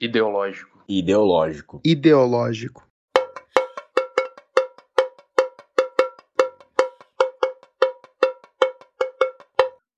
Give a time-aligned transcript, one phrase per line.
[0.00, 0.84] Ideológico.
[0.88, 1.80] Ideológico.
[1.84, 2.88] Ideológico.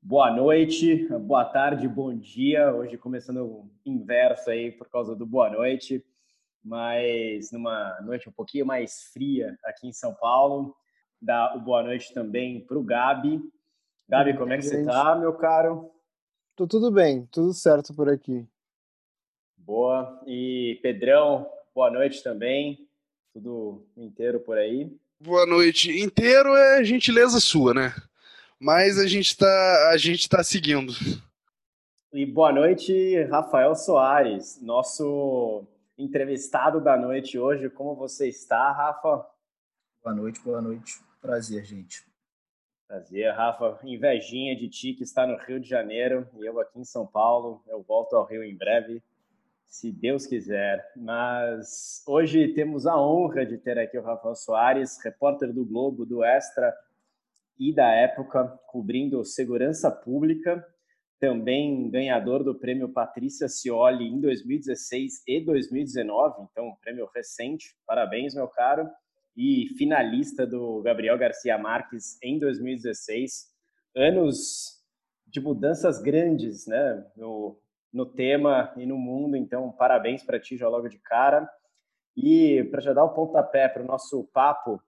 [0.01, 2.75] Boa noite, boa tarde, bom dia.
[2.75, 6.03] Hoje começando o inverso aí por causa do boa noite,
[6.65, 10.75] mas numa noite um pouquinho mais fria aqui em São Paulo.
[11.21, 13.39] Dá o boa noite também para o Gabi.
[14.09, 15.91] Gabi, como é que você tá, meu caro?
[16.57, 18.49] Tô tudo bem, tudo certo por aqui.
[19.71, 20.21] Boa.
[20.27, 22.89] E Pedrão, boa noite também.
[23.33, 24.91] Tudo inteiro por aí?
[25.21, 25.93] Boa noite.
[26.03, 27.95] Inteiro é gentileza sua, né?
[28.59, 30.93] mas a gente está a gente tá seguindo.
[32.13, 35.65] E boa noite, Rafael Soares, nosso
[35.97, 37.71] entrevistado da noite hoje.
[37.71, 39.25] Como você está, Rafa?
[40.03, 40.95] Boa noite, boa noite.
[41.21, 42.05] Prazer, gente.
[42.89, 43.79] Prazer, Rafa.
[43.85, 47.63] Invejinha de ti que está no Rio de Janeiro e eu aqui em São Paulo.
[47.69, 49.01] Eu volto ao Rio em breve,
[49.71, 50.85] se Deus quiser.
[50.97, 56.25] Mas hoje temos a honra de ter aqui o Rafael Soares, repórter do Globo, do
[56.25, 56.75] Extra,
[57.57, 60.67] e da época, cobrindo segurança pública,
[61.21, 67.77] também ganhador do prêmio Patrícia Cioli em 2016 e 2019, então um prêmio recente.
[67.87, 68.89] Parabéns, meu caro.
[69.37, 73.51] E finalista do Gabriel Garcia Marques em 2016.
[73.95, 74.81] Anos
[75.27, 77.57] de mudanças grandes, né, no,
[77.93, 81.51] no tema e no mundo, então parabéns para ti já logo de cara.
[82.17, 84.83] E para já dar o pontapé para o nosso papo,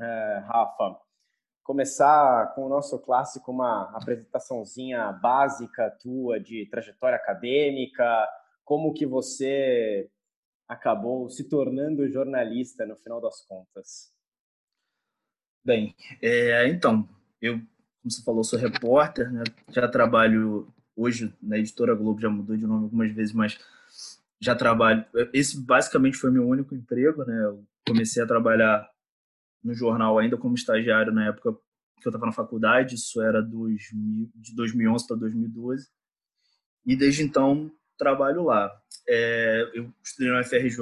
[0.00, 0.98] é, Rafa,
[1.62, 8.28] começar com o nosso clássico, uma apresentaçãozinha básica tua de trajetória acadêmica,
[8.64, 10.10] como que você
[10.68, 14.12] acabou se tornando jornalista no final das contas?
[15.64, 17.08] Bem, é, então,
[17.40, 19.42] eu, como você falou, sou repórter, né?
[19.70, 23.58] já trabalho hoje na Editora Globo, já mudou de nome algumas vezes, mas
[24.40, 25.04] já trabalho.
[25.32, 27.44] Esse basicamente foi meu único emprego, né?
[27.44, 28.88] Eu comecei a trabalhar
[29.62, 31.56] no jornal ainda como estagiário na época
[32.00, 35.88] que eu estava na faculdade, isso era 2000, de 2011 para 2012,
[36.84, 38.70] e desde então trabalho lá.
[39.08, 40.78] É, eu estudei na FRJ,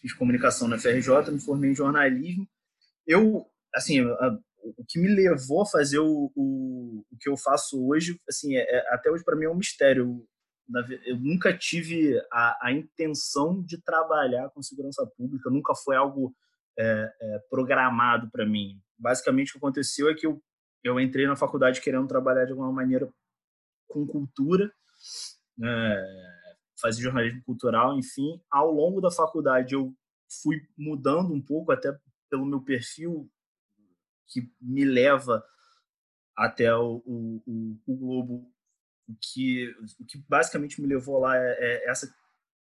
[0.00, 2.48] fiz comunicação na FRJ, me formei em jornalismo.
[3.06, 4.00] Eu, assim,
[4.62, 8.62] o que me levou a fazer o, o, o que eu faço hoje, assim, é,
[8.62, 10.26] é até hoje para mim é um mistério.
[11.06, 16.34] Eu nunca tive a, a intenção de trabalhar com segurança pública, nunca foi algo
[16.78, 18.80] é, é, programado para mim.
[18.98, 20.42] Basicamente, o que aconteceu é que eu,
[20.84, 23.08] eu entrei na faculdade querendo trabalhar de alguma maneira
[23.88, 24.70] com cultura,
[25.64, 26.04] é,
[26.80, 28.40] fazer jornalismo cultural, enfim.
[28.50, 29.94] Ao longo da faculdade, eu
[30.42, 31.96] fui mudando um pouco, até
[32.30, 33.28] pelo meu perfil,
[34.28, 35.44] que me leva
[36.36, 38.52] até o, o, o Globo.
[39.08, 42.14] O que, o que basicamente me levou lá é, é essa,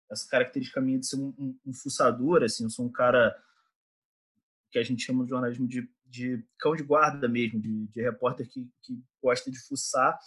[0.09, 2.43] essa característica minha de ser um, um, um fuçador.
[2.43, 3.35] Assim, eu sou um cara
[4.71, 8.47] que a gente chama de jornalismo de, de cão de guarda mesmo, de, de repórter
[8.47, 10.17] que, que gosta de fuçar.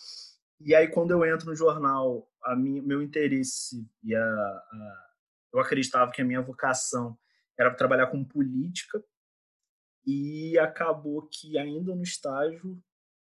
[0.60, 5.06] E aí, quando eu entro no jornal, a minha, meu interesse e a, a,
[5.54, 7.19] eu acreditava que a minha vocação
[7.59, 9.03] era trabalhar com política
[10.06, 12.82] e acabou que ainda no estágio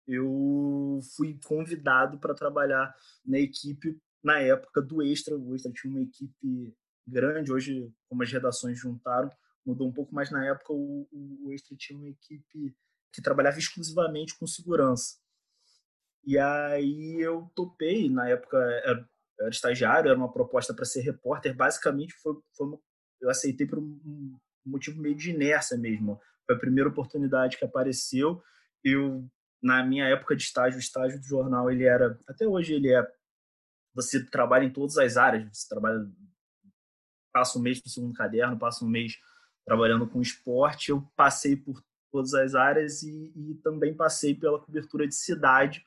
[0.08, 2.96] eu fui convidado para trabalhar
[3.26, 5.38] na equipe na época do Extra.
[5.38, 6.74] O Extra tinha uma equipe
[7.06, 9.30] grande, hoje como as redações juntaram,
[9.66, 12.76] mudou um pouco, mas na época o, o Extra tinha uma equipe
[13.12, 15.18] que trabalhava exclusivamente com segurança.
[16.24, 19.10] E aí eu topei, na época era,
[19.40, 22.78] era estagiário, era uma proposta para ser repórter, basicamente foi, foi
[23.20, 26.20] eu aceitei por um motivo meio de inércia mesmo.
[26.48, 28.42] Foi a primeira oportunidade que apareceu.
[28.84, 29.30] Eu,
[29.62, 33.06] na minha época de estágio, o estágio do jornal, ele era, até hoje ele é,
[33.94, 36.10] você trabalha em todas as áreas, você trabalha,
[37.34, 39.20] passa um mês no segundo caderno, passa um mês
[39.66, 45.06] trabalhando com esporte, eu passei por todas as áreas e, e também passei pela cobertura
[45.06, 45.86] de cidade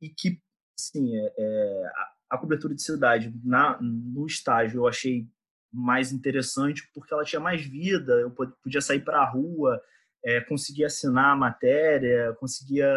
[0.00, 0.40] e que,
[0.78, 1.92] sim, é, é,
[2.30, 5.26] a, cobertura de cidade na, no estágio eu achei
[5.74, 9.80] mais interessante porque ela tinha mais vida, eu podia sair para a rua,
[10.24, 12.88] é, conseguia assinar a matéria, conseguia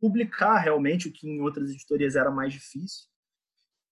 [0.00, 3.08] publicar realmente o que em outras editorias era mais difícil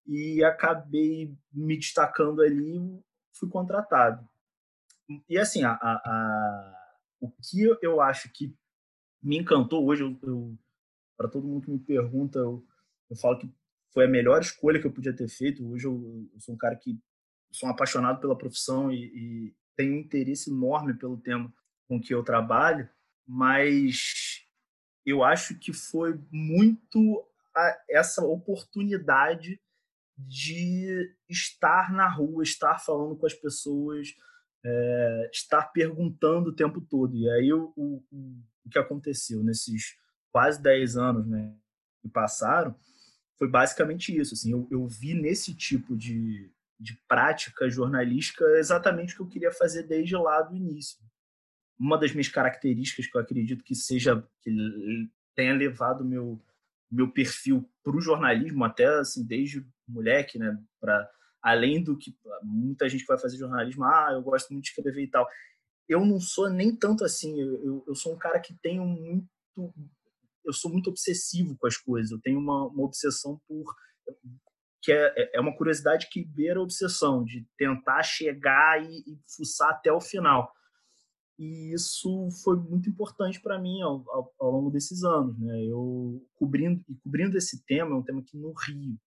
[0.06, 3.02] e acabei me destacando ali
[3.34, 4.26] fui contratado
[5.28, 6.74] e assim, a, a, a,
[7.20, 8.54] o que eu acho que
[9.22, 10.04] me encantou hoje,
[11.16, 12.64] para todo mundo que me pergunta, eu,
[13.10, 13.50] eu, falo que
[13.92, 15.66] foi a melhor escolha que eu podia ter feito.
[15.66, 17.00] Hoje eu, eu sou um cara que
[17.52, 21.52] sou um apaixonado pela profissão e, e tenho um interesse enorme pelo tema
[21.86, 22.88] com que eu trabalho,
[23.26, 24.46] mas
[25.06, 27.24] eu acho que foi muito
[27.88, 29.60] essa oportunidade
[30.16, 34.14] de estar na rua, estar falando com as pessoas,
[34.64, 37.16] é, estar perguntando o tempo todo.
[37.16, 38.04] E aí o, o,
[38.64, 39.96] o que aconteceu nesses
[40.30, 41.54] quase 10 anos né,
[42.02, 42.74] que passaram
[43.38, 44.34] foi basicamente isso.
[44.34, 49.52] Assim, eu, eu vi nesse tipo de, de prática jornalística exatamente o que eu queria
[49.52, 50.98] fazer desde lá do início.
[51.78, 54.50] Uma das minhas características que eu acredito que seja que
[55.34, 56.40] tenha levado meu
[56.90, 61.08] meu perfil para o jornalismo até assim desde moleque, né, para
[61.42, 65.10] além do que muita gente vai fazer jornalismo, ah, eu gosto muito de escrever e
[65.10, 65.28] tal.
[65.86, 69.28] Eu não sou nem tanto assim, eu, eu, eu sou um cara que tenho muito
[70.44, 73.74] eu sou muito obsessivo com as coisas, eu tenho uma, uma obsessão por
[74.80, 79.18] que é, é, é uma curiosidade que beira a obsessão, de tentar chegar e, e
[79.36, 80.52] fuçar até o final.
[81.38, 85.38] E isso foi muito importante para mim ao, ao, ao, longo desses anos.
[85.38, 85.64] Né?
[85.66, 88.98] Eu cobrindo, e cobrindo esse tema, é um tema que no Rio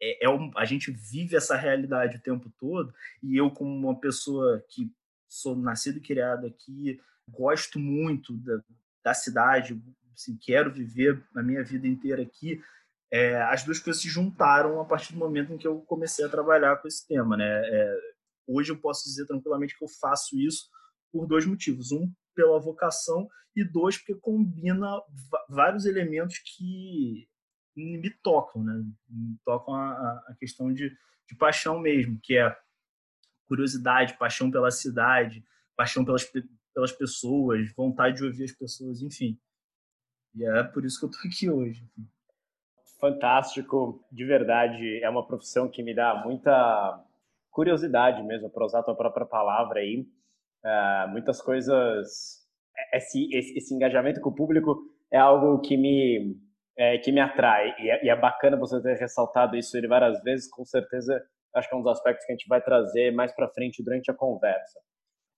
[0.00, 2.92] é, é um, a gente vive essa realidade o tempo todo,
[3.22, 4.92] e eu, como uma pessoa que
[5.28, 8.62] sou nascido e criado aqui, gosto muito da,
[9.04, 9.80] da cidade,
[10.14, 12.62] assim, quero viver a minha vida inteira aqui,
[13.10, 16.28] é, as duas coisas se juntaram a partir do momento em que eu comecei a
[16.28, 17.44] trabalhar com esse tema, né?
[17.46, 17.98] É,
[18.46, 20.68] hoje eu posso dizer tranquilamente que eu faço isso
[21.12, 25.00] por dois motivos: um pela vocação e dois porque combina
[25.48, 27.28] vários elementos que
[27.76, 28.74] me tocam, né?
[29.08, 30.90] Me tocam a, a questão de,
[31.28, 32.56] de paixão mesmo, que é
[33.46, 35.44] curiosidade, paixão pela cidade,
[35.76, 36.24] paixão pelas,
[36.74, 39.38] pelas pessoas, vontade de ouvir as pessoas, enfim.
[40.34, 41.88] E é por isso que eu tô aqui hoje.
[41.96, 42.15] Enfim
[43.00, 45.02] fantástico, de verdade.
[45.02, 47.02] É uma profissão que me dá muita
[47.50, 50.06] curiosidade mesmo, para usar a tua própria palavra aí.
[50.64, 52.44] Uh, muitas coisas.
[52.92, 54.76] Esse, esse, esse, engajamento com o público
[55.10, 56.36] é algo que me,
[56.76, 57.74] é, que me atrai.
[57.78, 60.50] E é, e é, bacana você ter ressaltado isso várias vezes.
[60.50, 61.22] Com certeza,
[61.54, 64.10] acho que é um dos aspectos que a gente vai trazer mais para frente durante
[64.10, 64.78] a conversa.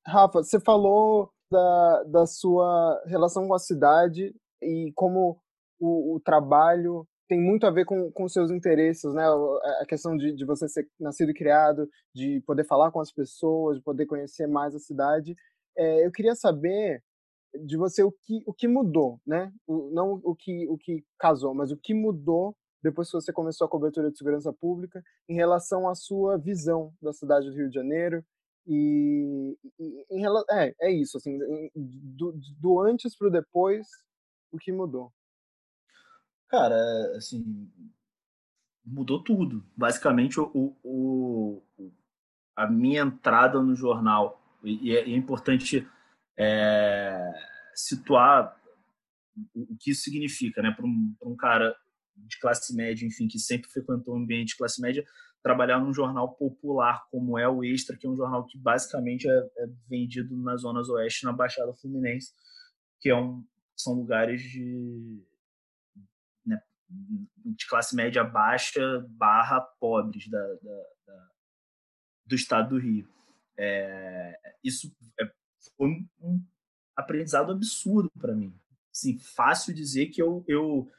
[0.05, 5.41] Rafa, você falou da, da sua relação com a cidade e como
[5.79, 9.25] o, o trabalho tem muito a ver com, com seus interesses, né?
[9.81, 13.77] A questão de, de você ser nascido e criado, de poder falar com as pessoas,
[13.77, 15.37] de poder conhecer mais a cidade.
[15.77, 17.03] É, eu queria saber
[17.65, 19.53] de você o que, o que mudou, né?
[19.67, 23.67] O, não o que, o que casou, mas o que mudou depois que você começou
[23.67, 27.75] a cobertura de segurança pública em relação à sua visão da cidade do Rio de
[27.75, 28.25] Janeiro
[28.67, 31.39] e, e em, é, é isso, assim,
[31.75, 33.87] do, do antes para o depois,
[34.53, 35.11] o que mudou?
[36.49, 37.71] Cara, assim,
[38.85, 39.65] mudou tudo.
[39.77, 41.63] Basicamente, o, o,
[42.57, 45.87] a minha entrada no jornal, e é, é importante
[46.37, 47.33] é,
[47.75, 48.57] situar
[49.55, 50.73] o, que isso significa, né?
[50.75, 51.77] Para um, um cara
[52.17, 55.05] de classe média, enfim, que sempre frequentou o ambiente de classe média,
[55.43, 59.37] trabalhar num jornal popular como é o Extra, que é um jornal que basicamente é,
[59.59, 62.33] é vendido nas zonas oeste, na Baixada Fluminense,
[63.01, 63.45] que é um,
[63.77, 65.23] são lugares de
[66.89, 71.29] de classe média baixa barra pobres da, da, da
[72.27, 73.09] do estado do Rio.
[73.57, 75.31] É, isso é,
[75.77, 75.89] foi
[76.21, 76.43] um
[76.97, 78.55] aprendizado absurdo para mim.
[78.95, 80.91] Assim, fácil dizer que eu, eu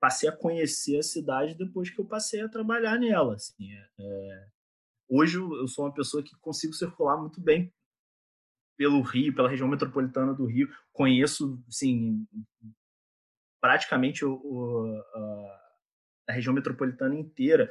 [0.00, 3.34] passei a conhecer a cidade depois que eu passei a trabalhar nela.
[3.34, 4.48] Assim, é, é
[5.08, 7.72] hoje eu sou uma pessoa que consigo circular muito bem
[8.76, 10.68] pelo Rio, pela região metropolitana do Rio.
[10.92, 12.26] Conheço, assim,
[13.60, 17.70] praticamente o, o, a, a, região metropolitana inteira,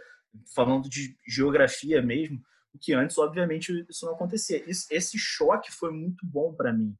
[0.53, 2.41] falando de geografia mesmo,
[2.74, 4.63] o que antes, obviamente, isso não acontecia.
[4.70, 6.96] Isso, esse choque foi muito bom para mim.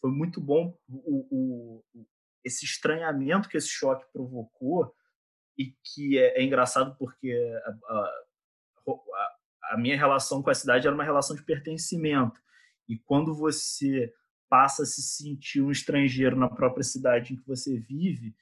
[0.00, 2.06] Foi muito bom o, o,
[2.44, 4.94] esse estranhamento que esse choque provocou
[5.56, 7.32] e que é, é engraçado porque
[7.64, 8.24] a, a,
[9.72, 12.40] a minha relação com a cidade era uma relação de pertencimento.
[12.88, 14.12] E quando você
[14.54, 18.36] passa a se sentir um estrangeiro na própria cidade em que você vive,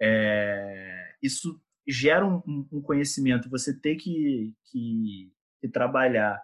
[0.00, 3.50] é, isso gera um, um, conhecimento.
[3.50, 6.42] Você tem que, que, que trabalhar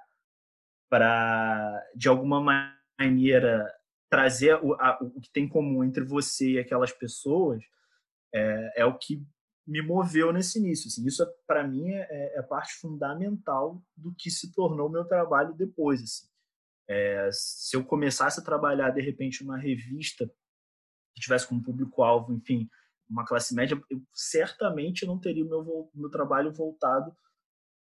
[0.91, 3.67] para, de alguma maneira,
[4.11, 7.65] trazer o, a, o que tem em comum entre você e aquelas pessoas
[8.31, 9.27] é, é o que
[9.67, 10.89] me moveu nesse início.
[10.89, 16.03] Assim, isso, para mim, é, é, parte fundamental do que se tornou meu trabalho depois.
[16.03, 16.34] Assim.
[16.89, 20.27] É, se eu começasse a trabalhar, de repente, numa revista
[21.15, 22.69] que tivesse como público-alvo, enfim,
[23.09, 27.15] uma classe média, eu certamente não teria o meu, meu trabalho voltado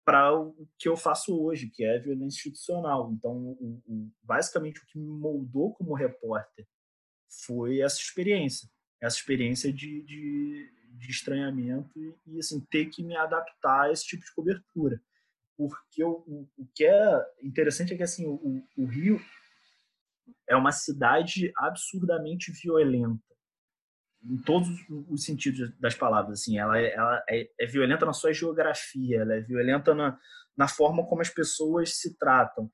[0.05, 3.11] para o que eu faço hoje, que é violência institucional.
[3.11, 6.67] Então, o, o, basicamente, o que me moldou como repórter
[7.45, 8.69] foi essa experiência.
[9.01, 14.05] Essa experiência de, de, de estranhamento e, e, assim ter que me adaptar a esse
[14.05, 15.01] tipo de cobertura
[15.57, 19.19] porque o, o que é interessante é que assim o, o Rio
[20.47, 23.23] é uma cidade absurdamente violenta.
[24.23, 24.67] Em todos
[25.09, 29.35] os sentidos das palavras assim ela, é, ela é, é, violenta na sua geografia ela
[29.35, 30.17] é violenta na,
[30.57, 32.69] na forma como as pessoas se tratam.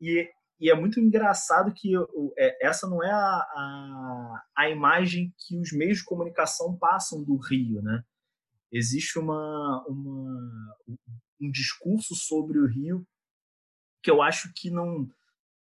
[0.00, 0.28] E,
[0.60, 1.92] e é muito engraçado que
[2.38, 7.36] é, essa não é a, a, a imagem que os meios de comunicação passam do
[7.36, 8.04] Rio né
[8.72, 10.76] existe uma, uma
[11.40, 13.06] um discurso sobre o Rio
[14.02, 15.08] que eu acho que não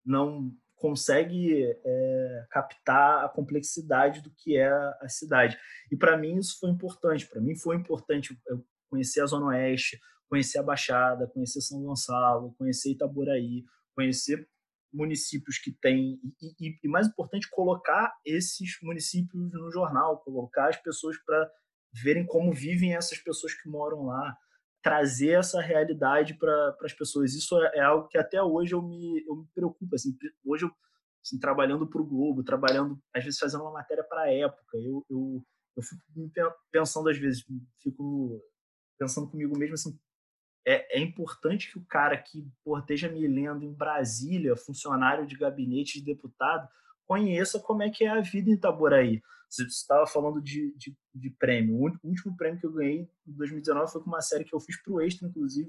[0.04, 5.59] não consegue é, captar a complexidade do que é a cidade.
[5.92, 7.26] E para mim isso foi importante.
[7.26, 8.40] Para mim foi importante
[8.88, 13.64] conhecer a Zona Oeste, conhecer a Baixada, conhecer São Gonçalo, conhecer Itaboraí,
[13.95, 14.49] conhecer
[14.92, 20.76] municípios que têm e, e, e mais importante colocar esses municípios no jornal, colocar as
[20.78, 21.50] pessoas para
[21.92, 24.37] verem como vivem essas pessoas que moram lá,
[24.82, 27.35] trazer essa realidade para as pessoas.
[27.35, 29.94] Isso é, é, algo que até hoje eu me, eu me preocupo.
[29.94, 30.70] Assim, hoje eu,
[31.25, 35.04] assim, trabalhando para o Globo, trabalhando, às vezes fazendo uma matéria para a época, eu,
[35.11, 36.02] eu, eu fico
[36.70, 37.44] pensando, às vezes,
[37.82, 38.42] fico
[38.99, 39.99] pensando comigo mesmo assim,
[40.66, 45.37] é, é importante que o cara que por, esteja me lendo em Brasília, funcionário de
[45.37, 46.68] gabinete de deputado,
[47.11, 49.21] conheça como é que é a vida em Itaboraí.
[49.49, 51.75] Você estava falando de, de, de, prêmio.
[51.75, 54.81] O último prêmio que eu ganhei em 2019 foi com uma série que eu fiz
[54.81, 55.69] para o Extra, inclusive,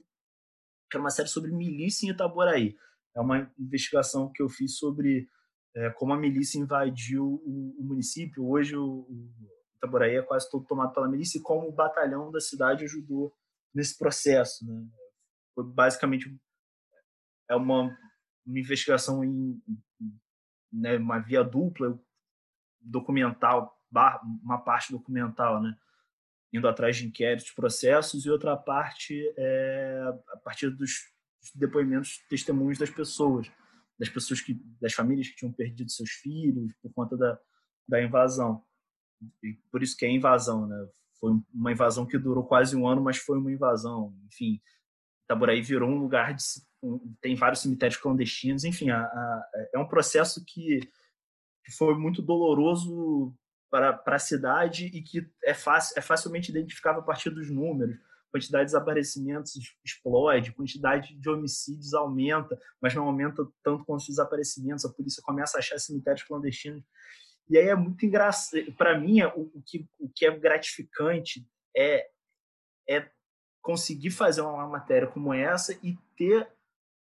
[0.87, 2.77] que era uma série sobre milícia em Itaboraí.
[3.15, 5.27] É uma investigação que eu fiz sobre
[5.75, 8.47] é, como a milícia invadiu o, o município.
[8.47, 9.31] Hoje o, o,
[9.77, 13.33] Itaboraí é quase todo tomado pela milícia e como o batalhão da cidade ajudou
[13.73, 14.63] nesse processo.
[14.63, 14.85] Né?
[15.55, 16.31] Foi basicamente
[17.49, 17.85] é uma,
[18.45, 19.59] uma investigação em,
[20.71, 21.99] né, uma via dupla.
[22.83, 23.77] Documental,
[24.43, 25.77] uma parte documental, né?
[26.53, 30.91] indo atrás de inquéritos, processos, e outra parte é a partir dos
[31.55, 33.49] depoimentos, testemunhos das pessoas,
[33.97, 37.39] das pessoas que, das famílias que tinham perdido seus filhos por conta da,
[37.87, 38.63] da invasão.
[39.41, 40.87] E por isso que é invasão, né?
[41.19, 44.17] Foi uma invasão que durou quase um ano, mas foi uma invasão.
[44.25, 44.59] Enfim,
[45.23, 46.41] Itaboraí virou um lugar de
[47.21, 48.63] tem vários cemitérios clandestinos.
[48.63, 50.79] Enfim, a, a, é um processo que
[51.63, 53.33] que foi muito doloroso
[53.69, 57.97] para, a cidade e que é, fácil, é facilmente identificável a partir dos números.
[58.31, 64.85] Quantidade de desaparecimentos explode, quantidade de homicídios aumenta, mas não aumenta tanto quanto os desaparecimentos.
[64.85, 66.83] A polícia começa a achar cemitérios clandestinos.
[67.49, 68.71] E aí é muito engraçado.
[68.73, 71.45] Para mim, o, o, que, o que é gratificante
[71.75, 72.09] é,
[72.89, 73.09] é
[73.61, 76.49] conseguir fazer uma matéria como essa e ter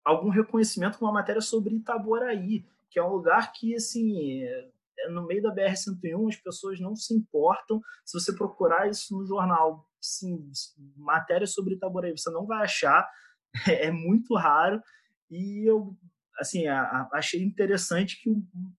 [0.09, 5.09] algum reconhecimento com uma matéria sobre Itaboraí que é um lugar que, assim, é, é
[5.11, 7.81] no meio da BR-101, as pessoas não se importam.
[8.05, 10.51] Se você procurar isso no jornal, sim,
[10.97, 13.09] matéria sobre Itaboraí, você não vai achar,
[13.69, 14.83] é muito raro.
[15.31, 15.97] E eu,
[16.39, 18.31] assim, a, a, achei interessante que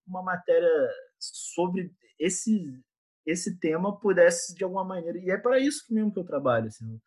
[0.06, 0.68] uma matéria
[1.18, 2.78] sobre esse
[3.26, 6.98] esse tema pudesse de alguma maneira e é para isso mesmo que eu trabalho assim,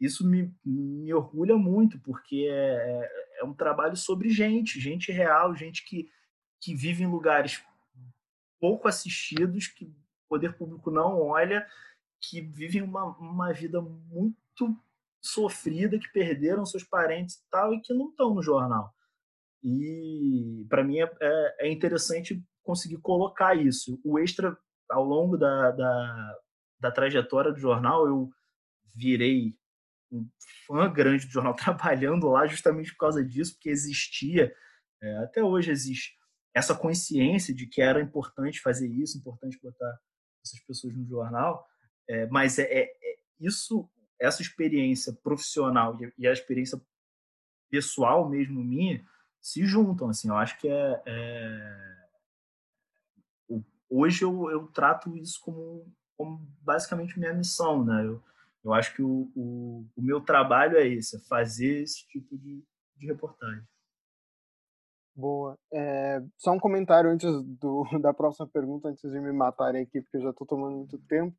[0.00, 5.84] isso me, me orgulha muito porque é, é, um trabalho sobre gente gente real gente
[5.84, 6.10] que
[6.60, 7.62] que vive em lugares
[8.60, 9.94] pouco assistidos, que o
[10.28, 11.66] poder público não olha,
[12.20, 14.76] que vivem uma, uma vida muito
[15.22, 18.94] sofrida, que perderam seus parentes e tal, e que não estão no jornal.
[19.62, 23.98] E para mim é, é, é, interessante conseguir colocar isso.
[24.04, 24.56] O extra,
[24.90, 26.38] ao longo da, da,
[26.78, 28.30] da trajetória do jornal, eu
[28.94, 29.56] virei
[30.10, 30.28] um
[30.66, 34.54] fã grande do jornal, trabalhando lá justamente por causa disso, porque existia,
[35.02, 36.18] é, até hoje existe,
[36.54, 39.98] essa consciência de que era importante fazer isso, importante botar
[40.44, 41.66] essas pessoas no jornal,
[42.08, 43.88] é, mas é, é, é isso,
[44.18, 46.80] essa experiência profissional e a experiência
[47.70, 49.04] pessoal mesmo minha
[49.40, 52.00] se juntam, assim, eu acho que é, é
[53.88, 58.22] hoje eu, eu trato isso como, como basicamente minha missão, né, eu,
[58.62, 62.62] eu acho que o, o, o meu trabalho é esse, é fazer esse tipo de,
[62.96, 63.64] de reportagem.
[65.14, 65.58] Boa.
[65.72, 70.16] É, só um comentário antes do, da próxima pergunta, antes de me matarem aqui, porque
[70.18, 71.36] eu já estou tomando muito tempo,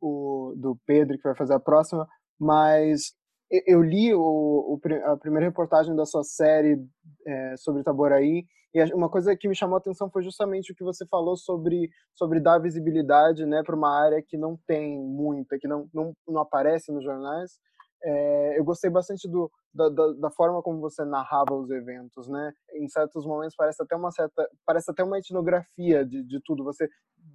[0.00, 2.08] o, do Pedro, que vai fazer a próxima,
[2.38, 3.14] mas
[3.50, 6.78] eu li o, o a primeira reportagem da sua série
[7.26, 10.84] é, sobre Itaboraí, e uma coisa que me chamou a atenção foi justamente o que
[10.84, 15.66] você falou sobre, sobre dar visibilidade né, para uma área que não tem muita, que
[15.66, 17.58] não, não, não aparece nos jornais,
[18.02, 22.52] é, eu gostei bastante do, da, da, da, forma como você narrava os eventos, né?
[22.74, 26.64] Em certos momentos parece até uma certa, parece até uma etnografia de, de tudo.
[26.64, 26.88] Você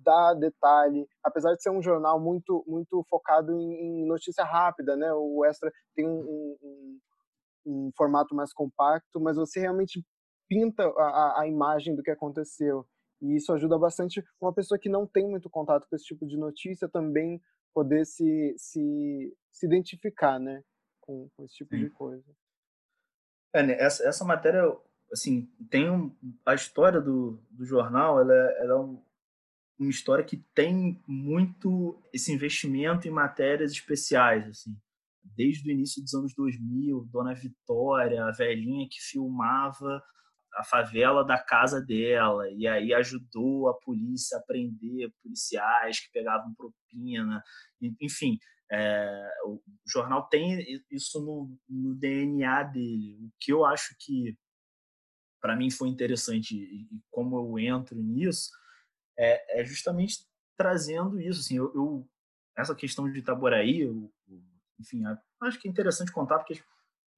[0.04, 5.12] dá detalhe, apesar de ser um jornal muito muito focado em, em notícia rápida, né?
[5.14, 7.00] O Extra tem um, um,
[7.66, 10.04] um, formato mais compacto, mas você realmente
[10.48, 12.86] pinta a, a imagem do que aconteceu.
[13.22, 16.38] E isso ajuda bastante uma pessoa que não tem muito contato com esse tipo de
[16.38, 17.40] notícia também
[17.76, 20.64] poder se, se, se identificar, né?
[21.02, 21.84] Com, com esse tipo Sim.
[21.84, 22.26] de coisa.
[23.54, 24.64] É, né, essa, essa matéria,
[25.12, 26.16] assim, tem um,
[26.46, 29.04] a história do, do jornal, ela, é, ela é um,
[29.78, 34.76] uma história que tem muito esse investimento em matérias especiais, assim.
[35.36, 40.02] Desde o início dos anos 2000, Dona Vitória, a velhinha que filmava
[40.56, 46.54] a favela da casa dela e aí ajudou a polícia a prender policiais que pegavam
[46.56, 47.44] propina,
[48.02, 48.40] enfim,
[48.72, 53.18] é, o jornal tem isso no, no, DNA dele.
[53.22, 54.36] O que eu acho que
[55.40, 58.50] para mim foi interessante e, como eu entro nisso
[59.18, 60.26] é, é justamente
[60.58, 61.42] trazendo isso.
[61.42, 62.10] Assim, eu, eu,
[62.58, 64.12] essa questão de Itaboraí, eu,
[64.80, 65.04] enfim,
[65.42, 66.64] acho que é interessante contar porque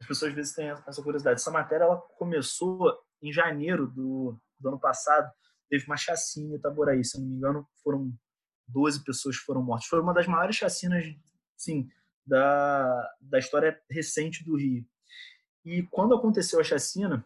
[0.02, 1.40] as pessoas às vezes têm essa curiosidade.
[1.40, 5.32] Essa matéria ela começou em janeiro do, do ano passado.
[5.70, 8.14] Teve uma chacina em Itaboraí, se não me engano, foram
[8.68, 9.88] 12 pessoas que foram mortas.
[9.88, 11.04] Foi uma das maiores chacinas
[11.56, 11.90] sim,
[12.26, 14.86] da, da história recente do Rio.
[15.66, 17.26] E quando aconteceu a chacina,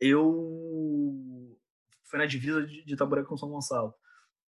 [0.00, 1.56] eu
[2.04, 3.94] foi na divisa de, de Itaboré com São Gonçalo.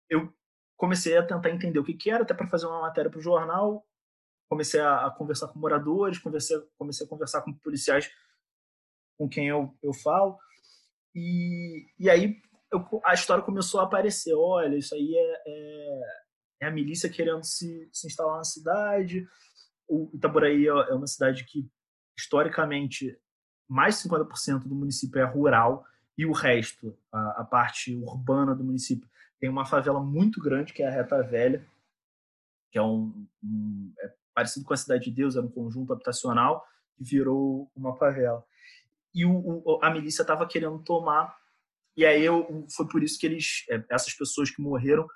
[0.09, 0.33] Eu
[0.77, 3.23] comecei a tentar entender o que, que era, até para fazer uma matéria para o
[3.23, 3.85] jornal.
[4.49, 8.11] Comecei a, a, conversar com moradores, comecei, comecei a conversar com policiais
[9.19, 10.39] com quem eu, eu falo.
[11.15, 12.37] E, e aí
[12.73, 14.33] eu, a história começou a aparecer.
[14.35, 16.01] Olha, isso aí é, é
[16.61, 19.27] é a milícia querendo se, se instalar na cidade.
[19.89, 21.71] O Itaboraí é, é uma cidade que,
[22.19, 23.17] historicamente,
[23.69, 25.85] mais de 50% do município é rural
[26.17, 29.09] e o resto, a, a, parte urbana do município,
[29.39, 31.65] tem uma favela muito grande, que é a Reta Velha,
[32.73, 36.67] que é, um, um é parecido com a Cidade de Deus, era um conjunto habitacional
[36.97, 38.45] que virou uma favela.
[39.15, 41.37] E o, o, a milícia estava querendo tomar,
[41.97, 45.07] e aí eu, foi por isso que eles, é, essas pessoas que morreram,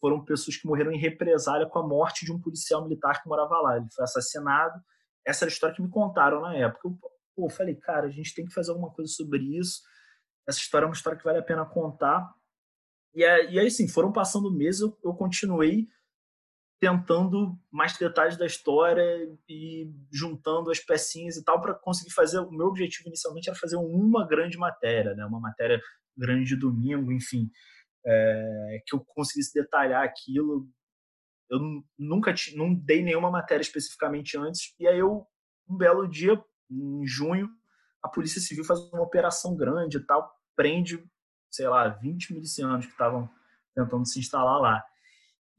[0.00, 3.60] foram pessoas que morreram em represália com a morte de um policial militar que morava
[3.60, 3.76] lá.
[3.76, 4.80] Ele foi assassinado.
[5.26, 6.88] Essa era a história que me contaram na época.
[6.88, 6.98] Eu
[7.36, 9.82] pô, falei, cara, a gente tem que fazer alguma coisa sobre isso.
[10.48, 12.32] Essa história é uma história que vale a pena contar.
[13.14, 15.86] E, aí, assim, foram passando meses, eu, eu continuei
[16.80, 19.04] tentando mais detalhes da história
[19.48, 22.38] e juntando as pecinhas e tal para conseguir fazer.
[22.38, 25.24] O meu objetivo inicialmente era fazer uma grande matéria, né?
[25.26, 25.80] Uma matéria
[26.16, 27.50] grande de domingo, enfim
[28.04, 30.68] é, que eu conseguisse detalhar aquilo.
[31.48, 31.60] Eu
[31.98, 34.74] nunca não dei nenhuma matéria especificamente antes.
[34.78, 35.26] E aí eu,
[35.68, 37.48] um belo dia, em junho,
[38.02, 41.04] a Polícia Civil faz uma operação grande e tal, prende,
[41.50, 43.28] sei lá, 20 milicianos que estavam
[43.74, 44.84] tentando se instalar lá.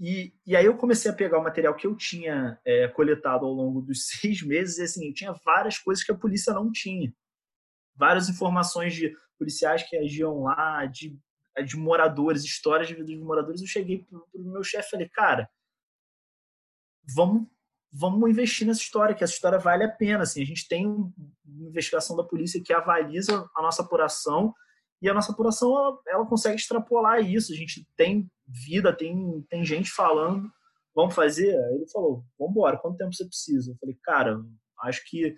[0.03, 3.53] E, e aí eu comecei a pegar o material que eu tinha é, coletado ao
[3.53, 7.13] longo dos seis meses e assim, eu tinha várias coisas que a polícia não tinha.
[7.95, 11.17] Várias informações de policiais que agiam lá, de
[11.65, 15.09] de moradores, histórias de vida de moradores, eu cheguei pro, pro meu chefe e falei,
[15.09, 15.49] cara,
[17.13, 17.47] vamos
[17.93, 20.23] vamos investir nessa história, que essa história vale a pena.
[20.23, 21.11] Assim, a gente tem uma
[21.67, 24.55] investigação da polícia que avaliza a nossa apuração
[25.01, 27.51] e a nossa apuração ela, ela, consegue extrapolar isso.
[27.51, 30.51] A gente tem vida, tem, tem gente falando,
[30.93, 31.55] vamos fazer?
[31.73, 33.71] Ele falou, vamos embora, quanto tempo você precisa?
[33.71, 34.43] Eu falei, cara,
[34.83, 35.35] acho que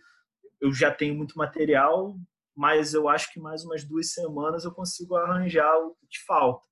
[0.60, 2.18] eu já tenho muito material,
[2.56, 6.66] mas eu acho que mais umas duas semanas eu consigo arranjar o que falta.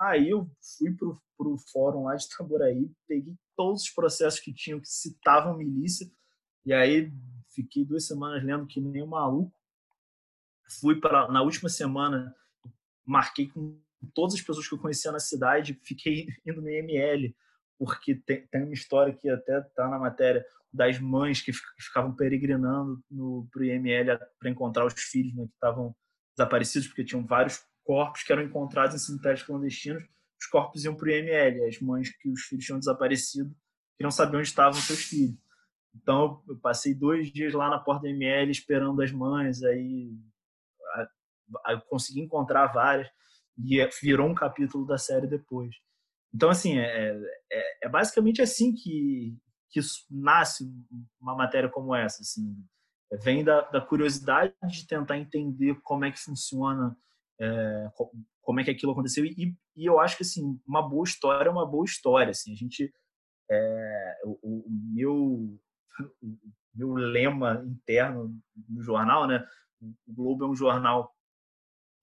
[0.00, 4.80] Aí eu fui para o fórum lá de Taboraí, peguei todos os processos que tinham
[4.80, 6.10] que citavam milícia,
[6.66, 7.12] e aí
[7.54, 9.52] fiquei duas semanas lendo que nem um maluco.
[10.80, 12.34] Fui para na última semana,
[13.04, 13.80] marquei com
[14.14, 17.34] todas as pessoas que eu conhecia na cidade, fiquei indo no IML,
[17.78, 23.02] porque tem, tem uma história que até está na matéria das mães que ficavam peregrinando
[23.50, 25.94] para o IML para encontrar os filhos né, que estavam
[26.36, 30.02] desaparecidos, porque tinham vários corpos que eram encontrados em cemitérios clandestinos.
[30.40, 33.54] Os corpos iam para o IML, as mães que os filhos tinham desaparecido,
[33.96, 35.36] que não sabiam onde estavam seus filhos.
[35.94, 40.10] Então, eu passei dois dias lá na porta do IML esperando as mães, aí
[41.68, 43.08] eu consegui encontrar várias,
[43.58, 45.74] e é, virou um capítulo da série depois.
[46.34, 47.14] Então, assim, é,
[47.52, 49.36] é, é basicamente assim que,
[49.70, 50.64] que nasce
[51.20, 52.56] uma matéria como essa, assim,
[53.22, 56.96] vem da, da curiosidade de tentar entender como é que funciona,
[57.40, 57.90] é,
[58.40, 61.52] como é que aquilo aconteceu e, e, eu acho que assim uma boa história é
[61.52, 62.92] uma boa história, assim, a gente
[63.50, 65.58] é, o, o, meu
[66.74, 68.34] meu lema interno
[68.68, 69.44] no jornal, né?
[70.06, 71.14] O Globo é um jornal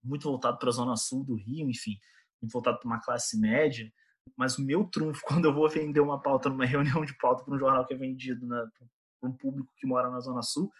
[0.02, 1.98] muito voltado para a zona sul do Rio, enfim,
[2.40, 3.90] muito voltado para uma classe média
[4.36, 7.54] mas o meu trunfo quando eu vou vender uma pauta numa reunião de pauta para
[7.54, 10.70] um jornal que é vendido para um público que mora na Zona Sul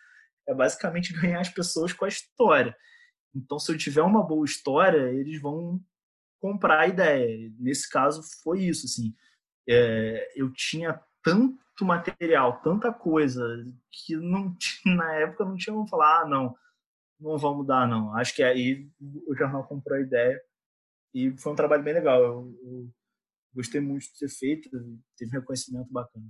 [0.47, 2.77] é basicamente ganhar as pessoas com a história.
[3.35, 5.81] Então, se eu tiver uma boa história, eles vão
[6.41, 7.53] comprar a ideia.
[7.59, 8.87] Nesse caso, foi isso.
[8.87, 9.15] Assim,
[9.69, 13.43] é, eu tinha tanto material, tanta coisa,
[13.91, 16.57] que não na época não tinha como falar, ah, não,
[17.21, 18.17] não vamos dar, não.
[18.17, 18.89] Acho que aí
[19.27, 20.41] o jornal comprou a ideia
[21.15, 22.23] e foi um trabalho bem legal.
[22.23, 22.91] Eu, eu
[23.55, 24.71] gostei muito de ter feito,
[25.17, 26.25] teve um reconhecimento bacana.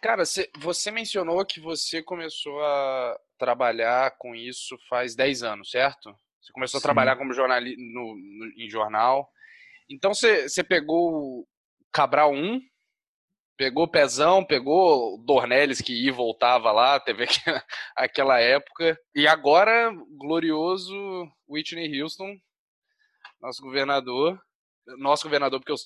[0.00, 0.24] Cara,
[0.58, 6.14] você mencionou que você começou a trabalhar com isso faz 10 anos, certo?
[6.40, 6.84] Você começou Sim.
[6.84, 9.30] a trabalhar como jornalista no, no, em jornal.
[9.88, 11.46] Então você, você pegou
[11.92, 12.60] Cabral 1,
[13.56, 17.26] pegou Pezão, pegou Dornelles que ia e voltava lá, teve
[17.96, 18.98] aquela época.
[19.14, 20.94] E agora, glorioso
[21.48, 22.36] Whitney Houston,
[23.40, 24.40] nosso governador.
[24.98, 25.76] Nosso governador, porque eu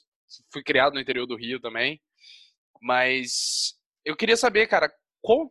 [0.53, 2.01] fui criado no interior do Rio também.
[2.81, 3.75] Mas
[4.05, 5.51] eu queria saber, cara, qual,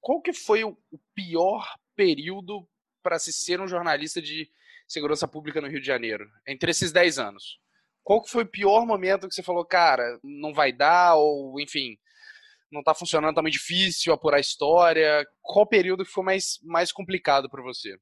[0.00, 0.76] qual que foi o
[1.14, 2.68] pior período
[3.02, 4.50] para se ser um jornalista de
[4.86, 7.60] segurança pública no Rio de Janeiro, entre esses 10 anos?
[8.08, 11.98] Qual que foi o pior momento que você falou, cara, não vai dar, ou enfim,
[12.72, 15.28] não está funcionando, tá muito difícil apurar a história?
[15.42, 17.98] Qual período que foi mais, mais complicado para você?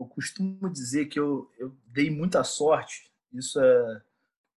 [0.00, 4.02] Eu costumo dizer que eu, eu dei muita sorte, isso é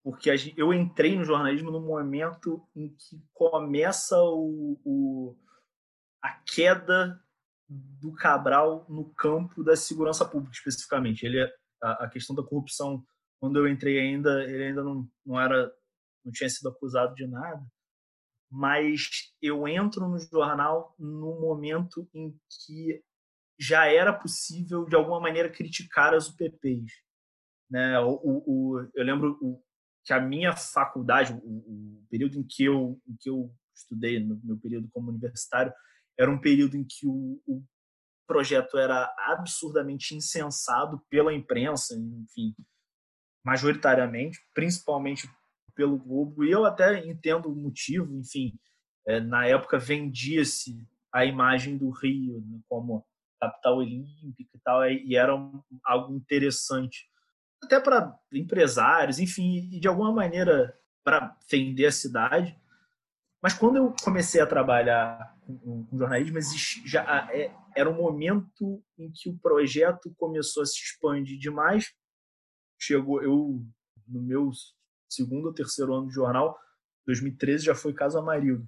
[0.04, 5.38] porque eu entrei no jornalismo no momento em que começa o, o,
[6.19, 7.23] a queda
[7.67, 11.28] do Cabral no campo da segurança pública, especificamente.
[11.28, 11.47] Ele,
[11.80, 13.06] a, a questão da corrupção,
[13.39, 15.71] quando eu entrei ainda, ele ainda não, não era,
[16.23, 17.65] não tinha sido acusado de nada,
[18.52, 23.04] mas eu entro no jornal no momento em que
[23.60, 26.93] já era possível de alguma maneira criticar as UPPs,
[27.69, 27.99] né?
[27.99, 29.62] O, o, o eu lembro o,
[30.04, 34.58] que a minha faculdade, o, período em que eu, em que eu estudei, no meu
[34.58, 35.73] período como universitário,
[36.17, 37.63] era um período em que o, o
[38.25, 42.56] projeto era absurdamente incensado pela imprensa, enfim,
[43.49, 45.27] majoritariamente, principalmente
[45.73, 48.53] pelo Globo, e eu até entendo o motivo, enfim,
[49.07, 53.03] é, na época vendia-se a imagem do Rio né, como
[53.41, 57.09] capital olímpica e tal, e era um, algo interessante
[57.63, 62.55] até para empresários, enfim, e de alguma maneira para vender a cidade.
[63.41, 66.38] Mas quando eu comecei a trabalhar com, com jornalismo,
[66.85, 71.91] já é, era um momento em que o projeto começou a se expandir demais.
[72.80, 73.62] Chegou eu
[74.08, 74.52] no meu
[75.10, 76.58] segundo ou terceiro ano de jornal,
[77.06, 78.68] 2013 já foi Caso Amarildo,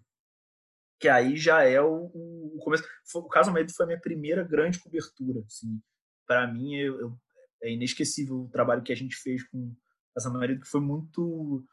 [1.00, 2.84] que aí já é o, o começo.
[3.16, 5.82] o Caso Amarildo foi a minha primeira grande cobertura, assim.
[6.28, 7.20] Para mim, eu, eu
[7.62, 9.74] é inesquecível o trabalho que a gente fez com
[10.18, 11.64] essa maioria, que foi muito.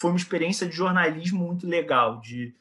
[0.00, 2.56] Foi uma experiência de jornalismo muito legal, de,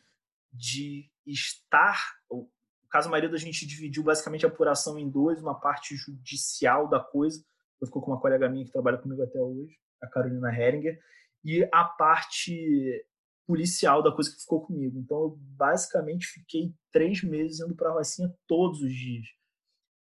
[0.51, 2.15] de estar.
[2.29, 2.49] O
[2.89, 7.43] caso marido a gente dividiu basicamente a apuração em dois, uma parte judicial da coisa,
[7.87, 10.99] ficou com uma colega minha que trabalha comigo até hoje, a Carolina Heringer,
[11.43, 13.05] e a parte
[13.47, 14.97] policial da coisa que ficou comigo.
[14.99, 19.25] Então, eu basicamente fiquei três meses indo para a Rocinha todos os dias.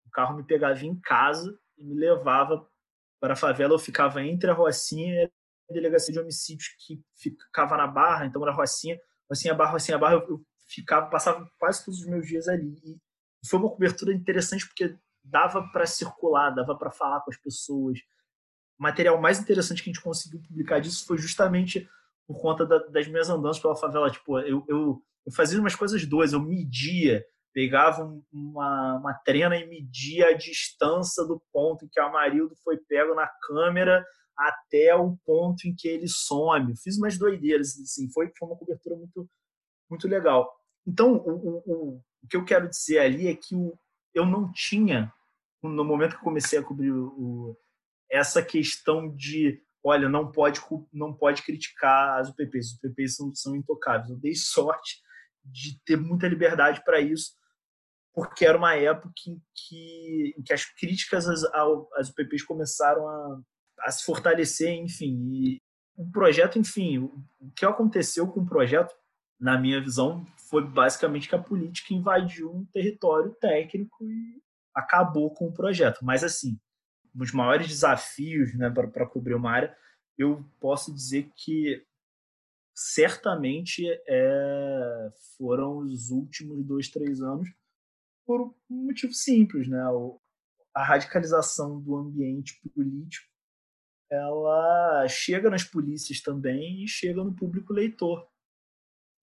[0.06, 2.68] O carro me pegava em casa e me levava
[3.20, 3.74] para a favela.
[3.74, 5.26] Eu ficava entre a Rocinha e
[5.70, 10.16] a delegacia de homicídios que ficava na Barra, então era Rocinha, Rocinha Barra, Rocinha Barra.
[10.16, 12.76] Eu, eu ficava, passava quase todos os meus dias ali.
[13.44, 14.98] E foi uma cobertura interessante porque
[15.30, 18.00] dava para circular, dava para falar com as pessoas.
[18.80, 21.88] O material mais interessante que a gente conseguiu publicar disso foi justamente
[22.28, 24.10] por conta da, das minhas andanças pela favela.
[24.12, 27.26] Tipo, eu, eu, eu fazia umas coisas duas, eu media
[27.58, 32.78] pegava uma, uma trena e media a distância do ponto em que o Amarildo foi
[32.78, 34.06] pego na câmera
[34.38, 36.78] até o ponto em que ele some.
[36.78, 39.28] Fiz umas doideiras, assim, foi, foi uma cobertura muito,
[39.90, 40.48] muito legal.
[40.86, 43.76] Então, o, o, o que eu quero dizer ali é que o,
[44.14, 45.12] eu não tinha,
[45.68, 47.58] no momento que comecei a cobrir o,
[48.10, 50.60] essa questão de, olha, não pode,
[50.92, 54.10] não pode criticar as UPPs, os UPPs são, são intocáveis.
[54.10, 55.02] Eu dei sorte
[55.44, 57.32] de ter muita liberdade para isso,
[58.14, 61.44] porque era uma época em que, em que as críticas às,
[61.96, 63.42] às UPPs começaram a,
[63.82, 65.16] a se fortalecer, enfim.
[65.32, 65.62] E
[65.96, 68.94] o projeto, enfim, o, o que aconteceu com o projeto,
[69.40, 74.42] na minha visão, foi basicamente que a política invadiu um território técnico e
[74.78, 76.06] acabou com o projeto.
[76.06, 76.60] Mas, assim,
[77.20, 79.76] os maiores desafios né, para cobrir uma área,
[80.18, 81.84] eu posso dizer que
[82.76, 87.50] certamente é, foram os últimos dois, três anos,
[88.24, 89.82] por um motivo simples, né?
[90.76, 93.26] a radicalização do ambiente político
[94.10, 98.26] ela chega nas polícias também e chega no público leitor.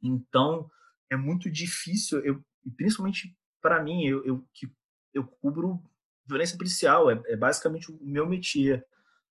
[0.02, 0.70] Então,
[1.10, 2.44] é muito difícil, eu,
[2.76, 4.70] principalmente para mim, eu, eu, que
[5.14, 5.80] eu cubro
[6.26, 8.84] violência policial, é, é basicamente o meu métier.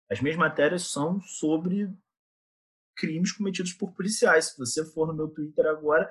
[0.09, 1.91] As minhas matérias são sobre
[2.95, 4.51] crimes cometidos por policiais.
[4.51, 6.09] Se você for no meu Twitter agora,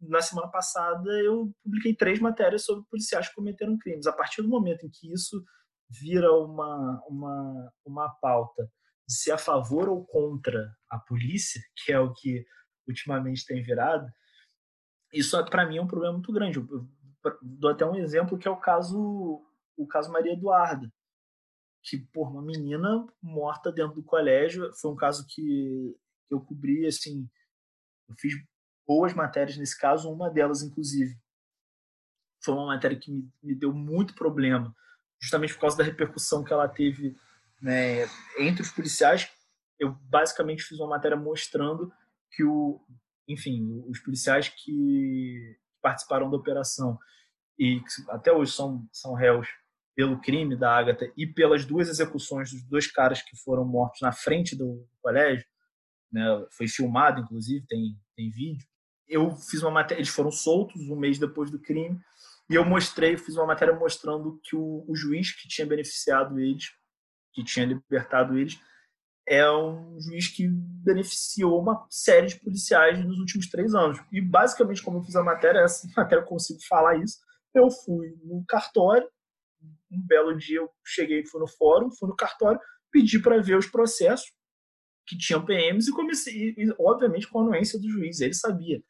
[0.00, 4.06] na semana passada eu publiquei três matérias sobre policiais que cometeram crimes.
[4.06, 5.42] A partir do momento em que isso
[5.88, 8.70] vira uma, uma, uma pauta
[9.06, 12.44] de ser a favor ou contra a polícia, que é o que
[12.86, 14.06] ultimamente tem virado,
[15.12, 16.58] isso para mim é um problema muito grande.
[16.58, 16.88] Eu
[17.42, 19.44] dou até um exemplo que é o caso
[19.76, 20.92] o caso Maria Eduarda,
[21.84, 25.96] que por uma menina morta dentro do colégio, foi um caso que
[26.28, 27.28] eu cobri assim,
[28.08, 28.34] eu fiz
[28.86, 31.16] boas matérias nesse caso, uma delas inclusive
[32.42, 34.74] foi uma matéria que me, me deu muito problema,
[35.20, 37.16] justamente por causa da repercussão que ela teve
[37.60, 38.04] né,
[38.38, 39.28] entre os policiais.
[39.78, 41.92] Eu basicamente fiz uma matéria mostrando
[42.32, 42.80] que o,
[43.26, 46.98] enfim, os policiais que participaram da operação
[47.58, 49.48] e até hoje são, são réus
[49.96, 54.12] pelo crime da Agatha e pelas duas execuções dos dois caras que foram mortos na
[54.12, 55.44] frente do colégio,
[56.12, 56.22] né,
[56.56, 58.66] foi filmado, inclusive, tem, tem vídeo.
[59.08, 61.98] Eu fiz uma matéria, eles foram soltos um mês depois do crime,
[62.48, 66.66] e eu mostrei, fiz uma matéria mostrando que o, o juiz que tinha beneficiado eles,
[67.32, 68.58] que tinha libertado eles,
[69.26, 73.98] é um juiz que beneficiou uma série de policiais nos últimos três anos.
[74.10, 77.18] E basicamente, como eu fiz a matéria, essa matéria eu consigo falar isso.
[77.54, 79.08] Eu fui no cartório,
[79.90, 83.66] um belo dia eu cheguei, fui no fórum, fui no cartório, pedi para ver os
[83.66, 84.30] processos
[85.06, 88.20] que tinham PMs e comecei, e, obviamente, com a anuência do juiz.
[88.20, 88.82] Ele sabia.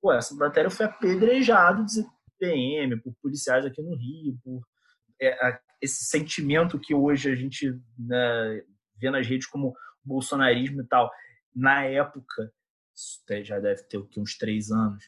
[0.00, 2.04] Pô, essa matéria foi apedrejado de
[2.38, 4.62] PM, por policiais aqui no Rio, por
[5.20, 8.62] é, a, esse sentimento que hoje a gente né,
[8.96, 9.74] vê nas redes como
[10.04, 11.10] bolsonarismo e tal.
[11.54, 12.52] Na época,
[13.42, 15.04] já deve ter uns três anos,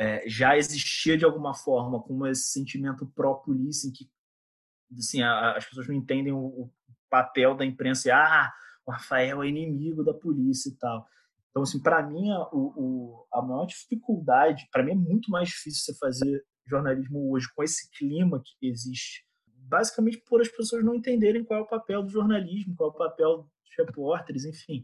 [0.00, 4.08] é, já existia de alguma forma como esse sentimento pró-polícia em que
[4.98, 6.72] assim, a, as pessoas não entendem o, o,
[7.10, 8.50] papel da imprensa e, ah,
[8.86, 11.04] o Rafael é inimigo da polícia e tal.
[11.50, 15.92] Então, assim, para mim, a, o, a maior dificuldade, para mim é muito mais difícil
[15.92, 21.44] você fazer jornalismo hoje com esse clima que existe, basicamente por as pessoas não entenderem
[21.44, 24.82] qual é o papel do jornalismo, qual é o papel dos repórteres, enfim.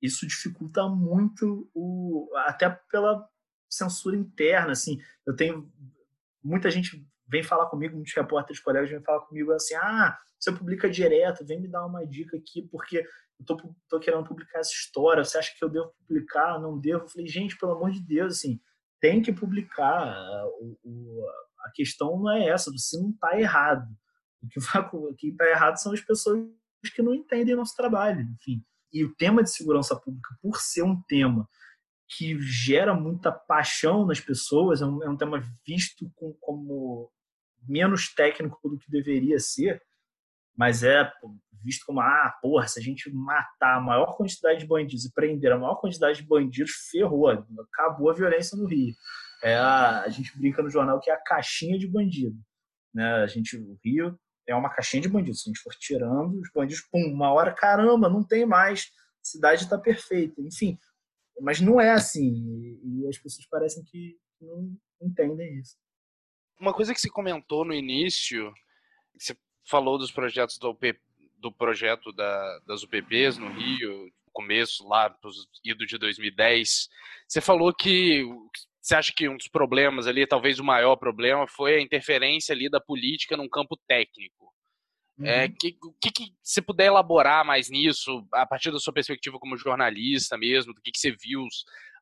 [0.00, 3.28] Isso dificulta muito o até pela
[3.68, 4.98] censura interna, assim.
[5.26, 5.70] Eu tenho
[6.42, 10.88] muita gente vem falar comigo, muitos repórteres colegas vêm falar comigo assim: ah, você publica
[10.88, 13.04] direto, vem me dar uma dica aqui, porque
[13.38, 16.58] eu tô, tô querendo publicar essa história, você acha que eu devo publicar?
[16.60, 17.04] Não devo?
[17.04, 18.60] Eu falei, gente, pelo amor de Deus, assim,
[19.00, 20.46] tem que publicar.
[20.60, 21.26] O, o,
[21.60, 23.86] a questão não é essa, você não está errado.
[24.92, 26.46] O que está errado são as pessoas
[26.94, 28.62] que não entendem nosso trabalho, enfim.
[28.92, 31.48] E o tema de segurança pública, por ser um tema
[32.08, 37.10] que gera muita paixão nas pessoas, é um, é um tema visto com, como
[37.68, 39.82] menos técnico do que deveria ser,
[40.56, 41.10] mas é
[41.62, 45.52] visto como, ah, porra, se a gente matar a maior quantidade de bandidos e prender
[45.52, 48.94] a maior quantidade de bandidos, ferrou, acabou a violência no Rio.
[49.42, 52.36] É a, a gente brinca no jornal que é a caixinha de bandido.
[52.94, 53.04] Né?
[53.16, 55.42] A gente, o Rio é uma caixinha de bandidos.
[55.42, 58.90] Se a gente for tirando os bandidos, pum, uma hora, caramba, não tem mais,
[59.20, 60.40] a cidade está perfeita.
[60.40, 60.78] Enfim,
[61.40, 62.78] mas não é assim.
[62.82, 65.76] E, as pessoas parecem que não entendem isso.
[66.60, 68.52] Uma coisa que você comentou no início,
[69.18, 70.76] você falou dos projetos do,
[71.38, 75.14] do projeto da, das UPPs no Rio, começo lá,
[75.64, 76.88] ido de 2010.
[77.26, 78.24] Você falou que
[78.80, 82.68] você acha que um dos problemas ali, talvez o maior problema, foi a interferência ali
[82.68, 84.54] da política num campo técnico.
[85.18, 85.26] É, uhum.
[85.26, 89.56] É, que, que, que você puder elaborar mais nisso, a partir da sua perspectiva como
[89.56, 91.46] jornalista mesmo, do que, que você viu,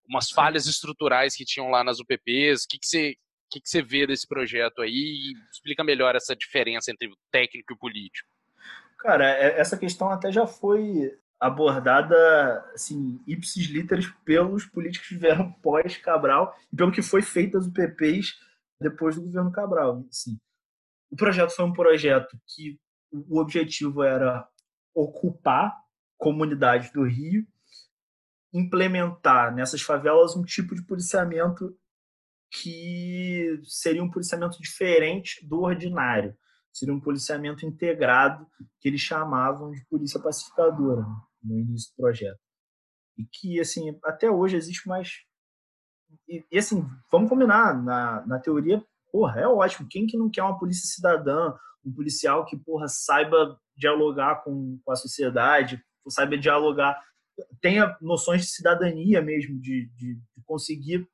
[0.09, 3.16] umas falhas estruturais que tinham lá nas UPPs, o que, que você
[3.50, 7.72] que, que você vê desse projeto aí e explica melhor essa diferença entre o técnico
[7.72, 8.29] e o político.
[8.98, 12.16] Cara, é, essa questão até já foi abordada
[12.74, 18.35] assim, ipsis literis pelos políticos que vieram pós-Cabral e pelo que foi feito as UPPs
[18.81, 20.05] depois do governo Cabral.
[20.11, 20.37] Assim.
[21.11, 22.79] O projeto foi um projeto que
[23.29, 24.46] o objetivo era
[24.94, 25.74] ocupar
[26.16, 27.46] comunidades do Rio,
[28.53, 31.77] implementar nessas favelas um tipo de policiamento
[32.50, 36.37] que seria um policiamento diferente do ordinário.
[36.72, 38.46] Seria um policiamento integrado,
[38.81, 42.38] que eles chamavam de polícia pacificadora né, no início do projeto.
[43.16, 45.11] E que, assim, até hoje existe mais.
[46.29, 49.88] E, e assim, vamos combinar, na, na teoria, porra, é ótimo.
[49.88, 54.92] Quem que não quer uma polícia cidadã, um policial que, porra, saiba dialogar com, com
[54.92, 57.01] a sociedade, saiba dialogar,
[57.61, 61.09] tenha noções de cidadania mesmo, de, de, de conseguir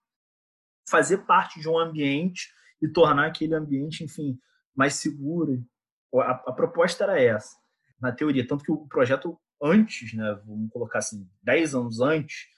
[0.88, 2.52] fazer parte de um ambiente
[2.82, 4.38] e tornar aquele ambiente, enfim,
[4.74, 5.64] mais seguro.
[6.14, 7.56] A, a, proposta era essa,
[8.00, 8.46] na teoria.
[8.46, 12.48] Tanto que o projeto antes, né, vamos colocar assim, 10 anos antes,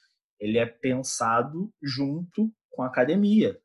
[0.41, 3.61] ele é pensado junto com a academia.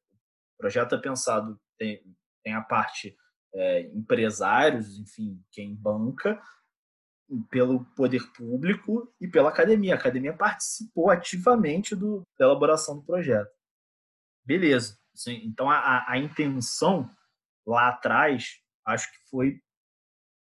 [0.55, 2.03] O projeto é pensado, tem,
[2.43, 3.15] tem a parte
[3.53, 6.41] é, empresários, enfim, quem banca,
[7.49, 9.93] pelo poder público e pela academia.
[9.93, 13.51] A academia participou ativamente do, da elaboração do projeto.
[14.45, 14.97] Beleza.
[15.43, 17.09] Então, a, a intenção
[17.65, 19.61] lá atrás, acho que foi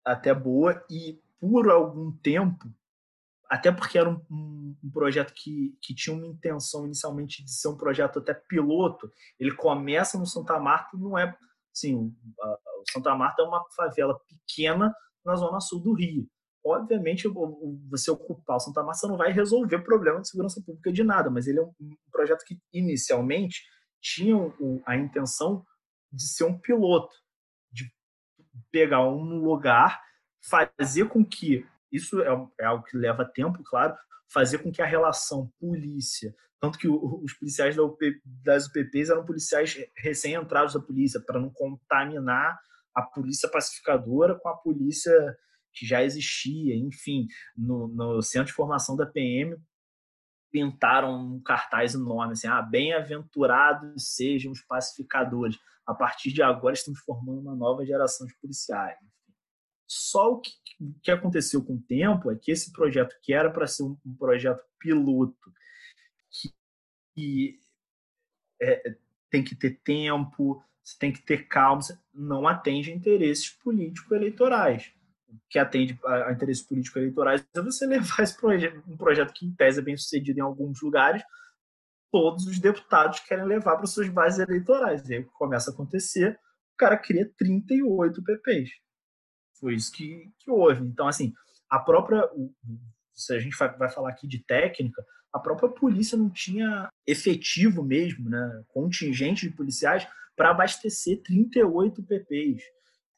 [0.03, 2.65] até boa e por algum tempo,
[3.49, 7.67] até porque era um, um, um, projeto que, que tinha uma intenção inicialmente de ser
[7.67, 11.37] um projeto até piloto, ele começa no Santa Marta, não é
[11.73, 14.93] assim, o, o Santa Marta é uma favela pequena
[15.25, 16.27] na zona sul do Rio.
[16.65, 17.27] Obviamente,
[17.89, 21.45] você ocupar o Santa Marta não vai resolver problema de segurança pública de nada, mas
[21.45, 21.73] ele é um,
[22.09, 23.63] projeto que inicialmente
[24.01, 24.53] tinham
[24.85, 25.65] a intenção
[26.11, 27.13] de ser um piloto,
[27.71, 27.91] de
[28.71, 30.01] pegar um lugar,
[30.49, 33.95] fazer com que isso é, é algo que leva tempo, claro,
[34.31, 37.75] fazer com que a relação polícia, tanto que os policiais
[38.41, 42.57] das UPPs eram policiais recém-entrados da polícia, para não contaminar
[42.95, 45.11] a polícia pacificadora com a polícia
[45.73, 49.57] que já existia, enfim, no, no centro de formação da PM
[50.49, 55.59] pintaram um cartaz enorme, assim, ah, bem-aventurados sejam os pacificadores.
[55.85, 58.97] A partir de agora estamos formando uma nova geração de policiais.
[59.85, 60.51] Só o que,
[61.03, 64.63] que aconteceu com o tempo é que esse projeto, que era para ser um, projeto
[64.79, 65.51] piloto,
[66.33, 66.53] que,
[67.15, 67.59] que
[68.61, 68.95] é,
[69.29, 71.81] tem que ter tempo, você tem que ter calma,
[72.13, 74.91] não atende a interesses político-eleitorais
[75.49, 79.53] que atende a, interesses políticos eleitorais é você levar esse projeto, um projeto que, em
[79.53, 81.23] tese, é bem sucedido em alguns lugares,
[82.11, 85.07] todos os deputados querem levar para suas bases eleitorais.
[85.09, 86.39] E aí começa a acontecer,
[86.73, 88.69] o cara cria 38 PPs.
[89.59, 90.85] Foi isso que, que houve.
[90.85, 91.33] Então, assim,
[91.69, 92.29] a própria.
[93.13, 98.29] Se a gente vai falar aqui de técnica, a própria polícia não tinha efetivo mesmo,
[98.29, 102.61] né, contingente de policiais para abastecer 38 PPs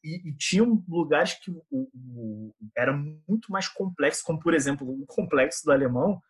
[0.04, 2.93] e, e tinham lugares que o, o, era
[3.28, 6.21] muito mais complexo, como por exemplo o complexo do alemão,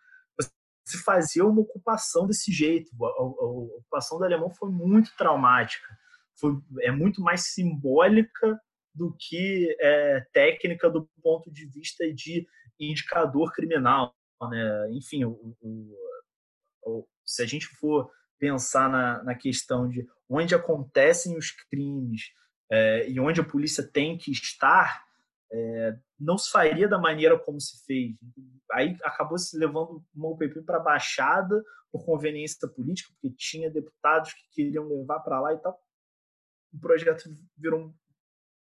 [0.87, 2.91] se fazia uma ocupação desse jeito.
[3.03, 3.45] A, a, a,
[3.77, 5.87] ocupação do alemão foi muito traumática,
[6.39, 8.59] foi, é muito mais simbólica
[8.93, 12.47] do que é, técnica do ponto de vista de
[12.79, 14.15] indicador criminal.
[14.49, 14.91] Né?
[14.91, 15.55] Enfim, o,
[16.83, 22.31] o, se a gente for pensar na, na questão de onde acontecem os crimes,
[22.69, 25.05] é, e onde a polícia tem que estar,
[25.51, 28.15] é, não se faria da maneira como se fez.
[28.71, 34.33] Aí acabou se levando uma UPP para a Baixada por conveniência política, porque tinha deputados
[34.33, 35.79] que queriam levar para lá e tal.
[36.73, 37.93] O projeto virou um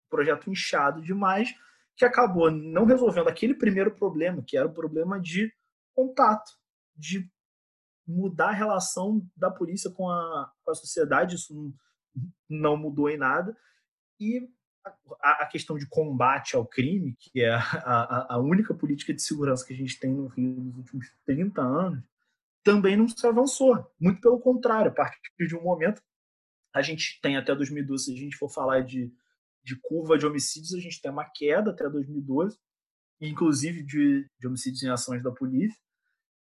[0.08, 1.52] projeto inchado demais,
[1.96, 5.52] que acabou não resolvendo aquele primeiro problema, que era o problema de
[5.98, 6.52] contato,
[6.96, 7.28] de
[8.06, 11.34] mudar a relação da polícia com a, com a sociedade.
[11.34, 11.74] Isso não,
[12.48, 13.56] não mudou em nada.
[14.20, 14.48] E
[15.20, 19.66] a, a questão de combate ao crime, que é a, a, única política de segurança
[19.66, 22.04] que a gente tem no Rio nos últimos 30 anos,
[22.62, 23.90] também não se avançou.
[24.00, 26.00] Muito pelo contrário, a partir de um momento,
[26.72, 29.12] a gente tem até 2012, se a gente for falar de,
[29.64, 32.56] de curva de homicídios, a gente tem uma queda até 2012,
[33.20, 35.80] inclusive de, de homicídios em ações da polícia.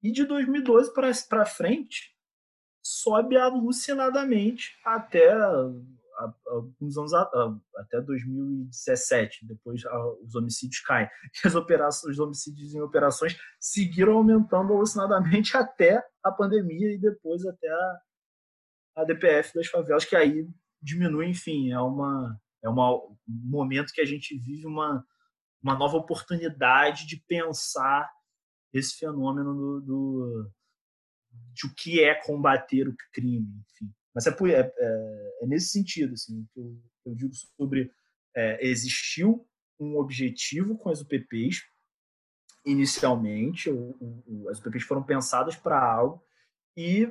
[0.02, 0.92] E de 2012
[1.28, 2.14] para frente,
[2.82, 5.30] sobe alucinadamente até
[6.46, 9.82] alguns anos até 2017, depois
[10.22, 11.08] os homicídios caem.
[11.44, 17.68] As operações, os homicídios em operações seguiram aumentando alucinadamente até a pandemia e depois até
[17.68, 18.00] a,
[18.96, 20.46] a DPF das favelas, que aí
[20.82, 25.04] diminui, enfim, é uma é uma, um momento que a gente vive uma,
[25.62, 28.10] uma nova oportunidade de pensar
[28.72, 30.50] esse fenômeno do, do
[31.52, 33.92] de o que é combater o crime, enfim.
[34.14, 36.76] Mas é, é, é, é nesse sentido assim, que eu,
[37.06, 37.92] eu digo sobre
[38.34, 39.46] é, existiu
[39.78, 41.62] um objetivo com as UPPs
[42.64, 46.22] inicialmente, o, o, as UPPs foram pensadas para algo
[46.76, 47.08] e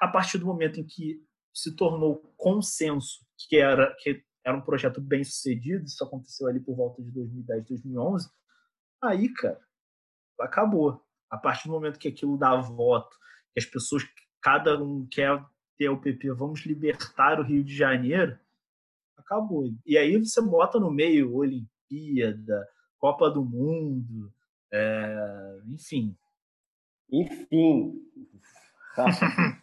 [0.00, 1.24] a partir do momento em que
[1.54, 6.74] se tornou consenso que era que era um projeto bem sucedido, isso aconteceu ali por
[6.74, 8.28] volta de 2010, 2011,
[9.00, 9.60] aí, cara,
[10.42, 11.02] acabou.
[11.30, 13.16] A partir do momento que aquilo dá voto,
[13.52, 14.02] que as pessoas,
[14.40, 15.42] cada um quer
[15.78, 18.38] ter o PP, vamos libertar o Rio de Janeiro,
[19.16, 19.64] acabou.
[19.86, 22.68] E aí você bota no meio Olimpíada,
[22.98, 24.32] Copa do Mundo,
[24.74, 26.16] É, enfim.
[27.10, 28.00] Enfim,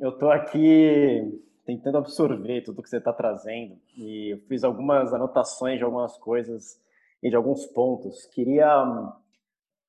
[0.00, 5.78] eu estou aqui tentando absorver tudo que você está trazendo e eu fiz algumas anotações
[5.78, 6.80] de algumas coisas
[7.20, 8.24] e de alguns pontos.
[8.26, 8.84] Queria.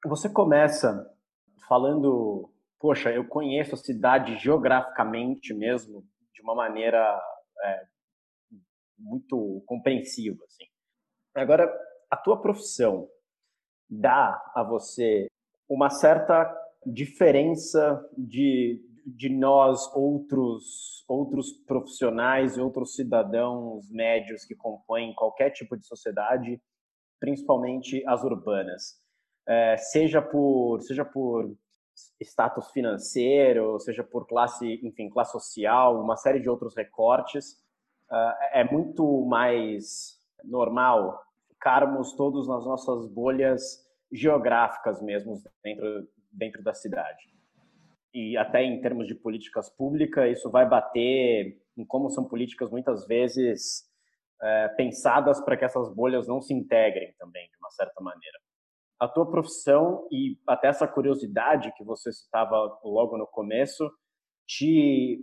[0.08, 1.06] Você começa
[1.68, 2.50] falando,
[2.80, 6.02] poxa, eu conheço a cidade geograficamente mesmo
[6.34, 7.22] de uma maneira
[7.62, 7.86] é,
[8.98, 10.64] muito compreensiva, assim.
[11.36, 11.70] Agora,
[12.10, 13.10] a tua profissão
[13.90, 15.28] dá a você
[15.68, 16.56] uma certa
[16.86, 25.76] diferença de, de nós, outros, outros profissionais e outros cidadãos médios que compõem qualquer tipo
[25.76, 26.62] de sociedade,
[27.20, 29.06] principalmente as urbanas.
[29.48, 31.56] É, seja por seja por
[32.22, 37.54] status financeiro, seja por classe, enfim, classe social, uma série de outros recortes,
[38.12, 46.74] uh, é muito mais normal ficarmos todos nas nossas bolhas geográficas mesmo dentro, dentro da
[46.74, 47.36] cidade.
[48.14, 53.06] E até em termos de políticas públicas, isso vai bater em como são políticas muitas
[53.06, 53.86] vezes
[54.42, 58.40] é, pensadas para que essas bolhas não se integrem também, de uma certa maneira.
[59.00, 63.90] A tua profissão e até essa curiosidade que você citava logo no começo
[64.48, 65.20] te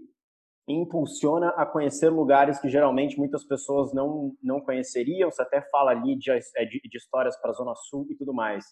[0.66, 5.30] impulsiona a conhecer lugares que geralmente muitas pessoas não, não conheceriam.
[5.30, 8.32] Você até fala ali de, é, de, de histórias para a Zona Sul e tudo
[8.32, 8.64] mais.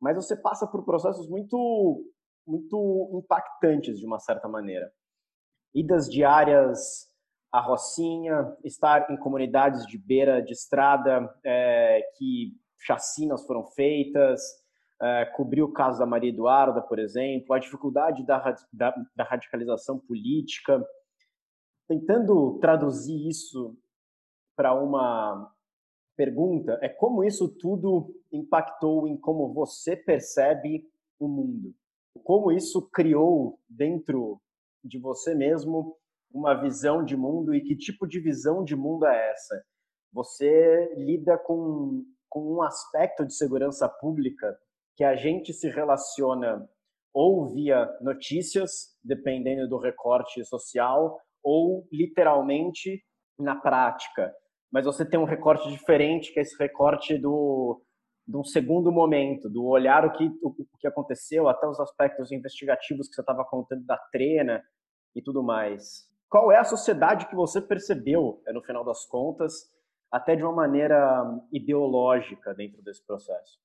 [0.00, 2.04] Mas você passa por processos muito,
[2.46, 4.90] muito impactantes, de uma certa maneira.
[5.74, 7.08] Idas diárias
[7.52, 14.40] à Rocinha, estar em comunidades de beira de estrada é, que chacinas foram feitas,
[15.00, 19.98] é, cobrir o caso da Maria Eduarda, por exemplo, a dificuldade da, da, da radicalização
[19.98, 20.84] política,
[21.88, 23.76] tentando traduzir isso
[24.56, 25.50] para uma
[26.16, 30.84] pergunta, é como isso tudo impactou em como você percebe
[31.18, 31.74] o mundo.
[32.24, 34.38] Como isso criou dentro
[34.84, 35.96] de você mesmo
[36.30, 39.64] uma visão de mundo e que tipo de visão de mundo é essa?
[40.12, 44.56] Você lida com, com um aspecto de segurança pública
[44.96, 46.66] que a gente se relaciona
[47.12, 53.02] ou via notícias, dependendo do recorte social, ou literalmente
[53.38, 54.32] na prática.
[54.72, 57.82] Mas você tem um recorte diferente, que é esse recorte do,
[58.26, 63.08] do segundo momento, do olhar o que, o, o que aconteceu, até os aspectos investigativos
[63.08, 64.62] que você estava contando da trena
[65.16, 66.08] e tudo mais.
[66.28, 69.68] Qual é a sociedade que você percebeu, é, no final das contas,
[70.10, 73.58] até de uma maneira ideológica dentro desse processo?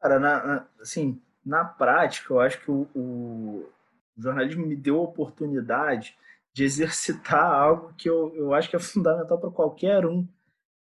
[0.00, 3.72] Cara, na, na, assim, na prática, eu acho que o, o,
[4.16, 6.16] jornalismo me deu a oportunidade
[6.52, 10.26] de exercitar algo que eu, eu acho que é fundamental para qualquer um,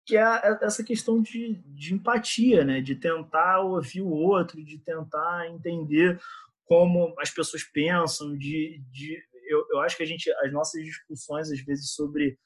[0.05, 0.21] que é
[0.61, 2.79] essa questão de, de empatia, né?
[2.79, 6.19] de tentar ouvir o outro, de tentar entender
[6.65, 11.51] como as pessoas pensam, de, de eu, eu acho que a gente as nossas discussões
[11.51, 12.37] às vezes sobre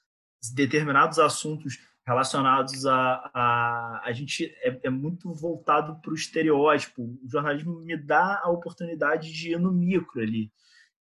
[0.54, 1.80] determinados assuntos
[2.10, 7.04] relacionados a a, a gente é, é muito voltado para o estereótipo.
[7.04, 10.52] O jornalismo me dá a oportunidade de ir no micro ali,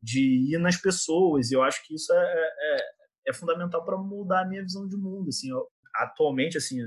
[0.03, 1.51] de ir nas pessoas.
[1.51, 2.79] E eu acho que isso é, é,
[3.29, 5.31] é fundamental para mudar a minha visão de mundo.
[5.31, 6.79] Assim, eu, atualmente, assim,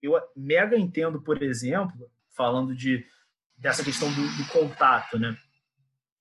[0.00, 3.04] eu mega entendo, por exemplo, falando de
[3.56, 5.36] dessa questão do, do contato, né?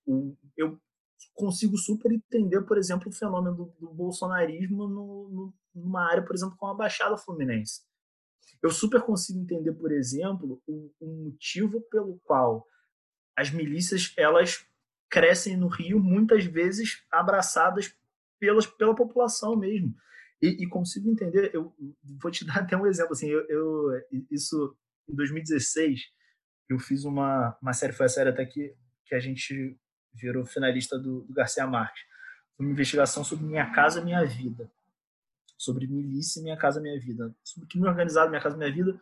[0.03, 0.79] O, eu
[1.35, 6.35] consigo super entender, por exemplo, o fenômeno do, do bolsonarismo no, no, numa área, por
[6.35, 7.81] exemplo, como a Baixada Fluminense.
[8.61, 12.65] Eu super consigo entender, por exemplo, o, o motivo pelo qual
[13.35, 14.65] as milícias elas
[15.09, 17.95] crescem no Rio, muitas vezes abraçadas
[18.39, 19.95] pelas, pela população mesmo.
[20.41, 21.73] E, e, consigo entender, eu
[22.21, 24.01] vou te dar até um exemplo, assim, eu, eu
[24.31, 24.75] isso
[25.07, 26.01] em 2016,
[26.69, 29.77] eu fiz uma, uma série, foi a série até que, que a gente
[30.13, 32.03] virou finalista do, do Garcia Marques.
[32.57, 34.71] Uma investigação sobre Minha Casa Minha Vida,
[35.63, 38.99] sobre milícia Minha Casa Minha Vida, sobre crime organizado Minha Casa Minha Vida.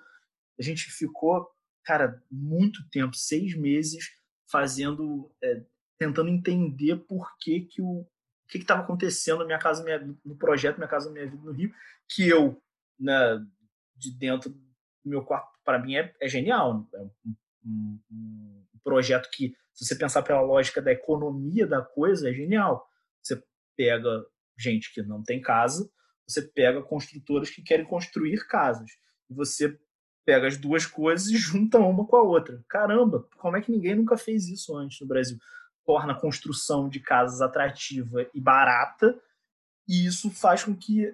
[0.60, 1.50] A gente ficou,
[1.84, 4.12] cara, muito tempo, seis meses,
[4.52, 5.64] fazendo é,
[5.98, 8.06] tentando entender por que que o,
[8.50, 11.72] que estava acontecendo na minha casa minha, no projeto minha casa minha vida no Rio
[12.10, 12.62] que eu
[13.00, 13.40] né,
[13.96, 14.60] de dentro do
[15.06, 17.36] meu quarto para mim é, é genial é um,
[17.66, 22.86] um, um, projeto que se você pensar pela lógica da economia da coisa é genial
[23.22, 23.42] você
[23.78, 24.26] pega
[24.58, 25.90] gente que não tem casa
[26.32, 28.92] você pega construtoras que querem construir casas
[29.30, 29.78] e você
[30.26, 33.96] pega as duas coisas e junta uma com a outra caramba como é que ninguém
[33.96, 35.38] nunca fez isso antes no Brasil
[35.86, 39.20] torna a construção de casas atrativa e barata,
[39.88, 41.14] e isso faz com que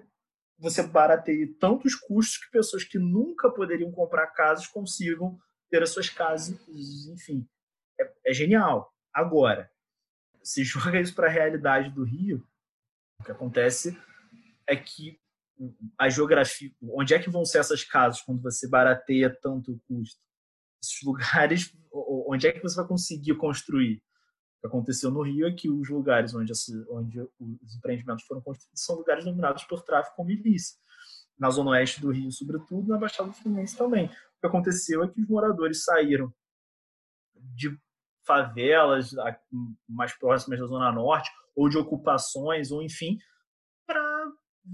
[0.58, 5.38] você barateie tantos custos que pessoas que nunca poderiam comprar casas consigam
[5.70, 6.58] ter as suas casas,
[7.08, 7.46] enfim.
[8.00, 8.92] É, é genial.
[9.12, 9.70] Agora,
[10.42, 12.46] se joga isso para a realidade do Rio,
[13.20, 13.96] o que acontece
[14.68, 15.18] é que
[15.98, 20.20] a geografia, onde é que vão ser essas casas quando você barateia tanto o custo?
[20.80, 23.96] Esses lugares, onde é que você vai conseguir construir?
[23.96, 26.52] O que aconteceu no Rio é que os lugares onde,
[26.90, 30.76] onde os empreendimentos foram construídos são lugares dominados por tráfico com milícia.
[31.38, 34.06] Na zona oeste do Rio, sobretudo, na Baixada Fluminense também.
[34.06, 36.32] O que aconteceu é que os moradores saíram
[37.54, 37.78] de
[38.26, 39.12] favelas
[39.88, 43.18] mais próximas da Zona Norte, ou de ocupações, ou enfim,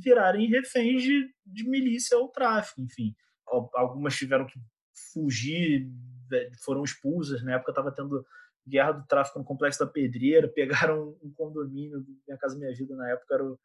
[0.03, 3.15] virarem reféns de, de milícia ou tráfico, enfim.
[3.75, 4.59] Algumas tiveram que
[5.13, 5.89] fugir,
[6.65, 7.43] foram expulsas.
[7.43, 8.25] Na época estava tendo
[8.67, 13.11] guerra do tráfico no Complexo da Pedreira, pegaram um condomínio, Minha Casa Minha Vida, na
[13.11, 13.59] época era, o,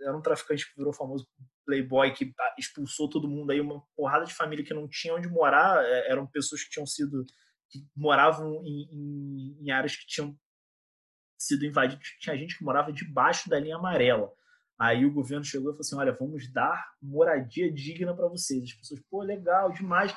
[0.00, 1.28] era um traficante que virou famoso
[1.66, 5.84] playboy, que expulsou todo mundo aí, uma porrada de família que não tinha onde morar,
[5.84, 7.26] é, eram pessoas que tinham sido
[7.70, 10.34] que moravam em, em, em áreas que tinham
[11.38, 12.08] sido invadidas.
[12.18, 14.32] Tinha gente que morava debaixo da linha amarela.
[14.78, 18.64] Aí o governo chegou e falou assim: olha, vamos dar moradia digna para vocês.
[18.64, 20.14] As pessoas, pô, legal, demais.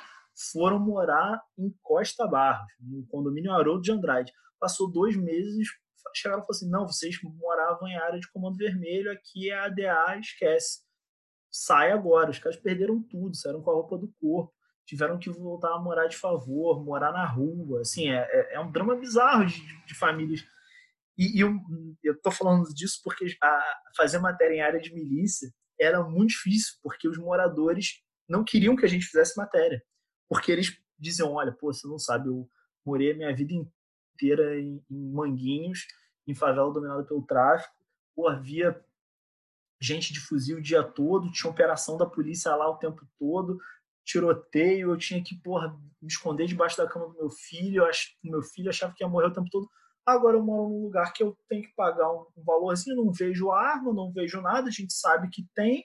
[0.52, 4.32] Foram morar em Costa Barros, no condomínio Haroldo de Andrade.
[4.58, 5.68] Passou dois meses,
[6.14, 10.18] chegaram e falaram assim: não, vocês moravam em área de comando vermelho, aqui é ADA,
[10.18, 10.80] esquece.
[11.50, 12.30] Sai agora.
[12.30, 14.54] Os caras perderam tudo, saíram com a roupa do corpo
[14.84, 17.80] tiveram que voltar a morar de favor, morar na rua.
[17.80, 20.44] Assim, é, é, é um drama bizarro de, de famílias.
[21.16, 26.02] E, e eu, tô falando disso porque a, fazer matéria em área de milícia era
[26.02, 29.82] muito difícil, porque os moradores não queriam que a gente fizesse matéria.
[30.28, 32.48] Porque eles diziam: olha, pô, você não sabe, eu
[32.84, 35.86] morei a minha vida inteira em, em Manguinhos,
[36.26, 37.74] em favela dominada pelo tráfico.
[38.28, 38.82] Havia
[39.80, 43.58] gente de fuzil o dia todo, tinha operação da polícia lá o tempo todo,
[44.04, 48.42] tiroteio, eu tinha que porra, me esconder debaixo da cama do meu filho, o meu
[48.42, 49.68] filho achava que ia morrer o tempo todo.
[50.04, 53.92] Agora eu moro num lugar que eu tenho que pagar um, valorzinho, não vejo arma,
[53.92, 55.84] não vejo nada, a gente sabe que tem,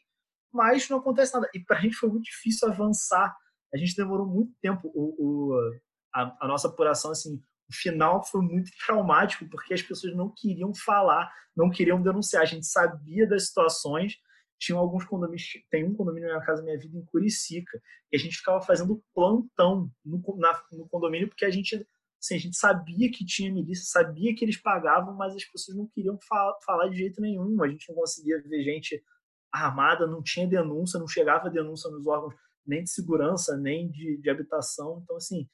[0.51, 1.49] mas não acontece nada.
[1.53, 3.36] E para a gente foi muito difícil avançar.
[3.74, 4.91] A gente demorou muito tempo.
[4.93, 5.72] O, o
[6.13, 10.74] a, a, nossa apuração, assim, o final foi muito traumático, porque as pessoas não queriam
[10.74, 12.41] falar, não queriam denunciar.
[12.41, 14.18] A gente sabia das situações,
[14.59, 17.80] tinham alguns condomínios, tem um condomínio na minha casa, minha vida, em Curicica,
[18.11, 21.88] e a gente ficava fazendo plantão no, na, no condomínio, porque a gente,
[22.20, 25.88] assim, a gente sabia que tinha milícia, sabia que eles pagavam, mas as pessoas não
[25.88, 29.03] queriam fa falar de jeito nenhum, a gente não conseguia ver gente
[29.51, 34.30] armada, não tinha denúncia, não chegava denúncia nos órgãos nem de segurança, nem de, de
[34.30, 35.47] habitação, então, assim,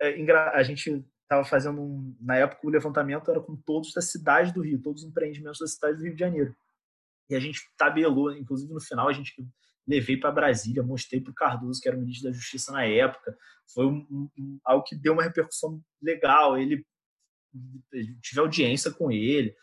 [0.00, 0.10] é,
[0.52, 4.60] a gente estava fazendo, um, na época, o levantamento era com todos da cidade do
[4.60, 6.56] Rio, todos os empreendimentos da cidade do Rio de Janeiro,
[7.30, 9.32] e a gente tabelou, inclusive no final a gente
[9.86, 13.36] levei para Brasília, mostrei para o Cardoso, que era o ministro da Justiça na época.
[13.72, 16.58] Foi um, um, algo que deu uma repercussão legal.
[16.58, 16.84] Ele
[18.22, 19.54] tive audiência com ele.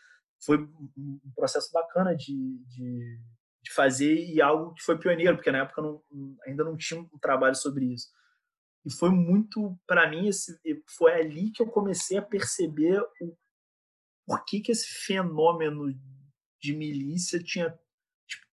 [0.44, 3.20] Foi um processo bacana de, de,
[3.62, 6.02] de, fazer e algo que foi pioneiro, porque na época não,
[6.46, 8.08] ainda não tinha um trabalho sobre isso.
[8.84, 10.60] E foi muito, para mim, esse,
[10.96, 13.36] foi ali que eu comecei a perceber o
[14.26, 15.92] por que, que esse fenômeno
[16.60, 17.76] de milícia tinha,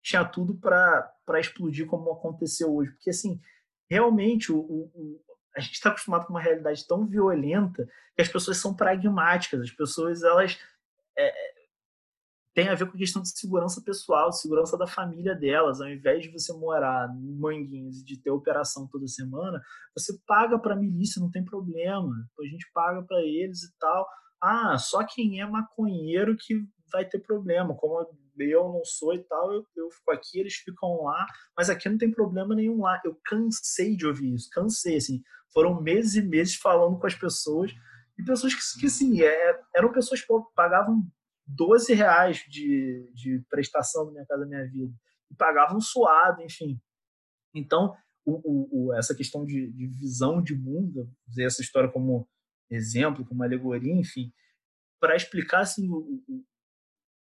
[0.10, 2.92] tinha tudo para explodir como aconteceu hoje.
[2.94, 3.40] Porque, assim,
[3.88, 5.22] realmente, o, o,
[5.56, 9.72] a gente está acostumado com uma realidade tão violenta que as pessoas são pragmáticas, as
[9.72, 10.60] pessoas, elas.
[11.18, 11.32] É,
[12.56, 15.80] tem a ver com a questão de segurança pessoal, segurança da família delas.
[15.80, 19.62] Ao invés de você morar em Manguinhos e de ter operação toda semana,
[19.96, 22.12] você paga para a milícia, não tem problema.
[22.40, 24.08] A gente paga para eles e tal.
[24.42, 26.56] Ah, só quem é maconheiro que
[26.92, 27.76] vai ter problema.
[27.76, 28.00] Como
[28.42, 31.26] eu não sou e tal, eu, eu fico aqui, eles ficam lá,
[31.58, 33.02] mas aqui não tem problema nenhum lá.
[33.04, 35.22] Eu cansei de ouvir isso, cansei, assim.
[35.54, 37.72] Foram meses e meses falando com as pessoas,
[38.18, 41.04] e pessoas que, que assim, é, eram pessoas que pagavam
[41.48, 44.94] 12 reais de, de prestação na Minha Casa Minha Vida,
[45.32, 46.80] e pagavam suado, enfim.
[47.54, 52.28] Então, o, o, o, essa questão de, de, visão de mundo, usei essa história como
[52.70, 54.32] exemplo, como alegoria, enfim,
[55.00, 56.22] para explicar assim, o,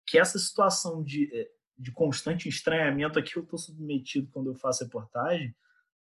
[0.06, 4.84] que essa situação de, eh, de constante estranhamento aqui eu estou submetido quando eu faço
[4.84, 5.54] reportagem,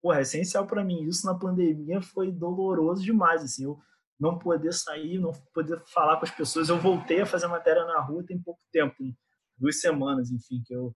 [0.01, 1.03] porra, é essencial para mim.
[1.05, 3.79] Isso na pandemia foi doloroso demais, assim, eu
[4.19, 6.69] não poder sair, não poder falar com as pessoas.
[6.69, 9.17] Eu voltei a fazer matéria na rua tem pouco tempo, tem
[9.57, 10.95] duas semanas, enfim, que eu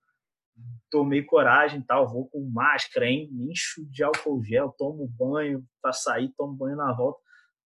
[0.91, 3.29] tomei coragem e tal, vou com máscara, hein?
[3.33, 7.21] encho de álcool gel, tomo banho para sair, tomo banho na volta.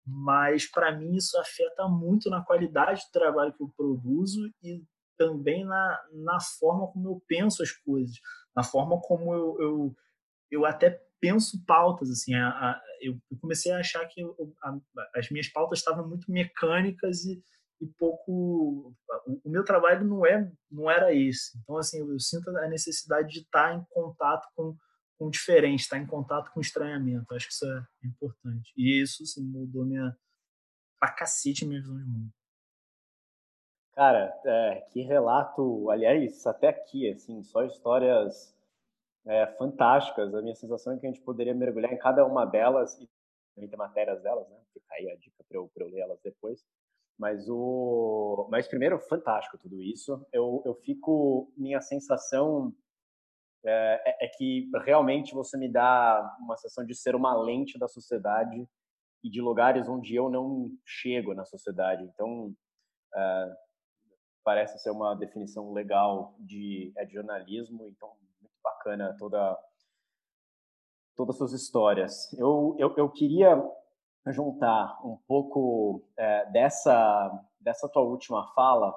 [0.06, 4.84] Mas para mim isso afeta muito na qualidade do trabalho que eu produzo e
[5.24, 8.16] também na, na forma como eu penso as coisas,
[8.54, 9.96] na forma como eu, eu,
[10.52, 14.78] eu até penso pautas, assim, a, a, eu comecei a achar que eu, a,
[15.16, 17.42] as minhas pautas estavam muito mecânicas e,
[17.80, 18.94] e pouco
[19.26, 21.58] o meu trabalho não é não era esse.
[21.60, 24.76] Então assim eu, eu sinto a necessidade de estar em contato com
[25.18, 27.34] com o diferente estar em contato com o estranhamento.
[27.34, 28.74] Acho que isso é importante.
[28.76, 30.16] E isso assim mudou minha
[31.00, 32.34] pra cacete minha visão de mundo
[33.96, 38.56] cara é, que relato aliás até aqui assim só histórias
[39.26, 43.00] é, fantásticas a minha sensação é que a gente poderia mergulhar em cada uma delas
[43.00, 43.10] e
[43.56, 46.66] também ter matérias delas né fica aí a dica para eu, eu ler elas depois
[47.18, 50.26] mas o, mas primeiro fantástico tudo isso.
[50.32, 52.74] Eu, eu fico minha sensação
[53.66, 57.88] é, é, é, que realmente você me dá uma sensação de ser uma lente da
[57.88, 58.68] sociedade
[59.24, 62.04] e de lugares onde eu não chego na sociedade.
[62.04, 62.54] Então
[63.16, 63.56] é,
[64.44, 67.88] parece ser uma definição legal de, é, de jornalismo.
[67.88, 68.10] Então
[68.42, 69.58] muito bacana toda
[71.16, 72.34] todas as suas histórias.
[72.34, 73.62] Eu, eu, eu queria
[74.28, 78.94] juntar um pouco é, dessa, dessa tua última fala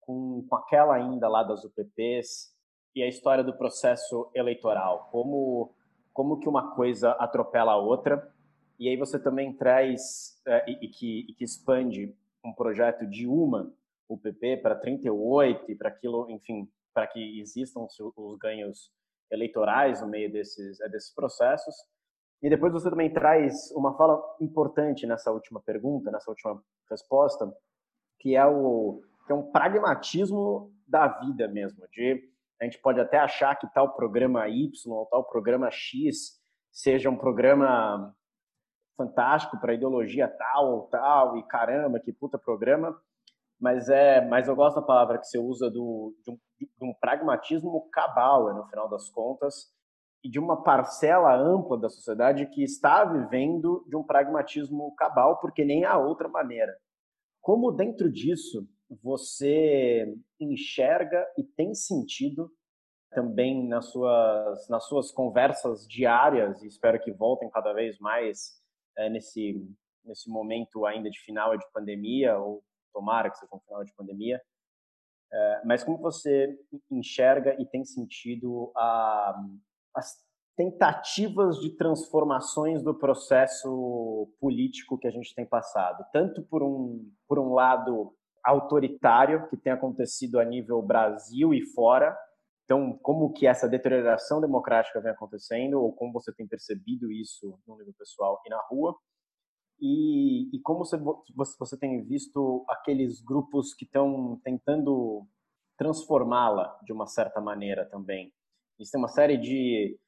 [0.00, 2.52] com, com aquela ainda lá das UPPs
[2.94, 5.74] e a história do processo eleitoral, como,
[6.12, 8.32] como que uma coisa atropela a outra,
[8.78, 12.14] e aí você também traz é, e, e, que, e que expande
[12.44, 13.72] um projeto de uma
[14.08, 18.90] UPP para 38 e para aquilo, enfim, para que existam os, os ganhos
[19.30, 21.74] eleitorais no meio desses, é, desses processos,
[22.42, 27.50] e depois você também traz uma fala importante nessa última pergunta, nessa última resposta,
[28.20, 32.30] que é o que é um pragmatismo da vida mesmo, de
[32.60, 36.38] a gente pode até achar que tal programa Y ou tal programa X
[36.70, 38.14] seja um programa
[38.96, 42.98] fantástico para ideologia tal ou tal e caramba, que puta programa,
[43.60, 46.94] mas é, mas eu gosto da palavra que você usa do de um, de um
[47.00, 49.72] pragmatismo cabal, no final das contas,
[50.22, 55.64] e de uma parcela ampla da sociedade que está vivendo de um pragmatismo cabal, porque
[55.64, 56.74] nem há outra maneira.
[57.42, 58.66] Como dentro disso
[59.02, 62.50] você enxerga e tem sentido
[63.10, 68.60] também nas suas, nas suas conversas diárias, e espero que voltem cada vez mais
[68.96, 69.62] é, nesse,
[70.04, 72.62] nesse momento ainda de final de pandemia, ou
[72.94, 74.40] tomara que seja um final de pandemia,
[75.32, 76.56] é, mas como você
[76.90, 79.34] enxerga e tem sentido a,
[79.96, 80.14] as
[80.56, 87.38] tentativas de transformações do processo político que a gente tem passado, tanto por um, por
[87.38, 88.14] um lado
[88.44, 92.16] autoritário que tem acontecido a nível Brasil e fora,
[92.64, 97.76] então como que essa deterioração democrática vem acontecendo ou como você tem percebido isso no
[97.76, 98.94] nível pessoal e na rua,
[99.80, 100.96] e, e como você,
[101.36, 105.26] você, tem visto aqueles grupos que estão tentando
[105.76, 108.32] transformá-la de uma certa maneira também.
[108.78, 109.98] Isso tem uma série de,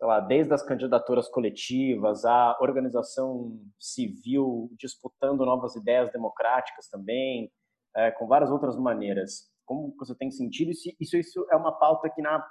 [0.00, 7.50] lá, desde as candidaturas coletivas, a organização civil disputando novas ideias democráticas também,
[7.96, 9.50] é, com várias outras maneiras.
[9.64, 10.70] Como você tem sentido?
[10.70, 12.46] Isso, isso é uma pauta que, na,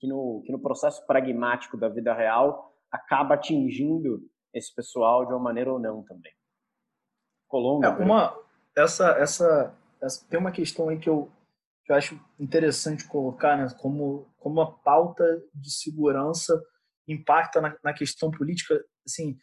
[0.00, 4.22] que, no, que no processo pragmático da vida real acaba atingindo
[4.54, 6.32] esse pessoal de uma maneira ou não também.
[7.46, 7.88] Colômbia.
[7.88, 8.38] É uma,
[8.76, 11.30] essa, essa, essa, tem uma questão aí que eu,
[11.84, 15.24] que eu acho interessante colocar, né, como, como a pauta
[15.54, 16.62] de segurança
[17.06, 18.78] impacta na, na questão política.
[19.06, 19.38] Assim,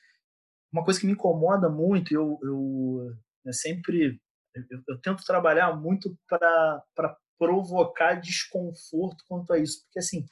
[0.71, 3.11] uma coisa que me incomoda muito, eu, eu,
[3.45, 4.21] eu sempre
[4.55, 10.25] eu, eu, tento trabalhar muito para provocar desconforto quanto a isso, porque assim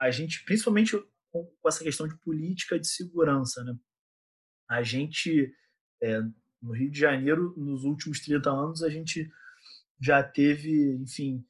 [0.00, 0.96] a gente, principalmente
[1.30, 3.74] com, com essa questão de política de segurança, né,
[4.70, 5.52] a gente
[6.00, 6.20] é,
[6.62, 9.30] no Rio de Janeiro, nos últimos 30 anos, a gente
[10.00, 11.44] já teve, enfim,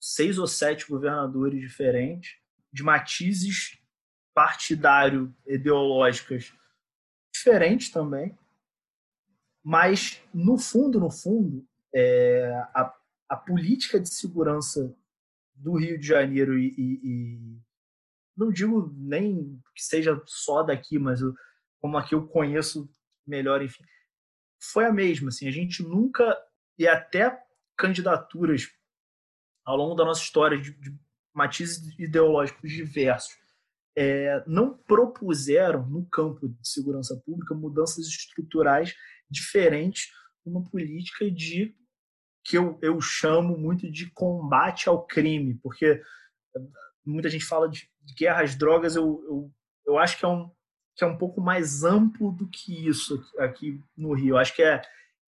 [0.00, 2.36] seis ou sete governadores diferentes,
[2.72, 3.78] de matizes
[4.34, 6.52] partidário ideológicas
[7.32, 8.36] diferentes também,
[9.64, 12.94] mas no fundo, no fundo, é, a,
[13.28, 14.94] a política de segurança
[15.54, 17.60] do Rio de Janeiro e, e, e,
[18.36, 21.20] não digo nem que seja só daqui, mas
[21.80, 22.88] como aqui eu conheço
[23.26, 23.84] melhor, enfim,
[24.60, 25.28] foi a mesma.
[25.28, 26.36] Assim, a gente nunca
[26.78, 27.38] e até
[27.76, 28.68] candidaturas
[29.64, 30.96] ao longo da nossa história de, de
[31.34, 33.36] matizes ideológicos diversos
[33.96, 38.94] é, não propuseram no campo de segurança pública mudanças estruturais
[39.30, 40.10] diferentes
[40.44, 41.74] uma política de
[42.44, 46.00] que eu, eu chamo muito de combate ao crime, porque
[47.04, 49.52] muita gente fala de guerra às drogas, eu, eu,
[49.84, 50.48] eu acho que é, um,
[50.96, 54.36] que é um pouco mais amplo do que isso aqui no Rio.
[54.36, 54.80] Acho que é,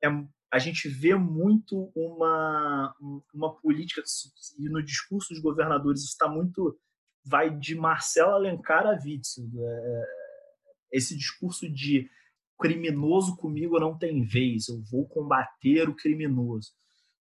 [0.03, 0.09] é
[0.51, 2.95] a gente vê muito uma,
[3.35, 4.03] uma política,
[4.59, 6.79] e no discurso dos governadores isso está muito
[7.25, 9.45] vai de Marcelo Alencar a Witzel.
[9.55, 10.05] É,
[10.93, 12.09] esse discurso de
[12.59, 16.73] criminoso comigo não tem vez, eu vou combater o criminoso.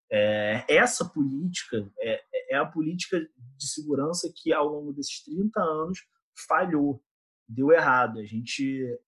[0.10, 6.00] É, essa política é, é, a política de segurança que, ao longo desses 30 anos,
[6.48, 7.04] falhou,
[7.48, 8.20] deu errado.
[8.20, 8.64] A gente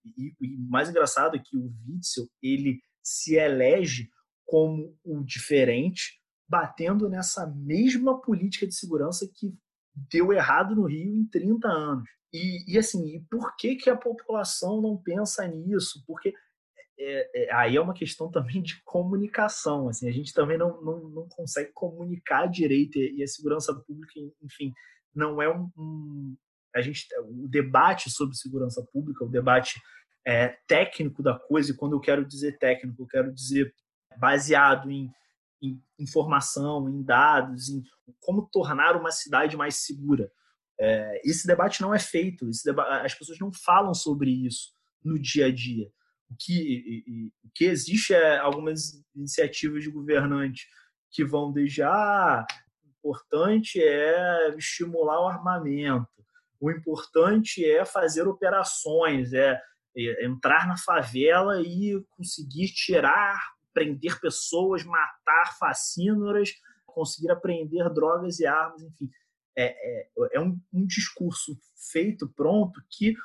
[0.06, 4.10] e, e mais engraçado é que o Witzel ele se elege
[4.46, 9.54] como o diferente, batendo nessa mesma política de segurança que
[10.12, 12.10] deu errado no Rio em 30 anos.
[12.34, 16.04] E, e assim, e por que, que a população não pensa nisso?
[16.06, 16.34] Porque
[17.00, 19.88] é, é, aí é uma questão também de comunicação.
[19.88, 24.74] Assim, a gente também não, não, não consegue comunicar direito e a segurança pública, enfim,
[25.14, 26.38] não é um, um
[26.76, 29.82] a gente o debate sobre segurança pública, o debate
[30.26, 31.72] é, técnico da coisa.
[31.72, 33.74] E quando eu quero dizer técnico, eu quero dizer
[34.18, 35.12] baseado em,
[35.62, 37.84] em informação, em dados, em
[38.20, 40.32] como tornar uma cidade mais segura.
[40.80, 42.50] É, esse debate não é feito.
[42.64, 44.72] Debate, as pessoas não falam sobre isso
[45.04, 45.92] no dia a dia.
[46.30, 50.68] O que, e, e, o que existe é algumas iniciativas de governantes
[51.12, 52.46] que vão desde ah,
[53.00, 56.08] importante é estimular o armamento,
[56.60, 59.60] o importante é fazer operações, é,
[59.98, 63.40] é entrar na favela e conseguir tirar,
[63.74, 66.52] prender pessoas, matar facínoras,
[66.86, 69.10] conseguir apreender drogas e armas, enfim.
[69.58, 71.58] É, é, é um, um discurso
[71.92, 73.16] feito, pronto, que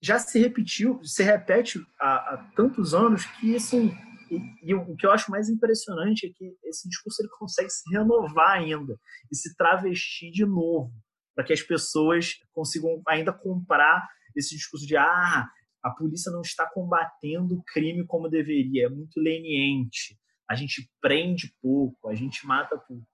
[0.00, 3.92] já se repetiu, se repete há, há tantos anos que, assim,
[4.30, 7.82] e, e, o que eu acho mais impressionante é que esse discurso ele consegue se
[7.90, 8.98] renovar ainda
[9.30, 10.92] e se travestir de novo,
[11.34, 14.06] para que as pessoas consigam ainda comprar
[14.36, 15.48] esse discurso de ah,
[15.82, 20.18] a polícia não está combatendo o crime como deveria, é muito leniente,
[20.48, 23.06] a gente prende pouco, a gente mata pouco.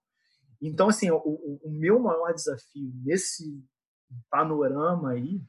[0.61, 3.65] Então, assim, o, o meu maior desafio nesse
[4.29, 5.41] panorama aí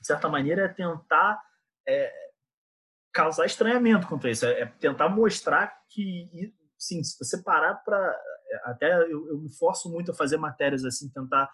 [0.00, 1.40] de certa maneira, é tentar
[1.86, 2.12] é,
[3.12, 8.18] causar estranhamento contra isso, é, é, tentar mostrar que, sim, se você parar para.
[8.64, 11.48] Até eu, eu, me forço muito a fazer matérias assim, tentar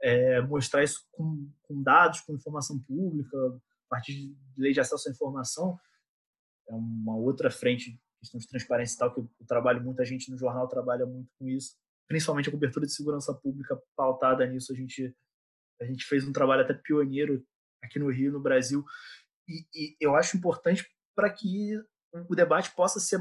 [0.00, 5.08] é, mostrar isso com, com, dados, com informação pública, a partir de lei de acesso
[5.08, 5.78] à informação,
[6.68, 10.38] é uma outra frente, questão de transparência e tal, que eu, trabalho muita gente no
[10.38, 11.76] jornal trabalha muito com isso,
[12.06, 15.14] principalmente a cobertura de segurança pública pautada nisso, a gente
[15.80, 17.46] a gente fez um trabalho até pioneiro
[17.80, 18.84] aqui no Rio, no Brasil.
[19.48, 21.80] E, e eu acho importante para que
[22.28, 23.20] o debate possa ser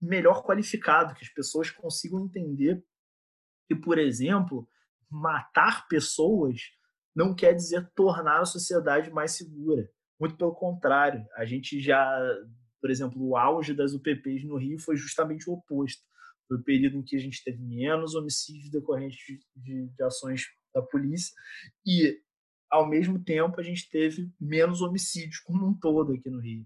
[0.00, 2.82] melhor qualificado, que as pessoas consigam entender
[3.68, 4.68] que, por exemplo,
[5.10, 6.60] matar pessoas
[7.14, 9.88] não quer dizer tornar a sociedade mais segura.
[10.18, 12.20] Muito pelo contrário, a gente já,
[12.80, 16.02] por exemplo, o auge das UPPs no Rio foi justamente o oposto.
[16.46, 20.46] Foi o período em que a gente teve menos homicídios decorrentes de, de, de ações
[20.74, 21.32] da polícia
[21.86, 22.18] e
[22.70, 26.64] ao mesmo tempo a gente teve menos homicídios como um todo aqui no Rio.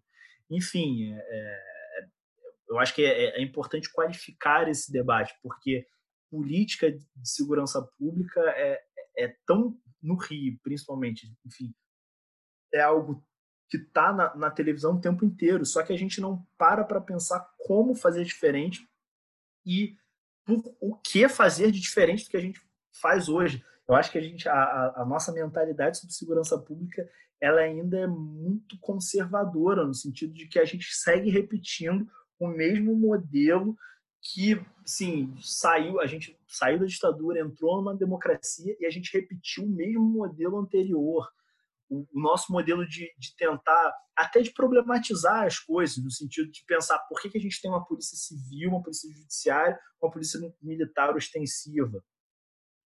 [0.51, 2.07] Enfim, é, é,
[2.69, 5.87] eu acho que é, é, importante qualificar esse debate, porque
[6.35, 8.83] política de segurança pública é,
[9.17, 11.73] é tão, no Rio principalmente, enfim,
[12.73, 13.25] é algo
[13.71, 17.01] que está na, na, televisão o tempo inteiro, só que a gente não para para
[17.01, 18.85] pensar como fazer diferente
[19.65, 19.97] e
[20.45, 22.61] por, o que fazer de diferente do que a gente
[23.01, 23.65] faz hoje.
[23.89, 27.09] Eu acho que a gente, a, a nossa mentalidade sobre segurança pública,
[27.41, 32.11] ela ainda é muito conservadora no sentido de que a gente segue repetindo
[32.41, 33.77] o mesmo modelo
[34.25, 39.65] que, sim, saiu, a gente saiu da ditadura, entrou numa democracia e a gente repetiu
[39.65, 41.29] o mesmo modelo anterior.
[41.89, 46.65] O, o nosso modelo de, de, tentar, até de problematizar as coisas, no sentido de
[46.67, 50.41] pensar por que, que a gente tem uma polícia civil, uma polícia judiciária, uma polícia
[50.63, 52.03] militar ostensiva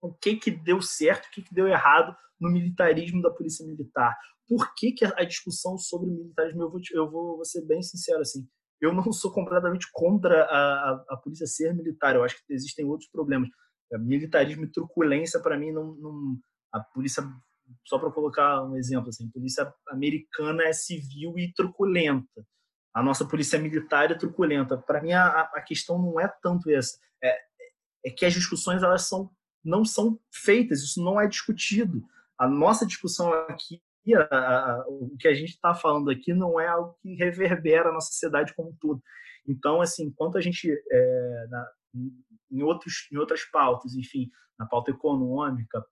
[0.03, 4.13] o que, que deu certo, o que, que deu errado no militarismo da polícia militar.
[4.45, 8.19] Por que, que a discussão sobre militarismo, eu vou, eu vou, vou ser bem sincero
[8.19, 8.45] assim,
[8.83, 12.85] eu não sou completamente contra a, a, a, polícia ser militar, eu acho que existem
[12.85, 13.49] outros problemas.
[13.91, 16.37] Militarismo e truculência, para mim, não, não,
[16.73, 17.23] a polícia,
[17.85, 22.45] só para colocar um exemplo, assim, a polícia americana é civil e truculenta.
[22.93, 24.77] A nossa polícia militar é truculenta.
[24.77, 26.97] Para mim, a, a questão não é tanto essa.
[27.23, 27.37] É,
[28.07, 29.31] é que as discussões elas são
[29.63, 32.03] não são feitas, isso não é discutido.
[32.37, 33.81] A nossa discussão aqui,
[34.13, 38.53] a, o que a gente está falando aqui, não é algo que reverbera na sociedade
[38.53, 39.01] como um todo.
[39.47, 41.67] Então, assim, enquanto a gente, é, na,
[42.51, 45.85] em, outros, em outras pautas, enfim, na pauta econômica,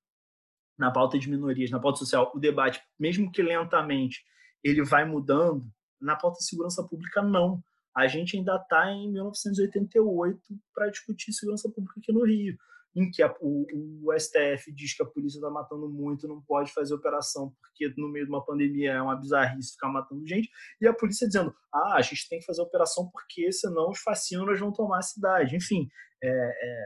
[0.77, 4.23] na pauta de minorias, na pauta social, o debate, mesmo que lentamente,
[4.63, 5.65] ele vai mudando,
[5.99, 7.63] na pauta de segurança pública, não.
[7.95, 10.39] A gente ainda está em 1988
[10.73, 12.57] para discutir segurança pública aqui no Rio
[12.95, 13.65] em que a, o,
[14.05, 18.09] o, STF diz que a polícia está matando muito, não pode fazer operação, porque no
[18.09, 21.95] meio de uma pandemia é uma bizarrice ficar matando gente, e a polícia dizendo, ah,
[21.95, 25.55] a gente tem que fazer operação porque senão os fascínoras vão tomar a cidade.
[25.55, 25.87] Enfim,
[26.21, 26.85] é, é,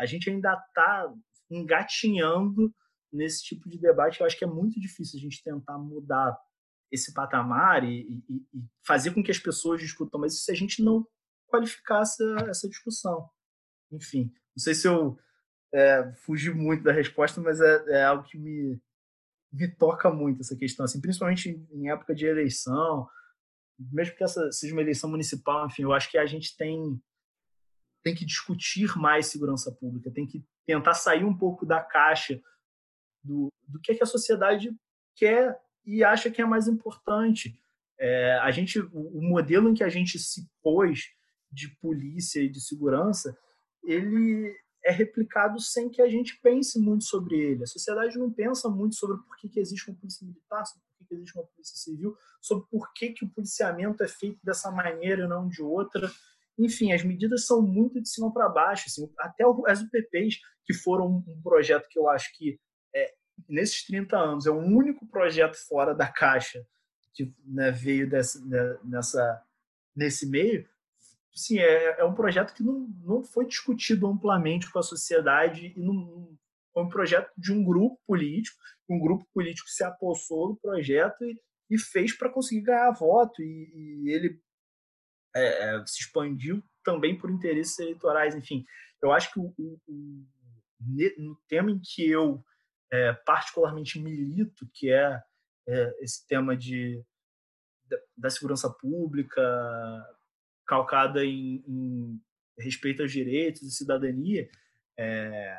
[0.00, 1.12] a gente ainda está
[1.50, 2.74] engatinhando
[3.12, 6.36] nesse tipo de debate, eu acho que é muito difícil a gente tentar mudar
[6.90, 10.82] esse patamar e, e, e fazer com que as pessoas discutam, mas se a gente
[10.82, 11.06] não
[11.48, 13.28] qualificasse essa discussão.
[13.92, 15.16] Enfim, não sei se eu
[15.74, 18.80] é, fugi muito da resposta, mas é, é, algo que me,
[19.52, 23.08] me toca muito essa questão, assim, principalmente em época de eleição,
[23.76, 27.02] mesmo que essa seja uma eleição municipal, enfim, eu acho que a gente tem
[28.04, 32.38] tem que discutir mais segurança pública, tem que tentar sair um pouco da caixa
[33.22, 34.70] do, do que, é que a sociedade
[35.16, 37.58] quer e acha que é mais importante.
[37.98, 41.14] É, a gente, o, modelo em que a gente se pôs
[41.50, 43.34] de polícia e de segurança,
[43.82, 44.54] ele
[44.84, 47.64] é replicado sem que a gente pense muito sobre ele.
[47.64, 50.98] A sociedade não pensa muito sobre por que, que existe uma polícia militar, sobre por
[50.98, 54.70] que, que existe uma polícia civil, sobre por que, que o policiamento é feito dessa
[54.70, 56.10] maneira e não de outra.
[56.58, 58.84] Enfim, as medidas são muito de cima para baixo.
[58.86, 62.60] Assim, até as UPPs, que foram um projeto que eu acho que,
[62.94, 63.14] é,
[63.48, 66.64] nesses 30 anos, é o único projeto fora da caixa
[67.14, 69.42] que né, veio dessa, né, nessa,
[69.96, 70.68] nesse meio,
[71.34, 75.80] sim, é, é um projeto que não, não foi discutido amplamente com a sociedade e
[75.80, 76.36] não,
[76.72, 78.56] foi um projeto de um grupo político,
[78.88, 83.70] um grupo político se apossou do projeto e, e fez para conseguir ganhar voto e,
[84.04, 84.40] e ele
[85.34, 88.64] é, é, se expandiu também por interesses eleitorais, enfim.
[89.02, 90.24] Eu acho que o, o, o
[91.18, 92.44] no tema em que eu
[92.92, 95.20] é, particularmente milito, que é,
[95.66, 97.02] é esse tema de
[98.16, 99.42] da segurança pública,
[100.66, 102.20] calcada em, em
[102.58, 104.48] respeito aos direitos e cidadania,
[104.96, 105.58] é,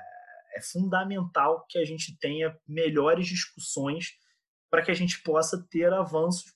[0.56, 4.18] é fundamental que a gente tenha melhores discussões
[4.70, 6.56] para que a gente possa ter avanços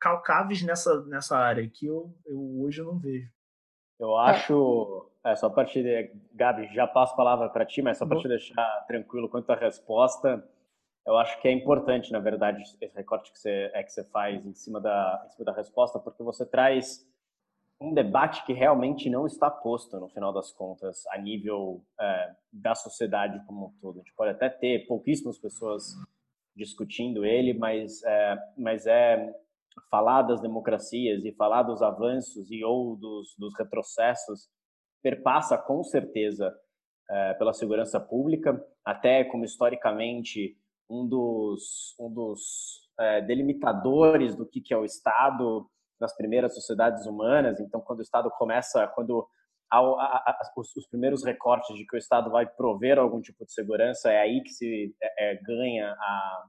[0.00, 3.32] calcáveis nessa, nessa área que eu, eu hoje não vejo.
[3.98, 5.82] Eu acho, é, só para te,
[6.32, 9.56] Gabi, já passo a palavra para ti, mas só para te deixar tranquilo quanto à
[9.56, 10.46] resposta,
[11.06, 14.44] eu acho que é importante, na verdade, esse recorte que você, é que você faz
[14.44, 17.06] em cima, da, em cima da resposta, porque você traz
[17.80, 22.74] um debate que realmente não está posto, no final das contas, a nível é, da
[22.74, 23.96] sociedade como um todo.
[23.96, 25.94] A gente pode até ter pouquíssimas pessoas
[26.56, 29.34] discutindo ele, mas é, mas é
[29.90, 34.48] falar das democracias e falar dos avanços e ou dos, dos retrocessos
[35.02, 36.54] perpassa com certeza
[37.10, 40.56] é, pela segurança pública, até como historicamente
[40.88, 45.68] um dos, um dos é, delimitadores do que, que é o Estado
[46.00, 47.60] nas primeiras sociedades humanas.
[47.60, 49.26] Então, quando o Estado começa, quando
[49.70, 53.52] há, há, os, os, primeiros recortes de que o Estado vai prover algum tipo de
[53.52, 56.44] segurança, é aí que se é, é, ganha a,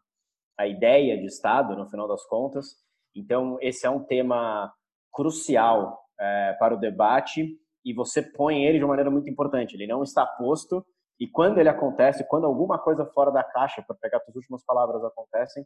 [0.60, 2.78] a ideia de Estado, no final das contas.
[3.16, 4.74] Então, esse é um tema
[5.12, 9.76] crucial é, para o debate e você põe ele de uma maneira muito importante.
[9.76, 10.86] Ele não está posto,
[11.20, 15.04] e quando ele acontece, quando alguma coisa fora da caixa, para pegar as últimas palavras,
[15.04, 15.66] acontecem,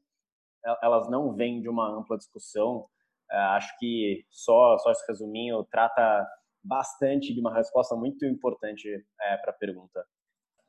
[0.81, 2.87] elas não vêm de uma ampla discussão.
[3.31, 6.27] É, acho que só, só esse resuminho trata
[6.63, 8.87] bastante de uma resposta muito importante
[9.21, 10.05] é, para a pergunta.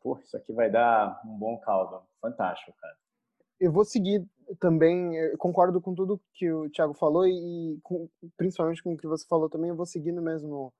[0.01, 2.03] Pô, isso aqui vai dar um bom caldo.
[2.20, 2.97] Fantástico, cara.
[3.59, 4.26] Eu vou seguir
[4.59, 9.26] também, concordo com tudo que o Thiago falou e com, principalmente com o que você
[9.28, 10.72] falou também, eu vou seguir no mesmo,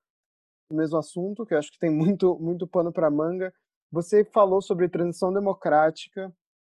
[0.70, 3.53] no mesmo assunto, que eu acho que tem muito, muito pano para manga.
[3.93, 6.32] Você falou sobre transição democrática,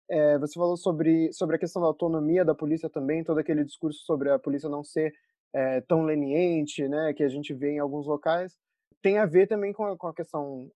[0.09, 4.05] é, você falou sobre, sobre a questão da autonomia da polícia também, todo aquele discurso
[4.05, 5.15] sobre a polícia não ser
[5.55, 8.57] é, tão leniente, né, que a gente vê em alguns locais.
[9.03, 10.71] Tem a ver também com a, com a questão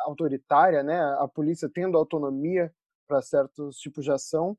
[0.00, 2.72] autoritária, né, a polícia tendo autonomia
[3.06, 4.56] para certos tipos de ação.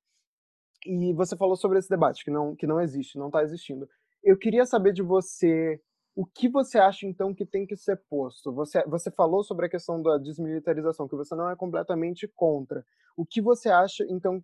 [0.85, 3.87] E você falou sobre esse debate que não que não existe, não está existindo.
[4.23, 5.81] Eu queria saber de você
[6.15, 8.53] o que você acha, então, que tem que ser posto?
[8.53, 12.85] Você, você falou sobre a questão da desmilitarização, que você não é completamente contra.
[13.17, 14.43] O que você acha, então,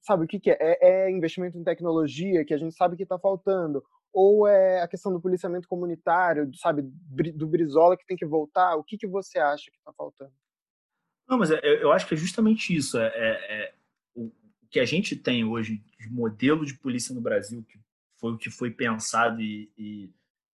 [0.00, 0.56] sabe o que, que é?
[0.60, 1.06] é?
[1.06, 1.10] é?
[1.10, 3.82] investimento em tecnologia, que a gente sabe que está faltando?
[4.12, 8.76] Ou é a questão do policiamento comunitário, sabe, do Brizola que tem que voltar?
[8.76, 10.32] O que, que você acha que está faltando?
[11.28, 12.98] Não, mas é, eu acho que é justamente isso.
[12.98, 13.74] É, é, é,
[14.14, 14.30] o
[14.70, 17.78] que a gente tem hoje de modelo de polícia no Brasil, que
[18.16, 20.10] foi o que foi pensado e, e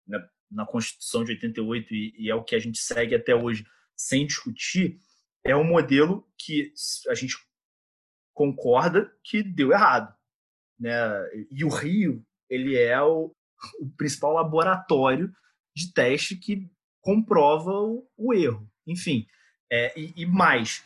[0.08, 0.18] né,
[0.50, 3.64] na Constituição de 88 e, e é o que a gente segue até hoje
[3.96, 4.98] sem discutir,
[5.44, 6.72] é um modelo que
[7.08, 7.36] a gente
[8.32, 10.14] concorda que deu errado.
[10.78, 10.92] Né?
[11.50, 13.34] E o Rio ele é o,
[13.80, 15.32] o principal laboratório
[15.76, 18.70] de teste que comprova o, o erro.
[18.86, 19.26] Enfim,
[19.70, 20.82] É, e, e, mais,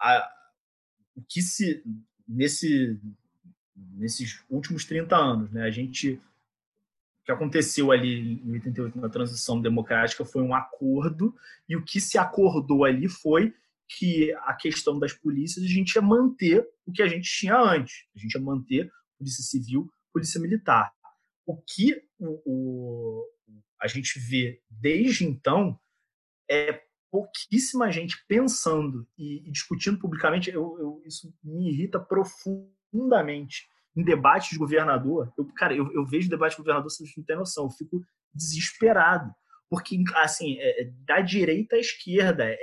[0.00, 0.30] a,
[1.14, 1.82] o que se
[2.26, 2.98] nesse
[3.76, 6.20] nesses últimos 30 anos, né, a gente
[7.28, 11.36] que aconteceu ali em 88 na transição democrática foi um acordo
[11.68, 13.54] e o que se acordou ali foi
[13.86, 18.06] que a questão das polícias a gente ia manter o que a gente tinha antes,
[18.16, 20.90] a gente ia manter polícia civil, polícia militar.
[21.44, 23.26] O que o, o
[23.78, 25.78] a gente vê desde então
[26.50, 30.48] é pouquíssima gente pensando e, e discutindo publicamente.
[30.48, 33.68] Eu, eu, isso me irrita profundamente.
[33.98, 37.36] Em debate de governador, eu, cara, eu, eu vejo debate de governador, vocês não têm
[37.36, 38.00] noção, eu fico
[38.32, 39.32] desesperado.
[39.68, 42.56] Porque, assim, é, é da direita à esquerda, é,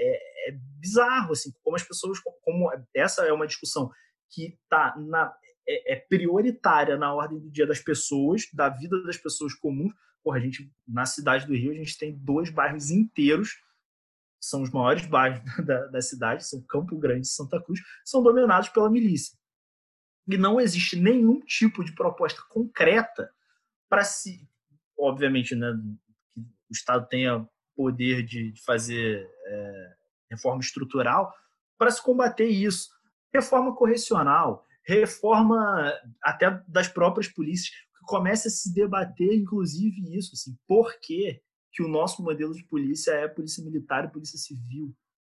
[0.47, 3.91] é bizarro, assim, como as pessoas, como essa é uma discussão
[4.31, 5.33] que está na,
[5.67, 9.93] é, é, prioritária na ordem do dia das pessoas, da vida das pessoas comuns.
[10.23, 13.55] Porra, a gente, na cidade do Rio, a gente tem dois bairros inteiros
[14.49, 18.69] são os maiores bairros da, da cidade, são Campo Grande e Santa Cruz, são dominados
[18.69, 19.37] pela milícia.
[20.27, 23.29] E não existe nenhum tipo de proposta concreta
[23.89, 24.47] para se,
[24.97, 25.71] obviamente, né,
[26.33, 29.93] que o Estado tenha poder de, fazer é,
[30.31, 31.31] reforma estrutural
[31.77, 32.89] para se combater isso.
[33.33, 40.57] Reforma correcional, reforma até das próprias polícias, que comece a se debater, inclusive, isso, assim,
[40.67, 41.41] por quê?
[41.75, 44.95] que o nosso modelo de polícia é polícia militar e polícia civil.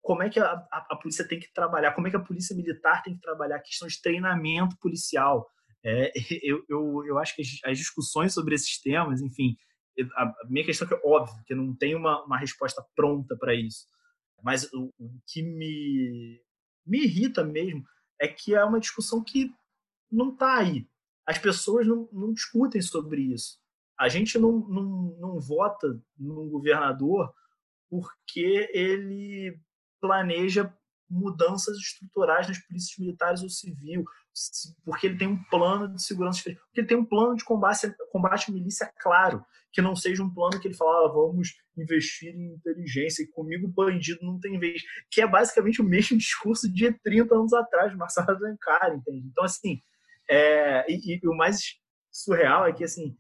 [0.09, 1.93] Como é que a, a, a, polícia tem que trabalhar?
[1.93, 3.57] Como é que a polícia militar tem que trabalhar?
[3.57, 5.47] A questão de treinamento policial.
[5.85, 6.11] É,
[6.43, 9.55] eu, eu, eu acho que as, as, discussões sobre esses temas, enfim,
[10.17, 13.55] a, minha questão é que é óbvio que não tem uma, uma resposta pronta para
[13.55, 13.87] isso.
[14.43, 16.41] Mas o, o que me,
[16.87, 17.85] me irrita mesmo
[18.19, 19.53] é que é uma discussão que
[20.11, 20.89] não está aí.
[21.27, 23.59] As pessoas não, não discutem sobre isso.
[24.01, 27.31] A gente não, não, não vota num governador
[27.91, 29.61] porque ele
[30.01, 30.73] planeja
[31.11, 34.05] mudanças estruturais nas polícias militares ou civil,
[34.85, 38.51] porque ele tem um plano de segurança porque ele tem um plano de combate, combate
[38.51, 42.55] à milícia claro, que não seja um plano que ele fala, ah, vamos investir em
[42.55, 47.35] inteligência, e comigo bandido não tem vez, que é basicamente o mesmo discurso de 30
[47.35, 49.27] anos atrás, Marcelo Alencar, entende?
[49.27, 49.81] Então, assim,
[50.29, 51.77] é, e, e, o mais
[52.11, 53.17] surreal é que, assim,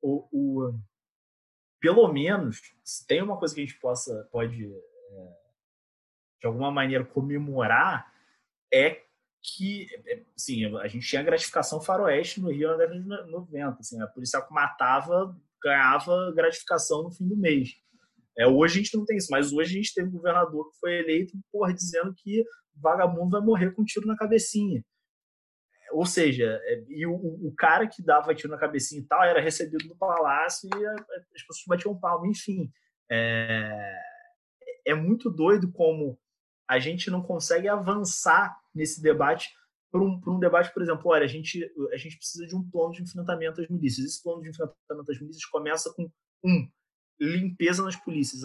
[0.00, 0.74] o, o,
[1.80, 5.41] pelo menos, se tem uma coisa que a gente possa, pode, é,
[6.42, 8.12] de alguma maneira, comemorar,
[8.74, 9.00] é
[9.40, 13.76] que, é, sim, a gente tinha gratificação faroeste no Rio na década de 90.
[13.78, 17.70] Assim, a polícia que matava ganhava gratificação no fim do mês.
[18.36, 20.78] É, hoje a gente não tem isso, mas hoje a gente teve um governador que
[20.78, 24.84] foi eleito porra, dizendo que vagabundo vai morrer com um tiro na cabecinha.
[25.92, 29.40] Ou seja, é, e o, o, cara que dava tiro na cabecinha e tal era
[29.40, 32.72] recebido no palácio e a, as pessoas batiam palma, enfim.
[33.10, 33.98] É,
[34.86, 36.18] é muito doido como
[36.68, 39.50] a gente não consegue avançar nesse debate
[39.90, 42.92] para um, um, debate, por exemplo, olha, a gente, a gente precisa de um plano
[42.92, 44.06] de enfrentamento às milícias.
[44.06, 46.10] Esse plano de enfrentamento às milícias começa com
[46.42, 46.68] um,
[47.20, 48.42] limpeza nas polícias,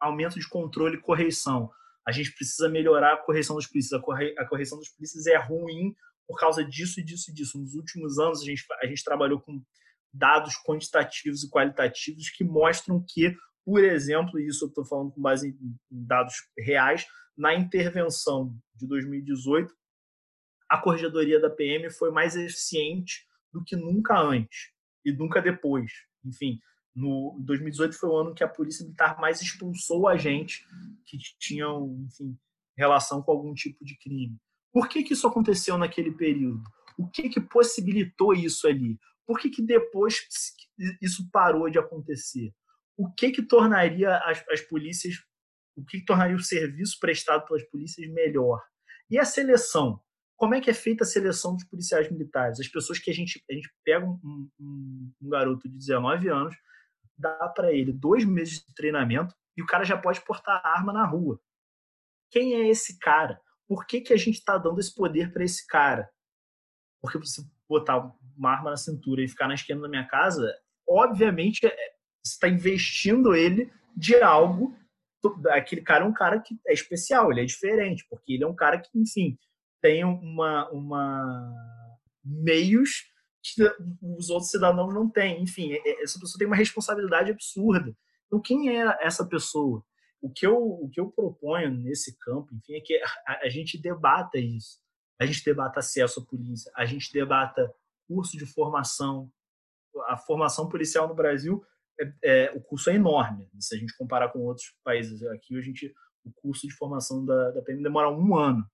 [0.00, 1.70] aumento de controle e correição.
[2.06, 3.92] A gente precisa melhorar a correção das polícias.
[4.00, 5.94] A, corre, a correção das polícias é ruim
[6.26, 7.58] por causa disso e disso e disso.
[7.58, 9.62] Nos últimos anos, a gente, a gente trabalhou com
[10.12, 15.20] dados quantitativos e qualitativos que mostram que, por exemplo, e isso eu estou falando com
[15.20, 17.06] base em dados reais,
[17.36, 19.72] na intervenção de 2018,
[20.68, 24.72] a corregedoria da PM foi mais eficiente do que nunca antes
[25.04, 25.92] e nunca depois.
[26.24, 26.60] Enfim,
[26.94, 30.64] no 2018 foi o ano que a polícia militar mais expulsou agentes
[31.04, 32.36] que tinham, enfim,
[32.76, 34.36] relação com algum tipo de crime.
[34.72, 36.62] Por que, que isso aconteceu naquele período?
[36.98, 38.98] O que, que possibilitou isso ali?
[39.26, 40.26] Por que, que depois
[41.00, 42.52] isso parou de acontecer?
[42.96, 45.16] O que, que tornaria as, as polícias,
[45.76, 48.62] o que, tornaria o serviço prestado pelas polícias melhor?
[49.10, 50.00] E a seleção?
[50.36, 52.60] Como é que é feita a seleção dos policiais militares?
[52.60, 56.54] As pessoas que a gente, a gente pega um, um, um garoto de 19 anos,
[57.16, 61.06] dá para ele dois meses de treinamento e o cara já pode portar arma na
[61.06, 61.40] rua.
[62.30, 63.40] Quem é esse cara?
[63.68, 66.08] por que, que a gente está dando esse poder para esse cara?
[67.00, 70.54] Porque você botar uma arma na cintura e ficar na esquina da minha casa,
[70.88, 71.70] obviamente é,
[72.22, 74.76] você está investindo ele de algo.
[75.50, 78.54] Aquele cara é um cara que é especial, ele é diferente, porque ele é um
[78.54, 79.38] cara que, enfim,
[79.80, 81.54] tem uma, uma
[82.24, 83.04] meios
[83.42, 83.62] que
[84.02, 85.42] os outros cidadãos não têm.
[85.42, 87.96] Enfim, é, é, essa pessoa tem uma responsabilidade absurda.
[88.26, 89.84] Então, quem é essa pessoa?
[90.20, 93.80] o que eu, o que eu proponho nesse campo, enfim, é que a, a gente
[93.80, 94.80] debata isso.
[95.20, 97.72] A gente debata acesso à polícia, a gente debata
[98.06, 99.30] curso de formação.
[100.08, 101.64] A formação policial no Brasil,
[102.00, 105.22] é, é, o curso é enorme, se a gente comparar com outros países.
[105.24, 105.92] Aqui a gente
[106.24, 108.64] o curso de formação da, da PM demora um ano.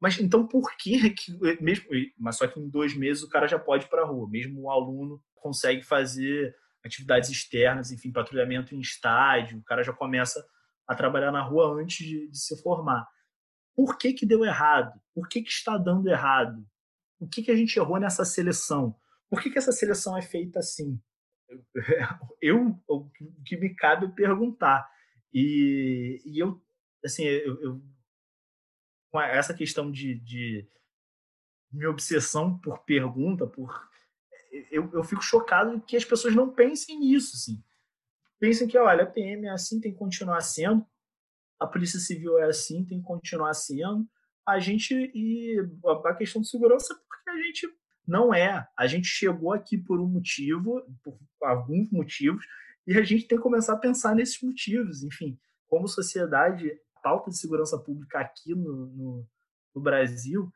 [0.00, 1.86] Mas então por que, que mesmo,
[2.18, 4.62] mas só que em dois meses o cara já pode ir para a rua, mesmo
[4.62, 6.54] o aluno consegue fazer
[6.84, 10.44] atividades externas, enfim, patrulhamento em estádio, o cara já começa
[10.86, 13.06] a trabalhar na rua antes de, de se formar.
[13.74, 14.92] Por que, que deu errado?
[15.14, 16.64] Por que, que está dando errado?
[17.18, 18.94] O que, que a gente errou nessa seleção?
[19.28, 21.00] Por que, que essa seleção é feita assim?
[22.40, 23.08] Eu, o
[23.44, 24.88] que me cabe é perguntar.
[25.32, 26.60] E, e eu,
[27.04, 27.82] assim, eu, eu,
[29.10, 30.68] com essa questão de, de
[31.70, 33.88] minha obsessão por pergunta, por
[34.70, 37.62] eu, eu fico chocado que as pessoas não pensem nisso, assim.
[38.38, 40.86] Pensem que, olha, a PM é assim, tem que continuar sendo,
[41.58, 44.08] a Polícia Civil é assim, tem que continuar sendo,
[44.46, 45.56] a gente, e
[46.04, 47.68] a questão de segurança, porque a gente
[48.06, 48.66] não é.
[48.78, 52.44] A gente chegou aqui por um motivo, por alguns motivos,
[52.86, 55.02] e a gente tem que começar a pensar nesses motivos.
[55.02, 59.28] Enfim, como sociedade, a pauta de segurança pública aqui no, no,
[59.74, 60.52] no Brasil,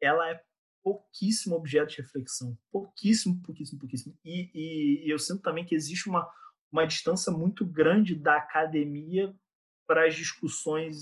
[0.00, 0.40] ela é
[0.82, 2.56] pouquíssimo objeto de reflexão.
[2.70, 4.16] Pouquíssimo, pouquíssimo, pouquíssimo.
[4.24, 6.28] E, e, e eu sinto também que existe uma,
[6.70, 9.34] uma distância muito grande da academia
[9.86, 10.96] para as discussões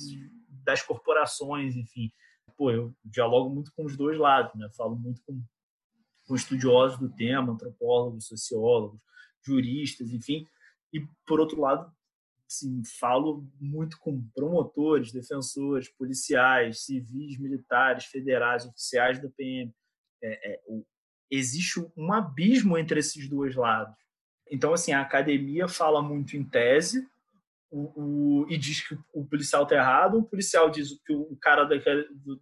[0.48, 2.10] das corporações, enfim.
[2.56, 4.68] Pô, eu dialogo muito com os dois lados, né?
[4.76, 5.42] Falo muito com,
[6.30, 9.00] com estudiosos do tema, antropólogos, sociólogos,
[9.44, 10.46] juristas, enfim.
[10.92, 11.92] E, por outro lado,
[12.48, 19.74] assim, falo muito com promotores, defensores, policiais, civis, militares, federais, oficiais da PM.
[20.22, 20.60] É, é,
[21.28, 23.96] existe um abismo entre esses dois lados.
[24.48, 27.04] Então, assim, a academia fala muito em tese
[27.72, 31.64] o, o, e diz que o policial está errado, o policial diz que o cara
[31.64, 32.40] da, do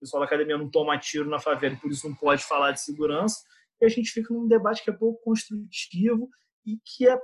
[0.00, 3.40] pessoal da academia não toma tiro na favela, por isso não pode falar de segurança,
[3.80, 6.28] e a gente fica num debate que é pouco construtivo
[6.66, 7.18] e que é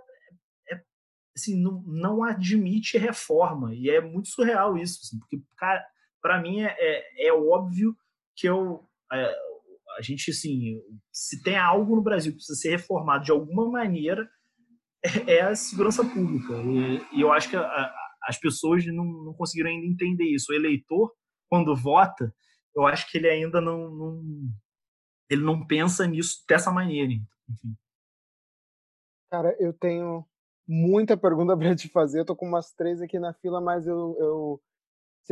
[1.37, 3.75] assim, não, não admite reforma.
[3.75, 5.41] E é muito surreal isso, assim, porque,
[6.23, 7.95] para mim é, é, é, óbvio
[8.35, 9.35] que eu, é,
[9.99, 10.81] a gente, assim,
[11.13, 14.29] se tem algo no Brasil que precisa ser reformado de alguma maneira,
[15.05, 16.55] é, é a segurança pública.
[16.55, 20.53] E, e eu acho que a, a, as pessoas não, não conseguiram ainda entender isso.
[20.53, 21.13] O eleitor,
[21.49, 22.35] quando vota,
[22.77, 24.23] eu acho que ele ainda não, não
[25.31, 27.13] ele não pensa nisso dessa maneira.
[27.49, 27.75] Enfim.
[29.31, 30.25] Cara, eu tenho
[30.69, 32.21] muita pergunta para te fazer.
[32.21, 34.63] Eu tô com umas três aqui na fila, mas eu, eu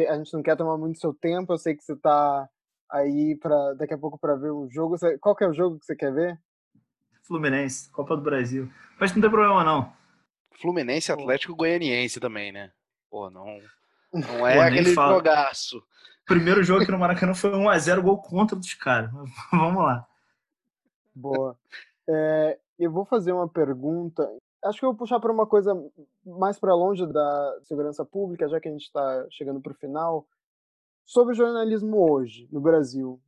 [0.08, 1.52] a gente não quer tomar muito seu tempo.
[1.52, 2.48] Eu sei que você tá
[2.90, 4.96] aí para daqui a pouco para ver o jogo.
[5.20, 6.40] Qual que é o jogo que você quer ver?
[7.22, 8.70] Fluminense, Copa do Brasil.
[8.98, 9.92] Mas não tem problema não.
[10.60, 12.72] Fluminense Atlético Goianiense também, né?
[13.10, 13.60] Pô, não
[14.12, 15.14] não é Pô, aquele falo.
[15.16, 15.82] jogaço.
[16.26, 19.10] Primeiro jogo aqui no Maracanã foi 1 a 0 gol contra dos caras.
[19.52, 20.06] Vamos lá.
[21.14, 21.56] Boa.
[22.08, 24.28] É, eu vou fazer uma pergunta
[24.64, 25.72] acho que eu vou puxar para uma coisa
[26.24, 30.26] mais para longe da segurança pública, já que a gente está chegando para o final,
[31.04, 33.20] sobre o jornalismo hoje no Brasil.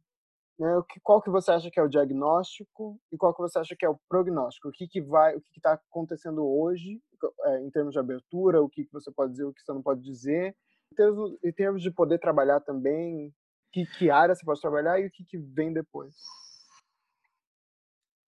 [0.59, 0.69] Né?
[1.03, 3.89] Qual que você acha que é o diagnóstico e qual que você acha que é
[3.89, 4.69] o prognóstico?
[4.69, 7.01] O que, que vai, o que está acontecendo hoje
[7.45, 8.63] é, em termos de abertura?
[8.63, 10.57] O que, que você pode dizer, o que você não pode dizer?
[10.93, 13.35] Em termos, de poder trabalhar também,
[13.73, 16.15] que, que área você pode trabalhar e o que, que vem depois?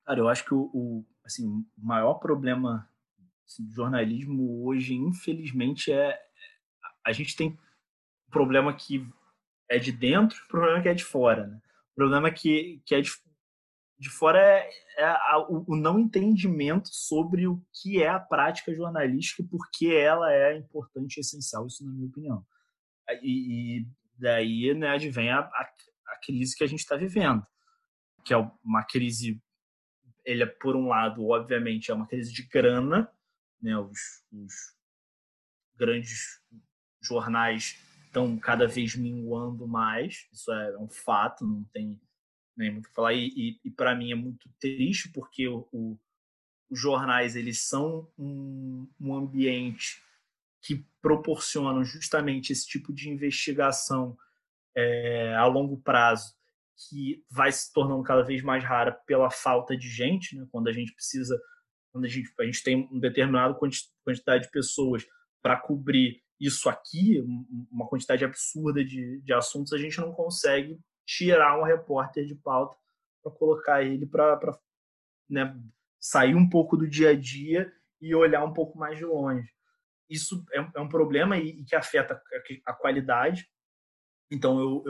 [0.05, 2.89] Cara, eu acho que o, o assim, maior problema
[3.49, 6.21] Assim, jornalismo hoje, infelizmente, é
[7.03, 9.09] a gente tem um problema que
[9.71, 11.47] é de dentro, um problema que é de fora.
[11.47, 11.61] Né?
[11.93, 13.11] O problema que, que é de,
[13.99, 18.73] de fora é, é a, o, o, não entendimento sobre o que é a prática
[18.73, 22.47] jornalística e por que ela é importante e essencial, isso na minha opinião.
[23.23, 25.73] E, e daí né, advém a, a,
[26.09, 27.45] a crise que a gente está vivendo,
[28.25, 29.43] que é uma crise,
[30.25, 33.11] ele é, por um lado, obviamente, é uma crise de grana,
[33.61, 34.55] né, os, os
[35.75, 36.41] grandes
[37.03, 42.01] jornais estão cada vez minguando mais, isso é um fato, não tem
[42.59, 43.15] nem muito o que falar.
[43.15, 45.99] E, e, e para mim é muito triste, porque o, o,
[46.69, 50.03] os jornais eles são um, um ambiente
[50.61, 54.19] que proporcionam justamente esse tipo de investigação
[54.77, 56.37] é, a longo prazo,
[56.89, 60.47] que vai se tornando cada vez mais rara pela falta de gente, né?
[60.51, 61.41] quando a gente precisa
[61.91, 63.59] quando a gente, a gente tem um determinado
[64.05, 65.07] quantidade de pessoas
[65.43, 67.21] para cobrir isso aqui,
[67.71, 70.79] uma quantidade absurda de, de assuntos, a gente não consegue
[71.09, 72.77] tirar um repórter de pauta
[73.23, 74.39] para colocar ele para
[75.29, 75.59] né,
[75.99, 79.51] sair um pouco do dia a dia e olhar um pouco mais de longe.
[80.09, 82.23] Isso é, é um problema e, que afeta
[82.67, 83.49] a, qualidade.
[84.31, 84.85] Então, eu,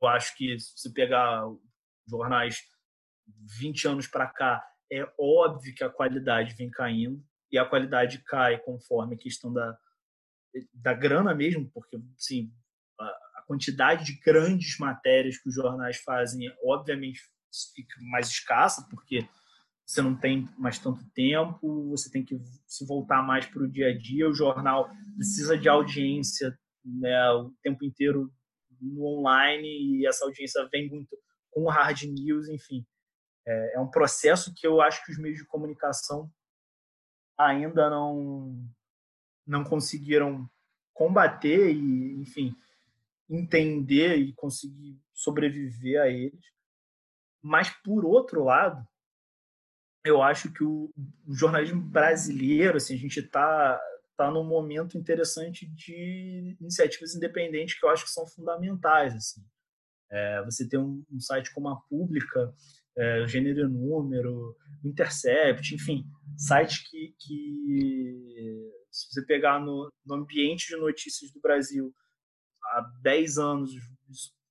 [0.00, 1.44] eu acho que se pegar
[2.08, 2.62] jornais
[3.60, 7.22] 20 anos para cá, é óbvio que a qualidade vem caindo
[7.52, 9.78] e a qualidade cai conforme a questão da
[10.72, 11.94] da grana mesmo, porque
[12.98, 17.18] a quantidade de grandes matérias que os jornais fazem, obviamente,
[17.74, 19.26] fica mais escassa, porque
[19.86, 23.88] você não tem mais tanto tempo, você tem que se voltar mais para o dia
[23.88, 24.28] a dia.
[24.28, 28.30] O jornal precisa de audiência né, o tempo inteiro
[28.78, 31.18] no online e essa audiência vem muito
[31.50, 32.86] com hard news, enfim.
[33.46, 36.30] É, é um processo que eu acho que os meios de comunicação
[37.38, 38.62] ainda não
[39.46, 40.46] não conseguiram
[40.92, 42.54] combater e, enfim,
[43.28, 46.44] entender e conseguir sobreviver a eles.
[47.42, 48.86] Mas, por outro lado,
[50.04, 50.92] eu acho que o,
[51.26, 53.80] o jornalismo brasileiro, assim, a gente está
[54.16, 59.14] tá num momento interessante de iniciativas independentes que eu acho que são fundamentais.
[59.14, 59.40] Assim.
[60.10, 62.52] É, você tem um, um, site como a Pública,
[62.96, 66.04] é, Gênero e Número, Intercept, enfim,
[66.36, 71.94] sites que, que se você pegar no, no ambiente de notícias do Brasil,
[72.68, 73.70] há 10 anos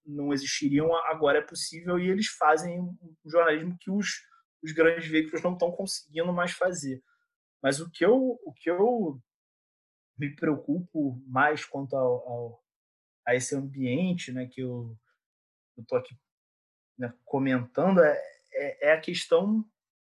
[0.06, 4.24] não existiriam, agora é possível e eles fazem um jornalismo que os,
[4.64, 7.04] os grandes veículos não estão conseguindo mais fazer.
[7.62, 9.22] Mas o que eu, o que eu
[10.18, 12.64] me preocupo mais quanto ao, ao
[13.28, 14.98] a esse ambiente né, que eu
[15.78, 16.16] estou aqui
[16.98, 18.18] né, comentando é,
[18.54, 19.70] é, é a questão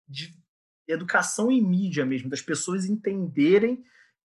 [0.06, 0.38] de
[0.86, 3.82] educação em mídia mesmo, das pessoas entenderem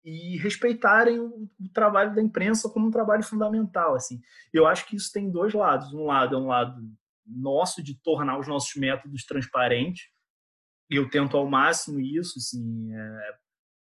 [0.04, 3.96] e respeitarem o, trabalho da imprensa como um trabalho fundamental.
[3.96, 4.22] Assim,
[4.52, 5.94] eu acho que isso tem dois lados.
[5.94, 6.82] Um lado é um lado
[7.26, 10.10] nosso de tornar os nossos métodos transparentes.
[10.90, 13.36] E eu tento ao máximo isso, assim, é,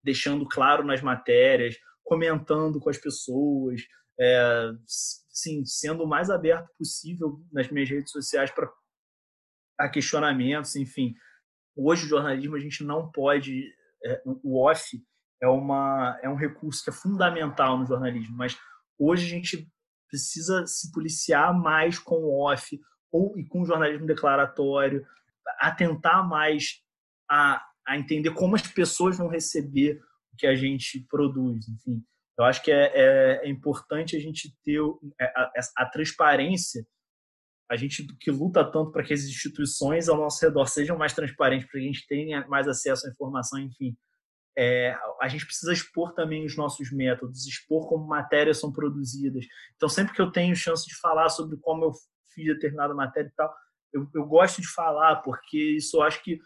[0.03, 3.81] deixando claro nas matérias, comentando com as pessoas,
[4.19, 8.71] é, sim, sendo o mais aberto possível nas minhas redes sociais para
[9.79, 11.15] a questionamentos, enfim.
[11.75, 13.73] Hoje, o jornalismo, a gente não pode.
[14.03, 14.97] É, o off
[15.41, 18.57] é, uma, é um recurso que é fundamental no jornalismo, mas
[18.97, 19.67] hoje a gente
[20.07, 22.79] precisa se policiar mais com o off
[23.11, 25.05] ou e com o jornalismo declaratório,
[25.59, 26.81] atentar mais
[27.29, 30.01] a, a entender como as pessoas vão receber
[30.33, 32.03] o que a gente produz, enfim.
[32.37, 34.79] Eu acho que é, é, é importante a gente ter
[35.19, 36.85] é, a, a, a transparência
[37.71, 41.65] a gente que luta tanto para que as instituições ao nosso redor sejam mais transparentes,
[41.65, 43.95] para que a gente tenha mais acesso à informação, enfim.
[44.57, 49.45] É, a gente precisa expor também os nossos métodos, expor como matérias são produzidas.
[49.75, 51.91] Então, sempre que eu tenho chance de falar sobre como eu
[52.33, 53.53] fiz determinada matéria e tal,
[53.93, 56.39] eu, eu gosto de falar, porque isso eu acho que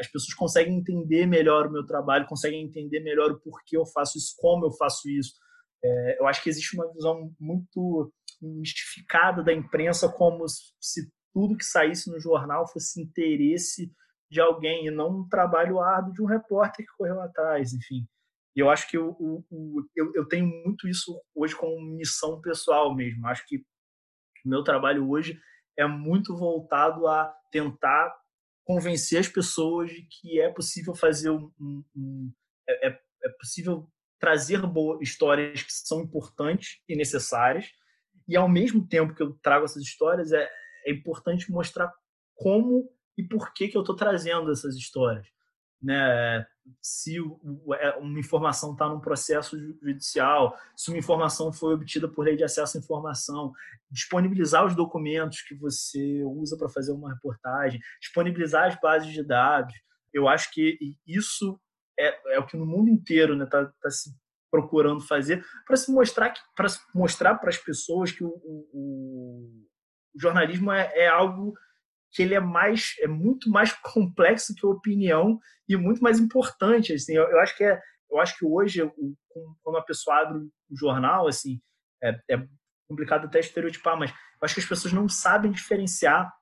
[0.00, 4.18] as pessoas conseguem entender melhor o meu trabalho, conseguem entender melhor o porquê eu faço
[4.18, 5.34] isso, como eu faço isso.
[5.82, 10.44] É, eu acho que existe uma visão muito mistificada da imprensa, como
[10.80, 13.92] se tudo que saísse no jornal fosse interesse
[14.30, 18.06] de alguém e não um trabalho árduo de um repórter que correu atrás, enfim.
[18.56, 19.44] E eu acho que eu, eu,
[19.96, 23.26] eu, eu tenho muito isso hoje como missão pessoal mesmo.
[23.26, 23.58] Acho que
[24.44, 25.40] o meu trabalho hoje
[25.76, 28.14] é muito voltado a tentar
[28.64, 32.32] convencer as pessoas de que é possível fazer um, um, um
[32.68, 37.66] é, é, é possível trazer boas histórias que são importantes e necessárias
[38.26, 40.48] e ao mesmo tempo que eu trago essas histórias é,
[40.86, 41.92] é importante mostrar
[42.34, 45.26] como e por que, que eu estou trazendo essas histórias.
[45.82, 46.46] Né?
[46.80, 47.18] Se
[47.78, 52.44] é, uma informação está num processo judicial, se uma informação foi obtida por lei de
[52.44, 53.52] acesso à informação,
[53.90, 59.74] disponibilizar os documentos que você usa para fazer uma reportagem, disponibilizar as bases de dados.
[60.12, 61.60] Eu acho que isso
[61.98, 64.10] é, é o que no mundo inteiro está né, tá, tá se
[64.50, 69.66] procurando fazer para se mostrar para mostrar para as pessoas que o, o,
[70.14, 71.54] o jornalismo é, é, algo
[72.14, 75.38] que ele é mais é muito mais complexo que a opinião
[75.68, 77.14] e muito mais importante assim.
[77.14, 77.80] Eu, eu acho que é
[78.10, 78.80] eu acho que hoje
[79.62, 81.60] quando a pessoa abre o jornal assim
[82.02, 82.46] é, é
[82.88, 86.32] complicado até estereotipar mas eu acho que as pessoas não sabem diferenciar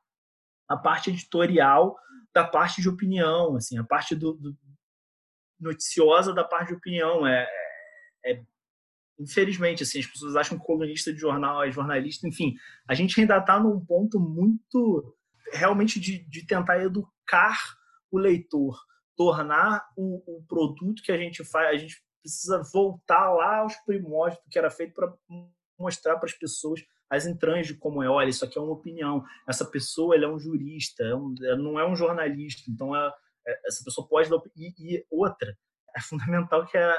[0.69, 1.97] a parte editorial
[2.35, 4.57] da parte de opinião assim a parte do, do
[5.63, 7.27] noticiosa da parte de opinião.
[7.27, 7.49] É,
[8.27, 8.43] é
[9.19, 12.55] infelizmente, assim, as pessoas acham que colunista de jornal é jornalista, enfim,
[12.89, 15.15] a gente ainda está num ponto muito
[15.53, 17.59] realmente de, de tentar educar
[18.11, 18.79] o leitor,
[19.17, 24.43] tornar o, o, produto que a gente faz, a gente precisa voltar lá aos primórdios
[24.45, 25.13] do que era feito para
[25.79, 26.81] mostrar para as pessoas
[27.11, 30.29] as entranhas de como é, olha, isso aqui é uma opinião, essa pessoa ele é
[30.29, 33.13] um jurista, é um, não é um jornalista, então é,
[33.67, 35.55] essa pessoa pode dar, e, e outra,
[35.95, 36.97] é fundamental que a,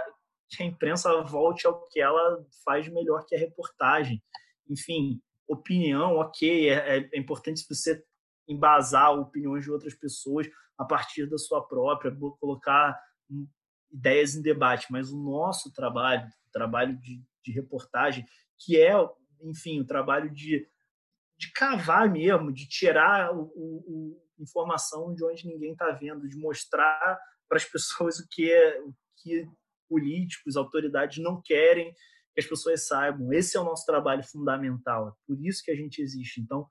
[0.49, 4.21] que a imprensa volte ao que ela faz melhor, que é a reportagem.
[4.69, 8.03] Enfim, opinião, ok, é, é, é importante você
[8.47, 10.47] embasar opiniões de outras pessoas
[10.77, 12.99] a partir da sua própria, colocar
[13.91, 18.25] ideias em debate, mas o nosso trabalho, o trabalho de, de reportagem,
[18.59, 18.93] que é,
[19.41, 20.67] enfim, o trabalho de,
[21.37, 27.19] de cavar mesmo, de tirar o, o, informação de onde ninguém está vendo, de mostrar
[27.47, 29.47] para as pessoas o que é o que
[29.87, 31.93] políticos, autoridades não querem
[32.33, 33.31] que as pessoas saibam.
[33.31, 35.09] Esse é o nosso trabalho fundamental.
[35.09, 36.41] É por isso que a gente existe.
[36.41, 36.67] Então,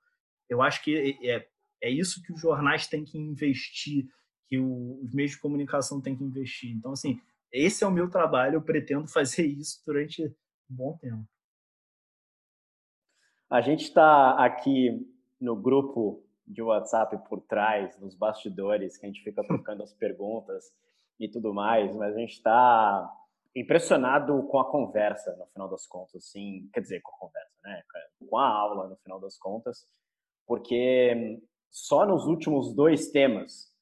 [0.49, 1.47] eu acho que é,
[1.83, 4.07] é isso que os jornais têm que investir,
[4.47, 6.71] que o, os meios de comunicação têm que investir.
[6.71, 7.19] Então, assim,
[7.51, 8.55] esse é o meu trabalho.
[8.55, 11.27] Eu pretendo fazer isso durante um bom tempo.
[13.49, 15.05] A gente está aqui
[15.39, 20.71] no grupo de WhatsApp por trás, nos bastidores, que a gente fica trocando as perguntas
[21.19, 23.13] e tudo mais, mas a gente está
[23.55, 27.83] impressionado com a conversa, no final das contas, sim, quer dizer, com a conversa, né?
[28.27, 29.87] Com a aula, no final das contas,
[30.47, 31.39] porque
[31.73, 33.73] só nos últimos dois temas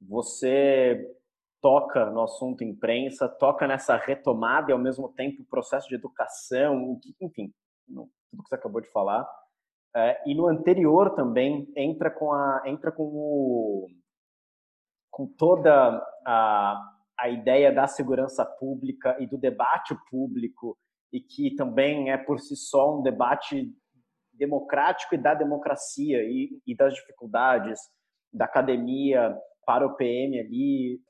[0.00, 1.12] você
[1.60, 7.52] toca no assunto imprensa, toca nessa retomada e ao mesmo tempo processo de educação, enfim,
[7.86, 9.28] tudo que você acabou de falar.
[9.94, 13.88] É, e no anterior também entra com a entra com o,
[15.10, 20.78] com toda a, a ideia da segurança pública e do debate público
[21.12, 23.70] e que também é por si só um debate
[24.42, 27.78] democrático e da democracia e, e das dificuldades
[28.32, 31.00] da academia para o PM ali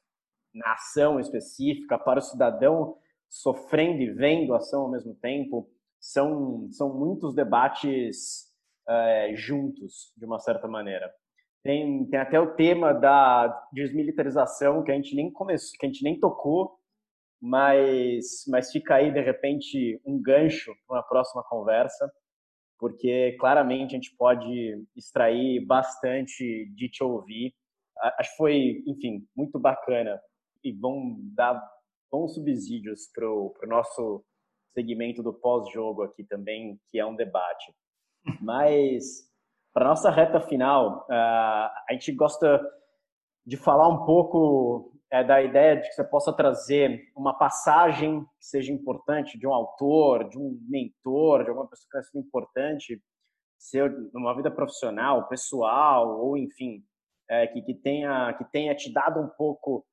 [0.54, 5.66] na ação específica, para o cidadão sofrendo e vendo a ação ao mesmo tempo,
[5.98, 8.52] são, são muitos debates
[8.86, 11.10] é, juntos, de uma certa maneira.
[11.62, 16.04] Tem, tem até o tema da desmilitarização, que a gente nem começou, que a gente
[16.04, 16.78] nem tocou,
[17.40, 22.12] mas, mas fica aí, de repente, um gancho para uma próxima conversa,
[22.82, 27.54] porque claramente a gente pode extrair bastante de te ouvir.
[28.18, 30.20] Acho que foi, enfim, muito bacana
[30.64, 31.62] e vão dar
[32.10, 34.24] bons subsídios para o nosso
[34.74, 37.72] segmento do pós-jogo aqui também, que é um debate.
[38.42, 39.30] Mas,
[39.72, 42.60] para nossa reta final, uh, a gente gosta
[43.46, 48.46] de falar um pouco é, da ideia de que você possa trazer uma passagem que
[48.46, 53.02] seja importante de um autor, de um mentor, de alguma pessoa que seja importante,
[53.58, 56.82] seu numa vida profissional, pessoal, ou enfim,
[57.28, 59.84] é, que, que, tenha, que tenha te dado um pouco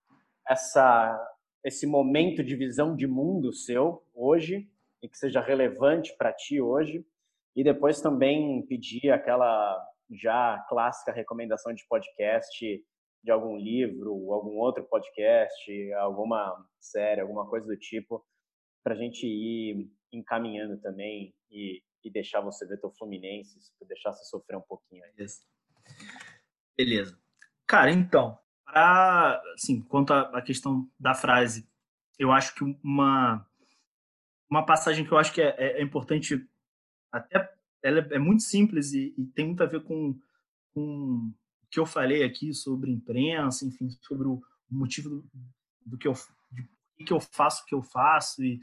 [0.48, 1.20] essa,
[1.66, 4.70] esse momento de visão de mundo seu hoje
[5.04, 7.06] e que seja relevante para ti hoje.
[7.58, 12.86] E depois também pedir aquela já clássica recomendação de podcast
[13.24, 18.26] de algum livro, algum outro podcast, alguma série, alguma coisa do tipo,
[18.84, 24.24] para a gente ir encaminhando também e, e deixar você ver teu Fluminense, deixar você
[24.26, 25.12] sofrer um pouquinho aí.
[25.12, 25.41] Beleza.
[26.78, 27.20] Beleza.
[27.68, 31.68] Cara, então, para assim, quanto à questão da frase,
[32.18, 33.46] eu acho que uma
[34.50, 36.44] uma passagem que eu acho que é, é, é importante
[37.12, 40.20] até ela é muito simples e, e tem muito a ver com,
[40.74, 41.32] com
[41.70, 45.30] que eu falei aqui sobre imprensa, enfim, sobre o motivo do,
[45.86, 46.14] do que eu
[47.00, 48.60] de que eu faço o que eu faço e,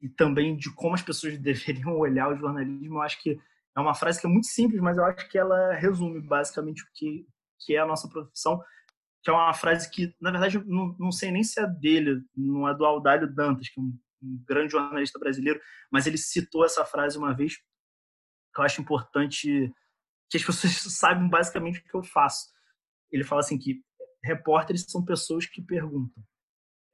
[0.00, 2.96] e também de como as pessoas deveriam olhar o jornalismo.
[2.96, 3.38] Eu acho que
[3.76, 6.86] é uma frase que é muito simples, mas eu acho que ela resume basicamente o
[6.94, 7.26] que,
[7.58, 8.62] que é a nossa profissão,
[9.22, 12.68] que é uma frase que, na verdade, não, não sei nem se é dele, não
[12.68, 15.60] é do Aldalho Dantas, que é um, um grande jornalista brasileiro,
[15.90, 19.72] mas ele citou essa frase uma vez que eu acho importante
[20.30, 22.48] que as pessoas saibam basicamente o que eu faço.
[23.10, 23.82] Ele fala assim que
[24.22, 26.22] repórteres são pessoas que perguntam.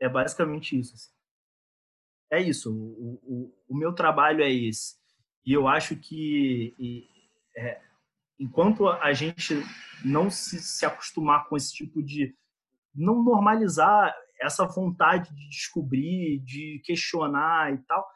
[0.00, 0.94] É basicamente isso.
[0.94, 1.10] Assim.
[2.30, 2.72] É isso.
[2.72, 4.96] O, o, o, meu trabalho é esse.
[5.44, 7.08] E eu acho que e,
[7.56, 7.80] é,
[8.38, 9.54] enquanto a gente
[10.04, 12.34] não se, se acostumar com esse tipo de
[12.94, 18.06] não normalizar essa vontade de descobrir, de questionar e tal,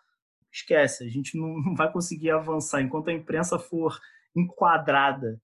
[0.52, 3.98] esquece, a gente não vai conseguir avançar enquanto a imprensa for
[4.35, 5.40] enquadrada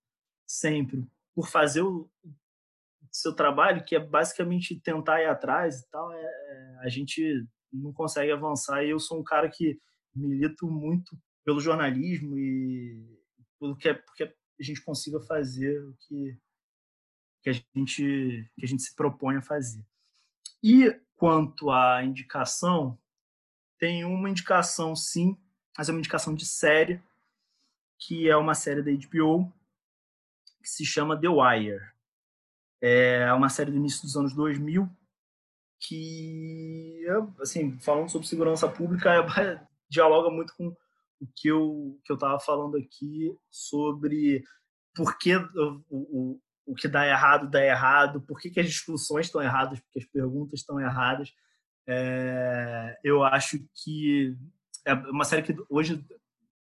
[0.46, 2.08] sempre por fazer o
[3.10, 7.92] seu trabalho, que é basicamente tentar ir atrás e tal, é, é, a gente não
[7.92, 8.84] consegue avançar.
[8.84, 9.78] E eu sou um cara que
[10.14, 13.20] milito muito pelo jornalismo e
[13.58, 16.38] pelo que é, porque a gente consiga fazer o que,
[17.42, 19.84] que, a gente, que a gente se propõe a fazer.
[20.62, 22.98] E quanto à indicação,
[23.78, 25.36] tem uma indicação, sim,
[25.76, 27.00] mas é uma indicação de série,
[27.98, 29.52] que é uma série da HBO,
[30.62, 31.80] que se chama The Wire.
[32.80, 34.88] É uma série do início dos anos 2000,
[35.80, 37.04] que,
[37.40, 40.74] assim, falando sobre segurança pública, é, dialoga muito com
[41.20, 44.44] o que eu que eu estava falando aqui sobre
[44.94, 49.26] por que o, o, o que dá errado dá errado, por que, que as discussões
[49.26, 51.32] estão erradas, porque as perguntas estão erradas
[51.86, 54.36] É, eu acho que
[54.84, 56.04] é uma série que hoje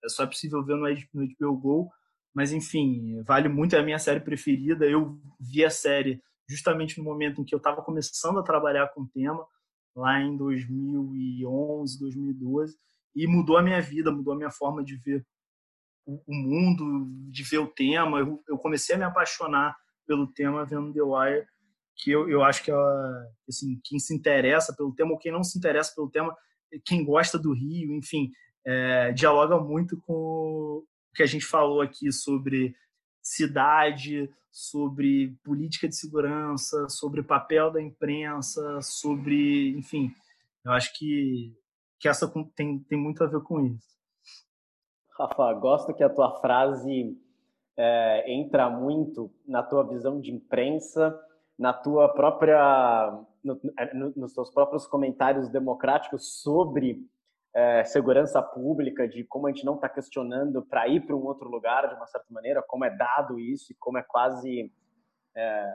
[0.03, 1.91] é só possível ver no, HBO Go,
[2.34, 4.85] mas enfim, vale muito, é a minha série preferida.
[4.85, 9.01] Eu vi a série justamente no momento em que eu estava começando a trabalhar com
[9.01, 9.45] o tema,
[9.95, 12.77] lá em 2011, 2012,
[13.15, 15.25] e mudou a minha vida, mudou a minha forma de ver
[16.05, 18.19] o mundo, de ver o tema.
[18.47, 21.47] Eu comecei a me apaixonar pelo tema vendo The Wire,
[21.95, 22.75] que eu, eu acho que é,
[23.47, 26.35] assim, quem se interessa pelo tema ou quem não se interessa pelo tema,
[26.85, 28.31] quem gosta do Rio, enfim,
[28.65, 30.85] é, dialoga muito com o
[31.15, 32.76] que a gente falou aqui sobre
[33.22, 40.14] cidade, sobre política de segurança, sobre papel da imprensa, sobre, enfim,
[40.64, 41.56] eu acho que,
[41.99, 43.94] que essa tem, tem muito a ver com isso.
[45.18, 47.18] Rafa, gosto que a tua frase
[47.77, 51.19] é, entra muito na tua visão de imprensa,
[51.57, 53.60] na tua própria, no,
[53.94, 57.07] no, nos teus próprios comentários democráticos sobre
[57.55, 61.49] é, segurança pública, de como a gente não está questionando para ir para um outro
[61.49, 64.71] lugar, de uma certa maneira, como é dado isso e como é quase,
[65.35, 65.73] é,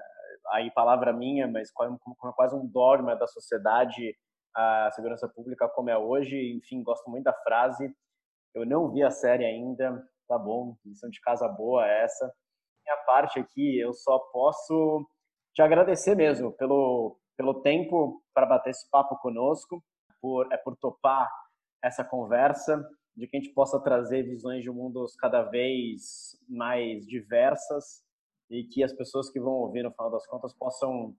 [0.51, 4.17] aí palavra minha, mas como, como é quase um dogma da sociedade
[4.55, 6.53] a segurança pública como é hoje.
[6.53, 7.95] Enfim, gosto muito da frase.
[8.53, 12.33] Eu não vi a série ainda, tá bom, lição de casa boa essa.
[12.85, 15.07] Minha parte aqui, eu só posso
[15.55, 19.83] te agradecer mesmo pelo, pelo tempo para bater esse papo conosco,
[20.21, 21.31] por, é por topar
[21.83, 22.85] essa conversa,
[23.17, 28.05] de que a gente possa trazer visões de mundos cada vez mais diversas
[28.49, 31.15] e que as pessoas que vão ouvir, no final das contas, possam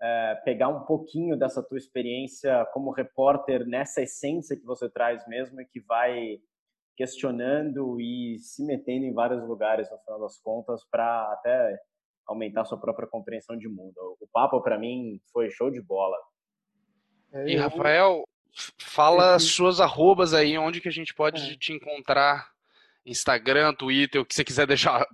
[0.00, 5.60] é, pegar um pouquinho dessa tua experiência como repórter nessa essência que você traz mesmo
[5.60, 6.38] e que vai
[6.96, 11.78] questionando e se metendo em vários lugares, no final das contas, para até
[12.26, 13.94] aumentar sua própria compreensão de mundo.
[14.20, 16.16] O papo, para mim, foi show de bola.
[17.46, 18.24] E, Rafael,
[18.78, 19.46] Fala Esse...
[19.46, 21.56] suas arrobas aí, onde que a gente pode é.
[21.56, 22.50] te encontrar.
[23.06, 25.06] Instagram, Twitter, o que você quiser deixar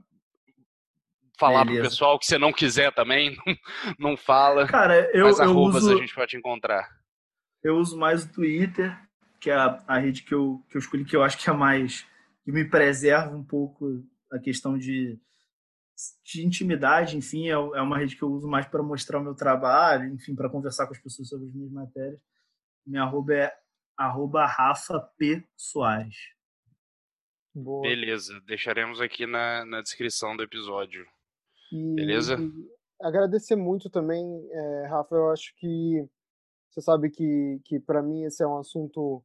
[1.39, 1.83] falar Beleza.
[1.83, 3.37] pro pessoal, o que você não quiser também,
[3.99, 4.67] não, não fala.
[4.67, 6.89] Cara, eu, Mas arrobas eu uso, a gente pode te encontrar.
[7.63, 8.97] Eu uso mais o Twitter,
[9.41, 11.53] que é a, a rede que eu, que eu escolhi, que eu acho que é
[11.53, 12.07] mais.
[12.45, 15.19] que me preserva um pouco a questão de,
[16.25, 19.35] de intimidade, enfim, é, é uma rede que eu uso mais para mostrar o meu
[19.35, 22.21] trabalho, enfim, para conversar com as pessoas sobre as minhas matérias.
[22.87, 23.53] Minha arroba é
[23.97, 25.47] arroba Rafa P.
[25.57, 26.17] Soares.
[27.55, 27.83] Boa.
[27.83, 31.07] Beleza, deixaremos aqui na, na descrição do episódio.
[31.73, 32.37] E, Beleza?
[32.37, 32.71] E
[33.01, 35.15] agradecer muito também, é, Rafa.
[35.15, 36.05] Eu acho que
[36.71, 39.25] você sabe que, que para mim esse é um assunto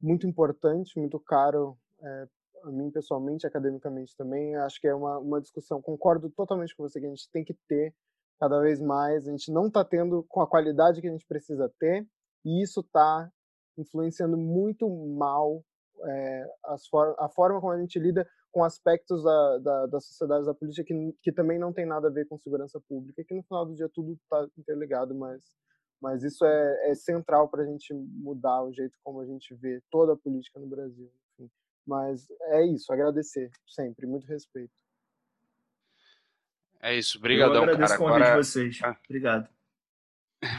[0.00, 2.28] muito importante, muito caro é,
[2.64, 4.54] a mim pessoalmente, academicamente também.
[4.56, 7.54] Acho que é uma, uma discussão, concordo totalmente com você, que a gente tem que
[7.66, 7.94] ter
[8.38, 9.26] cada vez mais.
[9.26, 12.06] A gente não está tendo com a qualidade que a gente precisa ter
[12.44, 13.30] e isso está
[13.76, 15.64] influenciando muito mal
[16.06, 16.46] é,
[16.90, 20.84] for a forma como a gente lida com aspectos da, da, da sociedade da política
[20.84, 23.74] que, que também não tem nada a ver com segurança pública, que no final do
[23.74, 25.42] dia tudo está interligado, mas,
[26.00, 29.82] mas isso é, é central para a gente mudar o jeito como a gente vê
[29.90, 31.10] toda a política no Brasil.
[31.32, 31.50] Enfim.
[31.86, 34.72] Mas é isso, agradecer sempre, muito respeito.
[36.80, 37.72] É isso, obrigadão, cara.
[37.72, 38.02] agradeço cara.
[38.02, 38.42] o convite Agora...
[38.42, 38.80] de vocês.
[38.84, 38.96] Ah.
[39.04, 39.53] Obrigado.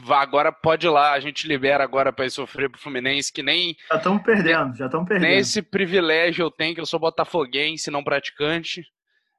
[0.09, 3.75] Agora pode ir lá, a gente libera agora para ir sofrer pro Fluminense, que nem.
[3.89, 5.29] Já estamos perdendo, já estamos perdendo.
[5.29, 8.83] Nem esse privilégio eu tenho, que eu sou botafoguense, não praticante.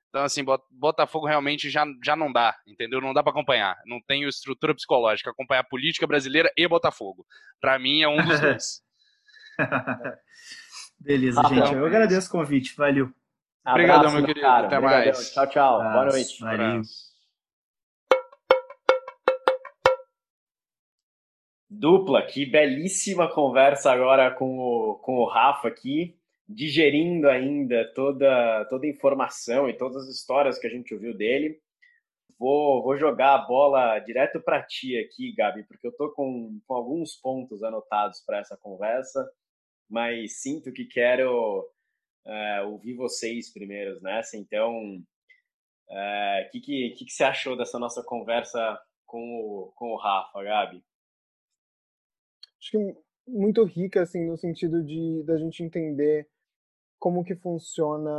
[0.09, 3.03] Então, assim, Botafogo realmente já, já não dá, entendeu?
[3.03, 3.77] Não dá para acompanhar.
[3.85, 5.31] Não tenho estrutura psicológica.
[5.31, 7.27] Acompanhar política brasileira e Botafogo.
[7.61, 8.81] Para mim é um dos dois.
[10.99, 11.75] Beleza, ah, gente.
[11.75, 12.75] Eu agradeço o convite.
[12.77, 13.13] Valeu.
[13.67, 14.41] Obrigado, meu querido.
[14.41, 14.67] Cara.
[14.67, 15.13] Até Obrigadão.
[15.13, 15.31] mais.
[15.33, 15.79] Tchau, tchau.
[15.83, 16.41] Boa noite.
[16.41, 16.83] Valeu.
[21.69, 26.17] Dupla, que belíssima conversa agora com o, com o Rafa aqui,
[26.49, 31.61] digerindo ainda toda, toda a informação e todas as histórias que a gente ouviu dele.
[32.39, 36.75] Vou, vou jogar a bola direto para ti aqui, Gabi, porque eu estou com, com
[36.75, 39.29] alguns pontos anotados para essa conversa,
[39.89, 41.69] mas sinto que quero
[42.25, 44.37] é, ouvir vocês primeiros nessa.
[44.37, 45.03] Então, o
[45.91, 50.43] é, que, que, que, que você achou dessa nossa conversa com o, com o Rafa,
[50.45, 50.85] Gabi?
[52.67, 52.97] Acho que
[53.29, 56.29] muito rica assim no sentido de da gente entender
[56.99, 58.11] como que funciona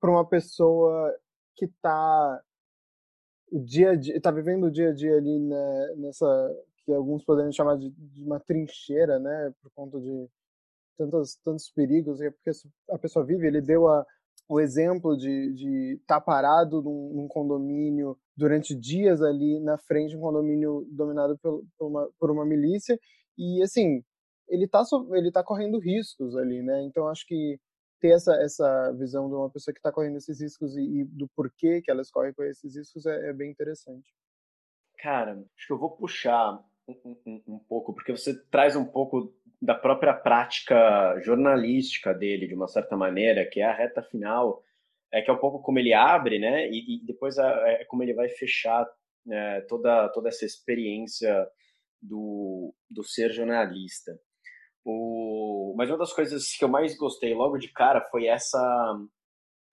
[0.00, 1.14] para uma pessoa
[1.56, 2.42] que está
[3.50, 6.26] o dia está vivendo o dia a dia ali né, nessa
[6.84, 10.28] que alguns poderiam chamar de, de, uma trincheira né por conta de
[10.96, 12.50] tantos tantos perigos é porque
[12.90, 14.06] a pessoa vive ele deu a,
[14.48, 20.20] o exemplo de estar tá parado num, num, condomínio durante dias ali na frente um
[20.20, 22.98] condomínio dominado por, por, uma, por uma milícia
[23.38, 24.02] E, assim,
[24.48, 24.82] ele está
[25.12, 26.82] ele tá correndo riscos ali, né?
[26.82, 27.58] Então, acho que
[28.00, 31.28] ter essa, essa visão de uma pessoa que está correndo esses riscos e, e, do
[31.28, 34.12] porquê que elas correm com esses riscos é, é bem interessante.
[34.98, 39.34] Cara, acho que eu vou puxar um, um, um, pouco, porque você traz um pouco
[39.60, 44.62] da própria prática jornalística dele, de uma certa maneira, que é a reta final,
[45.12, 46.68] é que é um pouco como ele abre, né?
[46.68, 48.86] E, e depois é, é, como ele vai fechar
[49.26, 51.46] né, toda, toda essa experiência
[52.00, 54.18] do, do ser jornalista.
[54.84, 58.98] O, mas uma das coisas que eu mais gostei logo de cara foi essa,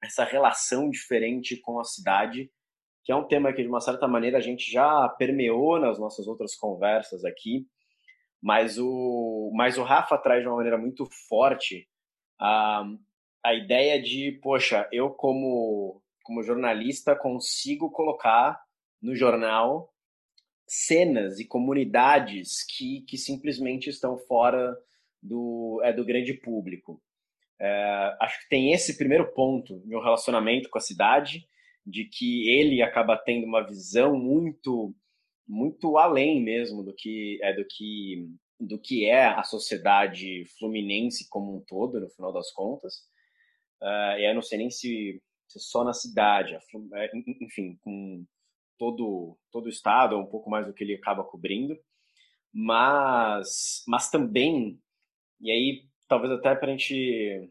[0.03, 2.51] essa relação diferente com a cidade,
[3.03, 6.27] que é um tema que, de uma certa maneira, a gente já permeou nas nossas
[6.27, 7.67] outras conversas aqui,
[8.41, 11.87] mas o, mas o Rafa traz de uma maneira muito forte
[12.39, 12.83] a,
[13.43, 18.59] a ideia de, poxa, eu como, como jornalista consigo colocar
[19.01, 19.93] no jornal
[20.67, 24.75] cenas e comunidades que, que simplesmente estão fora
[25.21, 27.01] do, é, do grande público.
[27.59, 31.47] É, acho que tem esse primeiro ponto um relacionamento com a cidade,
[31.85, 34.95] de que ele acaba tendo uma visão muito
[35.47, 38.27] muito além mesmo do que é do que
[38.59, 42.95] do que é a sociedade fluminense como um todo no final das contas
[43.79, 48.25] uh, e eu não sei nem se, se só na cidade é, enfim com
[48.77, 51.77] todo todo o estado, um pouco mais do que ele acaba cobrindo,
[52.53, 54.79] mas mas também
[55.41, 57.49] e aí talvez até para a gente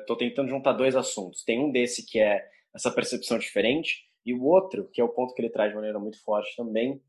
[0.00, 1.42] estou tentando juntar dois assuntos.
[1.44, 5.34] Tem um desse que é essa percepção diferente e o outro que é o ponto
[5.34, 7.02] que ele traz de maneira muito forte também,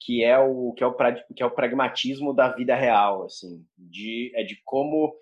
[0.00, 0.94] que é o que é o
[1.34, 5.14] que é o pragmatismo da vida real, assim, de é de como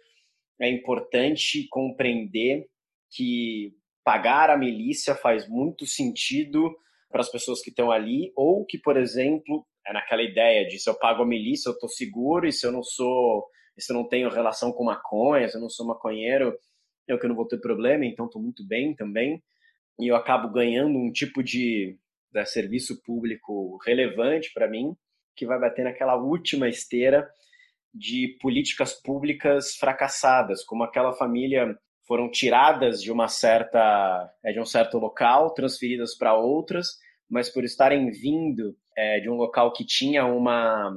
[0.61, 2.69] é importante compreender
[3.11, 3.75] que
[4.05, 6.75] pagar a milícia faz muito sentido
[7.13, 10.89] para as pessoas que estão ali, ou que, por exemplo, é naquela ideia de se
[10.89, 13.47] eu pago a milícia, eu estou seguro, e se eu não sou,
[13.79, 16.57] se eu não tenho relação com maconha, se eu não sou maconheiro,
[17.07, 19.43] eu que não vou ter problema, então estou muito bem também.
[20.01, 21.99] E eu acabo ganhando um tipo de,
[22.33, 24.97] de serviço público relevante para mim,
[25.37, 27.29] que vai bater naquela última esteira
[27.95, 31.79] de políticas públicas fracassadas, como aquela família
[32.13, 37.65] foram tiradas de uma certa é, de um certo local, transferidas para outras, mas por
[37.65, 40.95] estarem vindo é, de um local que tinha uma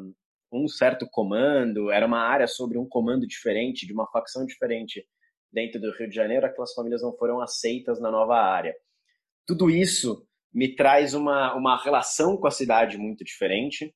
[0.52, 5.06] um certo comando, era uma área sobre um comando diferente, de uma facção diferente
[5.50, 8.76] dentro do Rio de Janeiro, aquelas famílias não foram aceitas na nova área.
[9.48, 13.96] Tudo isso me traz uma, uma relação com a cidade muito diferente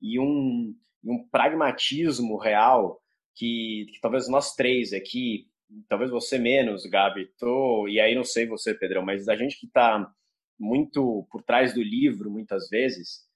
[0.00, 0.72] e um,
[1.04, 3.00] um pragmatismo real
[3.34, 5.49] que, que talvez nós três aqui
[5.88, 9.66] talvez você menos, Gabi, tô, e aí não sei você, Pedrão, mas a gente que
[9.66, 10.12] está
[10.58, 13.26] muito por trás do livro, muitas vezes,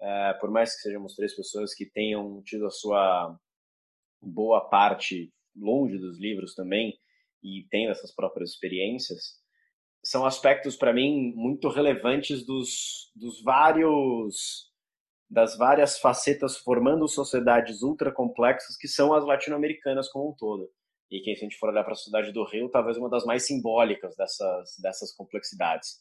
[0.00, 3.38] é, por mais que sejamos três pessoas que tenham tido a sua
[4.20, 6.98] boa parte longe dos livros também
[7.42, 9.40] e tendo essas próprias experiências,
[10.04, 14.70] são aspectos para mim muito relevantes dos, dos vários
[15.28, 20.70] das várias facetas formando sociedades ultra complexas que são as latino-americanas como um todo
[21.10, 23.24] e que se a gente for olhar para a cidade do Rio, talvez uma das
[23.24, 26.00] mais simbólicas dessas, dessas complexidades.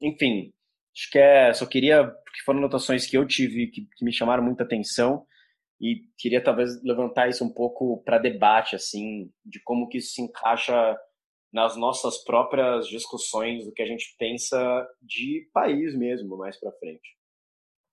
[0.00, 0.52] Enfim,
[0.96, 4.42] acho que é, só queria, porque foram anotações que eu tive que, que me chamaram
[4.42, 5.26] muita atenção
[5.80, 10.22] e queria talvez levantar isso um pouco para debate, assim, de como que isso se
[10.22, 10.96] encaixa
[11.52, 17.16] nas nossas próprias discussões do que a gente pensa de país mesmo, mais para frente.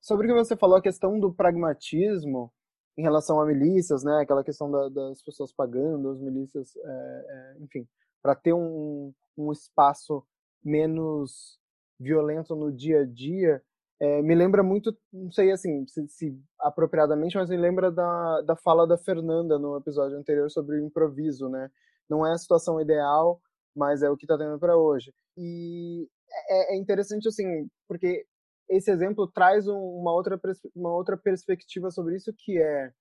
[0.01, 2.53] Sobre o que você falou, a questão do pragmatismo,
[2.97, 7.63] em relação a milícias, né, aquela questão da, das pessoas pagando, as milícias, é, é,
[7.63, 7.87] enfim,
[8.21, 10.23] para ter um, um espaço
[10.63, 11.59] menos
[11.99, 13.61] violento no dia a dia,
[13.99, 18.55] é, me lembra muito, não sei assim, se, se, apropriadamente, mas me lembra da, da
[18.55, 21.69] fala da Fernanda no episódio anterior sobre o improviso, né?
[22.07, 23.41] Não é a situação ideal,
[23.75, 25.11] mas é o que está tendo para hoje.
[25.35, 26.07] E
[26.49, 28.25] é, é, interessante, assim, porque
[28.69, 30.39] esse exemplo traz uma outra,
[30.75, 32.91] uma outra perspectiva sobre isso, que é,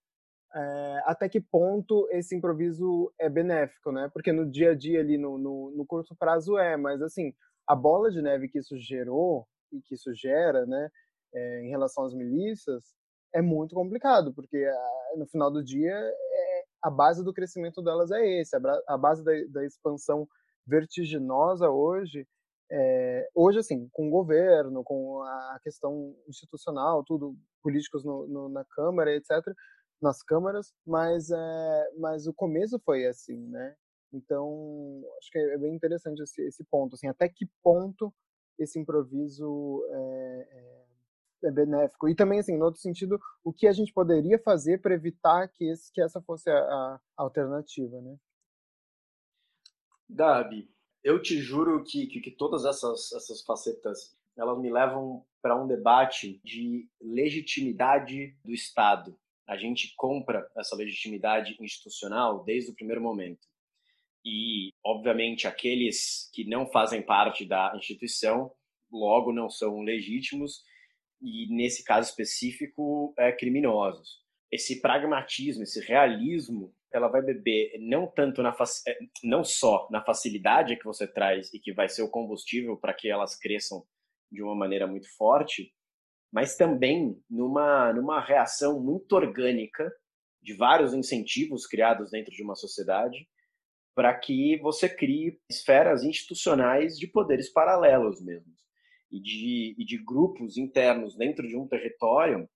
[0.55, 4.09] é, até que ponto esse improviso é benéfico, né?
[4.13, 7.33] Porque no dia a dia ali, no, no, no, curto prazo é, mas assim,
[7.67, 10.89] a bola de neve que isso gerou e que isso gera, né,
[11.33, 12.83] é, em relação às milícias,
[13.33, 14.65] é muito complicado, porque
[15.17, 19.23] no final do dia é, a base do crescimento delas é esse, a, a base
[19.23, 20.27] da, da expansão
[20.65, 22.25] vertiginosa hoje
[22.69, 28.65] é, hoje, assim, com o governo, com a questão institucional, tudo, políticos no, no, na
[28.65, 29.31] Câmara, etc.,
[30.01, 33.75] nas câmaras, mas, é, mas o começo foi assim, né?
[34.13, 38.13] Então, acho que é bem interessante esse, esse ponto, assim, até que ponto
[38.59, 40.85] esse improviso é,
[41.45, 42.07] é benéfico.
[42.07, 45.65] E também, assim, no outro sentido, o que a gente poderia fazer para evitar que,
[45.69, 48.17] esse, que essa fosse a, a alternativa, né?
[50.09, 50.69] Gabi,
[51.03, 55.67] eu te juro que, que, que todas essas, essas facetas elas me levam para um
[55.67, 59.17] debate de legitimidade do Estado.
[59.47, 63.47] A gente compra essa legitimidade institucional desde o primeiro momento.
[64.23, 68.51] E, obviamente, aqueles que não fazem parte da instituição
[68.91, 70.63] logo não são legítimos
[71.21, 74.21] e, nesse caso específico, é, criminosos.
[74.51, 78.55] Esse pragmatismo, esse realismo, ela vai beber não tanto na
[78.87, 82.93] é, não só na facilidade que você traz e que vai ser o combustível para
[82.93, 83.83] que elas cresçam
[84.31, 85.73] de uma maneira muito forte,
[86.31, 89.91] mas também numa numa reação muito orgânica
[90.41, 93.27] de vários incentivos criados dentro de uma sociedade
[93.95, 98.53] para que você crie esferas institucionais de poderes paralelos mesmo
[99.11, 102.47] e de, e de grupos internos dentro de um território,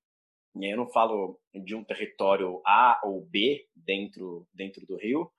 [0.55, 5.31] e eu não falo de um território A ou B dentro, dentro do Rio,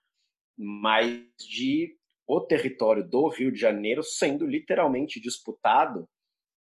[0.57, 6.09] mas de o território do Rio de Janeiro sendo literalmente disputado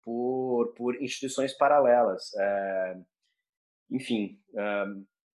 [0.03, 2.33] por, por instituições paralelas.
[2.35, 2.97] É,
[3.91, 4.85] enfim, é,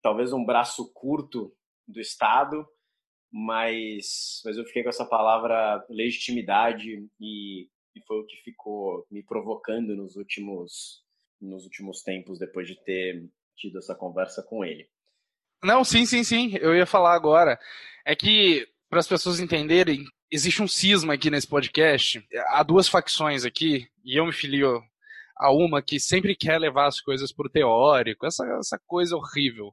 [0.02, 1.54] talvez um braço curto
[1.86, 2.66] do Estado,
[3.32, 7.68] mas, mas eu fiquei com essa palavra legitimidade e
[7.98, 11.02] e foi o que ficou me provocando nos últimos
[11.40, 14.88] nos últimos tempos depois de ter tido essa conversa com ele.
[15.62, 17.58] Não, sim, sim, sim, eu ia falar agora.
[18.04, 22.24] É que para as pessoas entenderem, existe um cisma aqui nesse podcast.
[22.48, 24.80] Há duas facções aqui, e eu me filio
[25.36, 29.72] a uma que sempre quer levar as coisas para o teórico, essa, essa coisa horrível.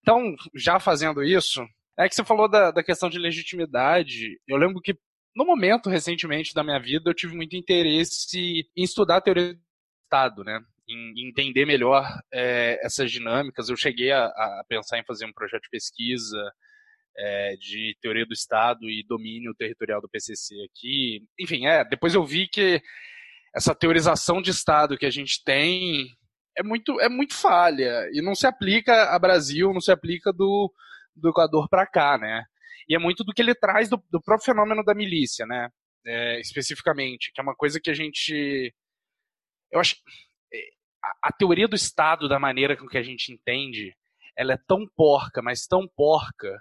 [0.00, 1.66] Então, já fazendo isso,
[1.98, 4.38] é que você falou da, da questão de legitimidade.
[4.46, 4.96] Eu lembro que
[5.34, 9.60] no momento, recentemente da minha vida, eu tive muito interesse em estudar a teoria do
[10.04, 10.60] Estado, né?
[10.88, 13.68] Em entender melhor é, essas dinâmicas.
[13.68, 16.52] Eu cheguei a, a, pensar em fazer um projeto de pesquisa
[17.16, 21.22] é, de teoria do Estado e domínio territorial do PCC aqui.
[21.38, 22.82] Enfim, é, depois eu vi que
[23.54, 26.08] essa teorização de Estado que a gente tem
[26.56, 30.72] é muito, é muito falha e não se aplica a Brasil, não se aplica do,
[31.14, 32.44] do Equador para cá, né?
[32.88, 35.68] E é muito do que ele traz do, do próprio fenômeno da milícia, né?
[36.06, 38.74] É, especificamente, que é uma coisa que a gente.
[39.70, 39.96] Eu acho.
[40.54, 40.58] É,
[41.04, 43.94] a, a teoria do Estado, da maneira com que a gente entende,
[44.36, 46.60] ela é tão porca, mas tão porca,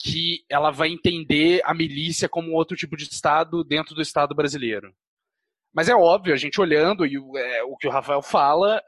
[0.00, 4.94] que ela vai entender a milícia como outro tipo de Estado dentro do Estado brasileiro.
[5.74, 8.80] Mas é óbvio, a gente olhando e o, é, o que o Rafael fala,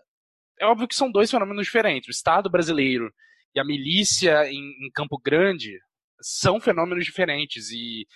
[0.59, 2.09] é óbvio que são dois fenômenos diferentes.
[2.09, 3.13] O Estado brasileiro
[3.55, 5.79] e a milícia em, em Campo Grande,
[6.23, 8.07] são fenômenos diferentes e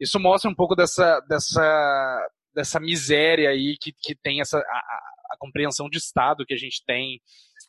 [0.00, 5.88] isso mostra um pouco dessa, dessa, dessa miséria aí que, que tem essa a, compreensão
[5.88, 7.20] de Estado que a gente tem.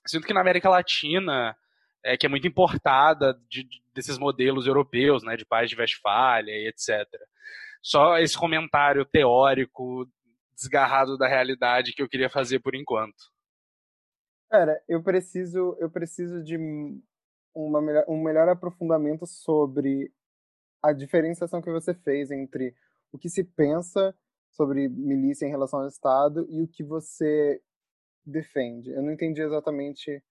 [0.06, 1.56] Sinto que na América Latina,
[2.04, 6.52] é, que é muito importada de, de, desses modelos europeus, né, de paz de Westfália
[6.52, 7.08] e etc.
[7.82, 10.08] Só esse comentário teórico
[10.56, 13.32] desgarrado da realidade que eu queria fazer por enquanto.
[14.50, 16.58] Cara, eu preciso, eu preciso de
[17.56, 20.14] uma melhor, um melhor aprofundamento sobre
[20.82, 22.76] a diferenciação que você fez entre
[23.12, 24.16] o que se pensa
[24.54, 27.62] sobre milícia em relação ao Estado e o que você
[28.26, 28.92] defende.
[28.92, 30.24] Eu não entendi exatamente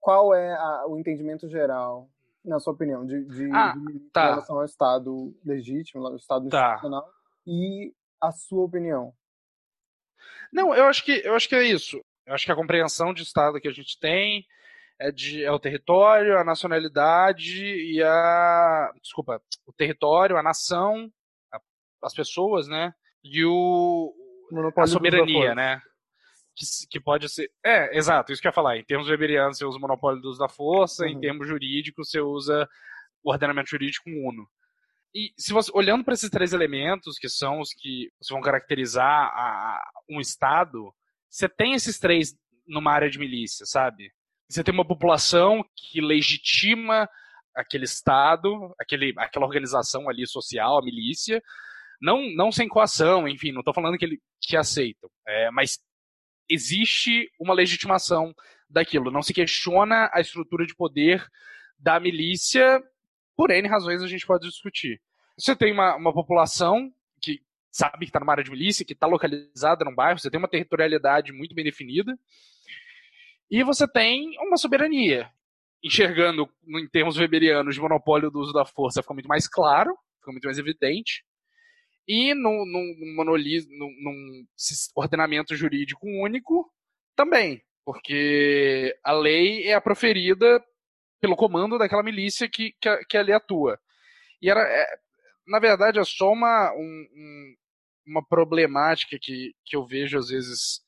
[0.00, 2.10] qual é a, o entendimento geral,
[2.44, 4.26] na sua opinião, de, de, ah, de tá.
[4.26, 6.74] em relação ao Estado legítimo, ao Estado tá.
[6.74, 7.08] institucional,
[7.46, 9.12] e a sua opinião.
[10.52, 12.00] Não, eu acho que eu acho que é isso.
[12.26, 14.44] Eu acho que a compreensão de Estado que a gente tem
[14.98, 18.92] é, de, é o território, a nacionalidade e a.
[19.00, 21.10] Desculpa, o território, a nação,
[21.52, 21.60] a,
[22.02, 22.92] as pessoas, né?
[23.24, 24.14] E o.
[24.76, 25.80] a soberania, né?
[26.56, 27.50] Que, que, pode ser.
[27.64, 28.76] É, exato, isso que eu ia falar.
[28.76, 31.10] Em termos weberianos, você usa o monopólio do uso da força, uhum.
[31.10, 32.68] em termos jurídicos, você usa
[33.22, 34.48] o ordenamento jurídico uno.
[35.14, 39.82] E se você olhando para esses três elementos, que são os que vão caracterizar a,
[40.08, 40.92] um Estado,
[41.30, 42.34] você tem esses três
[42.66, 44.12] numa área de milícia, sabe?
[44.48, 47.08] Você tem uma população que legitima
[47.54, 51.42] aquele Estado, aquele, aquela organização ali social, a milícia,
[52.00, 55.78] não, não sem coação, enfim, não estou falando que, ele, que aceitam, é, mas
[56.48, 58.34] existe uma legitimação
[58.68, 61.26] daquilo, não se questiona a estrutura de poder
[61.78, 62.82] da milícia,
[63.36, 65.00] por N razões a gente pode discutir.
[65.38, 69.06] Você tem uma, uma população que sabe que está numa área de milícia, que está
[69.06, 72.18] localizada num bairro, você tem uma territorialidade muito bem definida,
[73.50, 75.30] e você tem uma soberania.
[75.82, 80.32] Enxergando em termos weberianos de monopólio do uso da força, fica muito mais claro, fica
[80.32, 81.24] muito mais evidente.
[82.08, 84.46] E num, num, num, num
[84.96, 86.72] ordenamento jurídico único,
[87.14, 90.64] também, porque a lei é a proferida
[91.20, 93.78] pelo comando daquela milícia que, que, que ali atua.
[94.40, 94.86] E era, é,
[95.46, 97.54] na verdade, é só uma, um,
[98.06, 100.80] uma problemática que, que eu vejo às vezes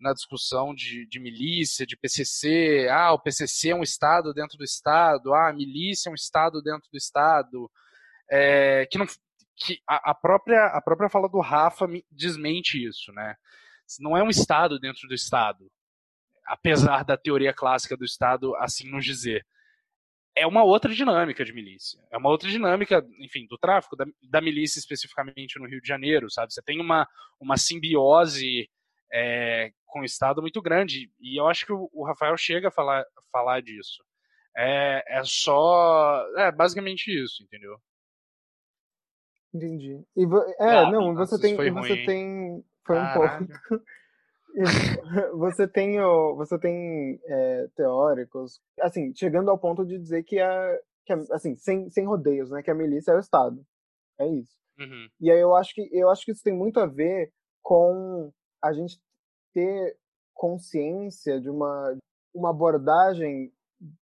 [0.00, 2.88] na discussão de, de, milícia, de PCC.
[2.90, 5.32] Ah, o PCC é um Estado dentro do Estado.
[5.32, 7.70] Ah, a milícia é um Estado dentro do Estado.
[8.30, 9.06] É, que não,
[9.56, 13.34] que a, a, própria, a própria fala do Rafa desmente isso, né?
[14.00, 15.70] Não é um Estado dentro do Estado,
[16.46, 19.44] apesar da teoria clássica do Estado assim nos dizer
[20.36, 22.00] é uma outra dinâmica de milícia.
[22.10, 26.30] É uma outra dinâmica, enfim, do tráfico, da, da milícia especificamente no Rio de Janeiro,
[26.30, 26.52] sabe?
[26.52, 27.06] Você tem uma,
[27.40, 28.68] uma simbiose
[29.12, 31.10] é, com o Estado muito grande.
[31.20, 34.02] E eu acho que o, o Rafael chega a falar, falar disso.
[34.56, 36.24] É, é só.
[36.36, 37.76] É basicamente isso, entendeu?
[39.54, 40.04] Entendi.
[40.16, 40.24] E,
[40.58, 41.56] é, ah, não, você tem.
[41.56, 42.06] Você ruim.
[42.06, 42.64] tem.
[42.84, 43.84] Foi um pouco.
[45.38, 45.98] você tem,
[46.36, 51.56] você tem é, teóricos, assim, chegando ao ponto de dizer que, a, que a, assim,
[51.56, 53.64] sem, sem rodeios, né, que a milícia é o Estado.
[54.18, 54.56] É isso.
[54.78, 55.08] Uhum.
[55.20, 57.32] E aí eu acho que eu acho que isso tem muito a ver
[57.62, 58.32] com
[58.62, 59.00] a gente
[59.52, 59.96] ter
[60.34, 61.96] consciência de uma
[62.34, 63.52] uma abordagem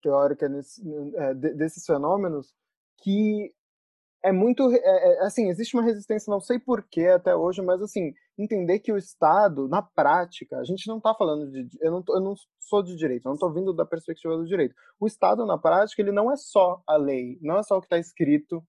[0.03, 0.83] teórica nesse,
[1.17, 2.55] é, desses fenômenos
[3.03, 3.53] que
[4.27, 8.13] é muito é, é, assim existe uma resistência não sei porquê até hoje mas assim
[8.37, 12.17] entender que o Estado na prática a gente não está falando de eu não, tô,
[12.17, 14.75] eu não sou de direito eu não estou vindo da perspectiva do direito.
[14.99, 17.87] O Estado na prática ele não é só a lei não é só o que
[17.87, 18.63] está escrito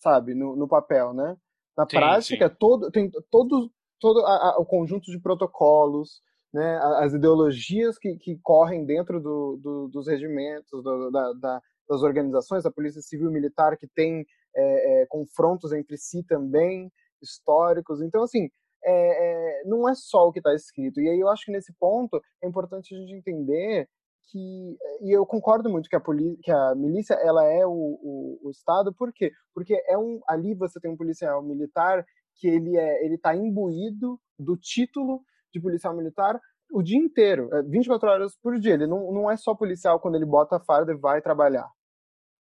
[0.00, 1.36] sabe no, no, papel né?
[1.76, 2.56] Na sim, prática sim.
[2.58, 3.70] todo tem todo
[4.00, 6.20] todo a, a, o conjunto de protocolos
[6.52, 6.78] né?
[6.98, 12.64] As ideologias que, que correm dentro do, do, dos regimentos do, da, da das organizações,
[12.64, 14.26] da polícia civil militar, que tem
[14.58, 16.90] é, é, confrontos entre si também,
[17.22, 18.00] históricos.
[18.02, 18.48] Então, assim,
[18.84, 21.00] é, é não é só o que está escrito.
[21.00, 23.88] E aí eu acho que nesse ponto é importante a gente entender
[24.30, 28.40] que e eu concordo muito que a polícia, que a milícia ela é o, o,
[28.42, 29.32] o, Estado, por quê?
[29.54, 32.04] Porque é um ali você tem um policial militar
[32.36, 35.22] que ele é ele está imbuído do título
[35.52, 36.38] de policial militar
[36.70, 38.74] o dia inteiro, 24 é, horas por dia.
[38.74, 41.66] Ele não, não é só policial quando ele bota a farda e vai trabalhar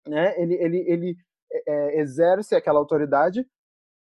[0.08, 0.34] né?
[0.38, 1.18] Ele, ele, ele
[1.68, 3.46] é, exerce aquela autoridade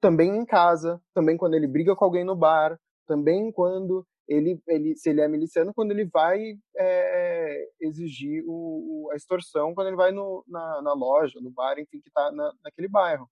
[0.01, 4.95] também em casa, também quando ele briga com alguém no bar, também quando ele, ele
[4.97, 9.97] se ele é miliciano, quando ele vai é, exigir o, o, a extorsão, quando ele
[9.97, 13.29] vai no, na, na loja, no bar, enfim, que está na, naquele bairro,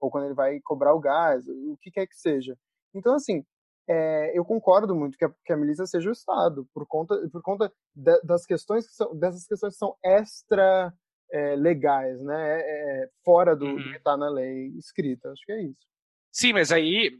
[0.00, 2.56] ou quando ele vai cobrar o gás, o que quer que seja.
[2.94, 3.44] Então, assim,
[3.88, 7.42] é, eu concordo muito que a, que a milícia seja o Estado, por conta, por
[7.42, 10.94] conta de, das questões que são, dessas questões que são extra
[11.30, 12.60] é, legais, né?
[12.60, 13.76] É, é, fora do, uhum.
[13.76, 15.30] do que está na lei escrita.
[15.30, 15.86] Acho que é isso.
[16.32, 17.18] Sim, mas aí,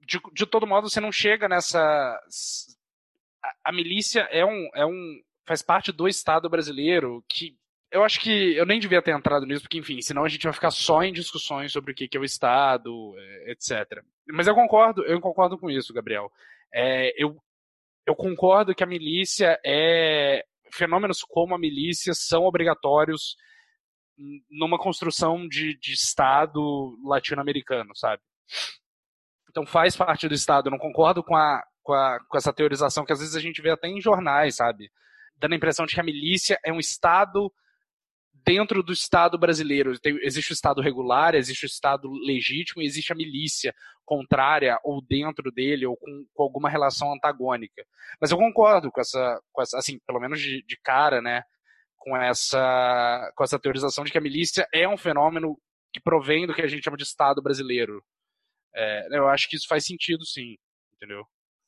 [0.00, 1.78] de, de todo modo, você não chega nessa.
[3.42, 5.20] A, a milícia é um, é um.
[5.46, 7.56] faz parte do Estado brasileiro que
[7.90, 10.52] eu acho que eu nem devia ter entrado nisso, porque, enfim, senão a gente vai
[10.52, 14.02] ficar só em discussões sobre o que é o Estado, é, etc.
[14.26, 16.30] Mas eu concordo, eu concordo com isso, Gabriel.
[16.72, 17.36] É, eu,
[18.06, 23.36] eu concordo que a milícia é fenômenos como a milícia são obrigatórios
[24.50, 28.22] numa construção de, de Estado latino-americano, sabe?
[29.48, 30.66] Então faz parte do Estado.
[30.66, 33.62] Eu não concordo com, a, com, a, com essa teorização que às vezes a gente
[33.62, 34.90] vê até em jornais, sabe?
[35.36, 37.52] Dando a impressão de que a milícia é um Estado
[38.48, 39.98] dentro do Estado brasileiro.
[39.98, 43.74] Tem, existe o Estado regular, existe o Estado legítimo e existe a milícia
[44.06, 47.84] contrária ou dentro dele ou com, com, alguma relação antagônica.
[48.18, 51.42] Mas eu concordo com essa, com essa assim, pelo menos de, de, cara, né,
[51.98, 55.58] com essa, com essa teorização de que a milícia é um fenômeno
[55.92, 58.02] que provém do que a gente chama de Estado brasileiro.
[58.74, 60.56] É, eu acho que isso faz sentido, sim,
[60.94, 61.22] entendeu?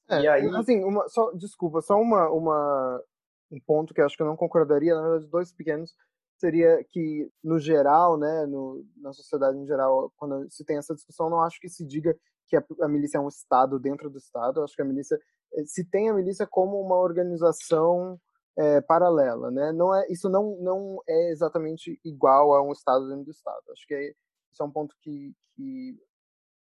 [0.09, 3.02] É, e aí, assim, uma, só, desculpa, só uma, uma,
[3.51, 5.94] um ponto que eu acho que eu não concordaria, na verdade, dois pequenos
[6.41, 11.29] seria que, no geral, né, no, na sociedade em geral, quando se tem essa discussão,
[11.29, 12.17] não acho que se diga
[12.49, 14.62] que a, a milícia é um Estado dentro do Estado.
[14.62, 15.19] Acho que a milícia,
[15.55, 18.19] eh, se tem a milícia como uma organização
[18.59, 19.71] é, paralela, né?
[19.73, 23.62] Não é, isso não, não é exatamente igual a um Estado dentro do Estado.
[23.73, 24.15] Acho que é,
[24.51, 25.97] isso é um ponto que, que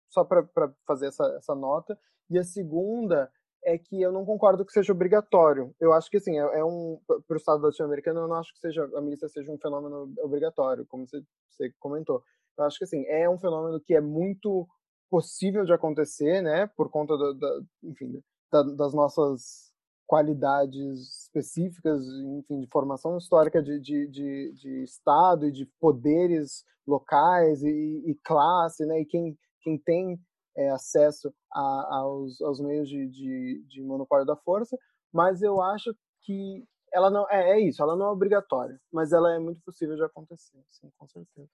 [0.10, 0.46] só para
[0.86, 1.98] fazer essa, essa nota.
[2.30, 3.32] E a segunda
[3.64, 5.74] é que eu não concordo que seja obrigatório.
[5.80, 8.60] Eu acho que assim, é, é um para o Estado latino-americano, eu não acho que
[8.60, 12.24] seja a milícia seja um fenômeno obrigatório, como você, você comentou.
[12.58, 14.68] Eu acho que assim, é um fenômeno que é muito
[15.10, 19.70] possível de acontecer, né, por conta da, enfim, da, das nossas
[20.08, 22.02] qualidades específicas,
[22.40, 28.16] enfim, de formação histórica de, de, de, de Estado e de poderes locais e, e
[28.24, 30.20] classe, né, e quem, quem tem
[30.56, 34.78] é, acesso a, aos, aos, meios de, de, de, monopólio da força,
[35.12, 39.34] mas eu acho que ela não é, é isso, ela não é obrigatória, mas ela
[39.34, 41.50] é muito possível de acontecer, sim, com certeza.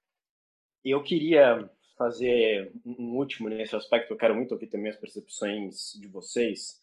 [0.83, 6.07] Eu queria fazer um último nesse aspecto, eu quero muito ouvir também as percepções de
[6.07, 6.81] vocês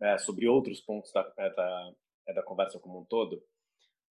[0.00, 1.92] é, sobre outros pontos da, é, da,
[2.28, 3.42] é, da conversa como um todo,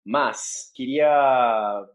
[0.05, 1.87] mas queria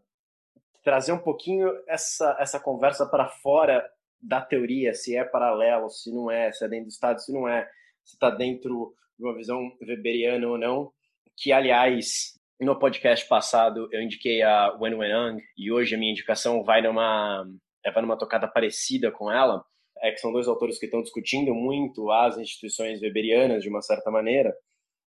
[0.83, 3.91] trazer um pouquinho essa, essa conversa para fora
[4.25, 7.47] da teoria, se é paralelo, se não é, se é dentro do Estado, se não
[7.47, 7.69] é,
[8.03, 10.91] se está dentro de uma visão weberiana ou não,
[11.37, 16.63] que, aliás, no podcast passado eu indiquei a Wen Wenang e hoje a minha indicação
[16.63, 17.45] vai numa,
[17.85, 19.63] é, vai numa tocada parecida com ela,
[20.01, 24.09] é que são dois autores que estão discutindo muito as instituições weberianas de uma certa
[24.09, 24.53] maneira,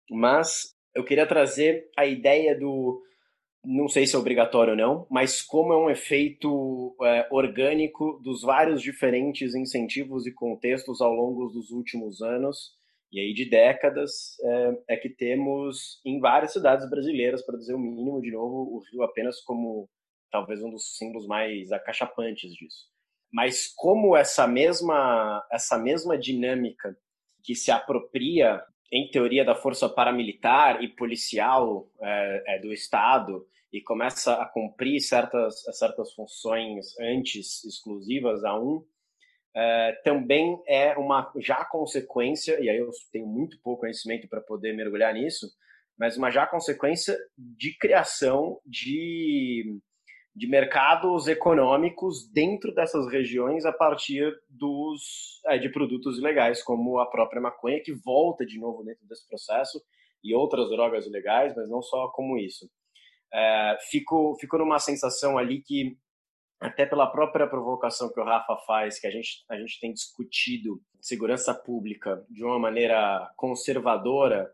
[0.09, 3.01] mas eu queria trazer a ideia do
[3.63, 8.41] não sei se é obrigatório ou não, mas como é um efeito é, orgânico dos
[8.41, 12.75] vários diferentes incentivos e contextos ao longo dos últimos anos
[13.11, 17.79] e aí de décadas é, é que temos em várias cidades brasileiras, para dizer o
[17.79, 19.89] mínimo, de novo, o Rio apenas como
[20.31, 22.89] talvez um dos símbolos mais acachapantes disso.
[23.31, 26.97] Mas como essa mesma essa mesma dinâmica
[27.43, 33.81] que se apropria em teoria da força paramilitar e policial é, é, do Estado e
[33.81, 38.85] começa a cumprir certas certas funções antes exclusivas a um
[39.55, 44.73] é, também é uma já consequência e aí eu tenho muito pouco conhecimento para poder
[44.73, 45.47] mergulhar nisso
[45.97, 49.80] mas uma já consequência de criação de
[50.35, 57.05] de mercados econômicos dentro dessas regiões a partir dos é, de produtos ilegais, como a
[57.05, 59.81] própria maconha, que volta de novo dentro desse processo,
[60.23, 62.69] e outras drogas ilegais, mas não só como isso.
[63.33, 65.97] É, fico, fico numa sensação ali que,
[66.61, 70.81] até pela própria provocação que o Rafa faz, que a gente, a gente tem discutido
[71.01, 74.49] segurança pública de uma maneira conservadora,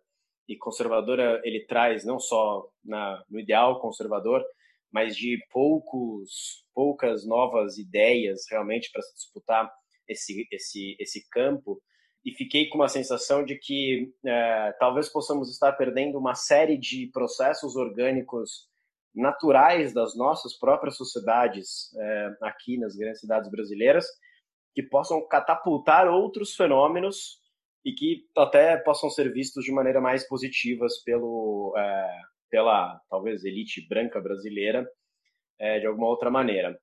[0.47, 4.43] e conservadora ele traz não só na, no ideal conservador,
[4.91, 9.71] mas de poucos, poucas novas ideias realmente para se disputar
[10.07, 11.81] esse, esse, esse campo.
[12.25, 17.09] E fiquei com uma sensação de que é, talvez possamos estar perdendo uma série de
[17.13, 18.67] processos orgânicos
[19.15, 24.05] naturais das nossas próprias sociedades é, aqui nas grandes cidades brasileiras
[24.75, 27.39] que possam catapultar outros fenômenos
[27.83, 33.87] e que até possam ser vistos de maneira mais positivas pelo, é, pela talvez elite
[33.87, 34.89] branca brasileira
[35.59, 36.79] é, de alguma outra maneira.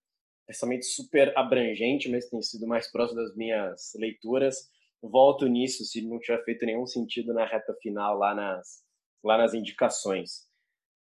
[0.46, 4.70] Pensamento super abrangente, mas tem sido mais próximo das minhas leituras.
[5.02, 8.82] Volto nisso se não tiver feito nenhum sentido na reta final lá nas,
[9.22, 10.46] lá nas indicações.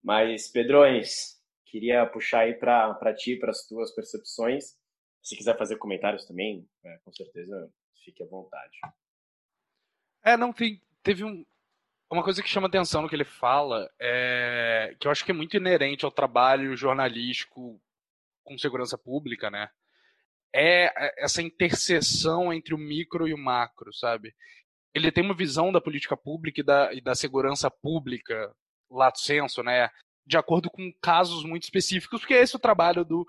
[0.03, 4.75] Mas, Pedrões, queria puxar aí para ti, para as tuas percepções.
[5.21, 7.71] Se quiser fazer comentários também, é, com certeza
[8.03, 8.79] fique à vontade.
[10.23, 11.45] É, não, tem, teve um,
[12.11, 15.33] uma coisa que chama atenção no que ele fala é que eu acho que é
[15.33, 17.81] muito inerente ao trabalho jornalístico
[18.43, 19.69] com segurança pública, né?
[20.53, 24.35] É essa interseção entre o micro e o macro, sabe?
[24.93, 28.53] Ele tem uma visão da política pública e da, e da segurança pública,
[28.89, 29.89] lato senso, né?
[30.25, 33.25] De acordo com casos muito específicos, porque esse é o trabalho do,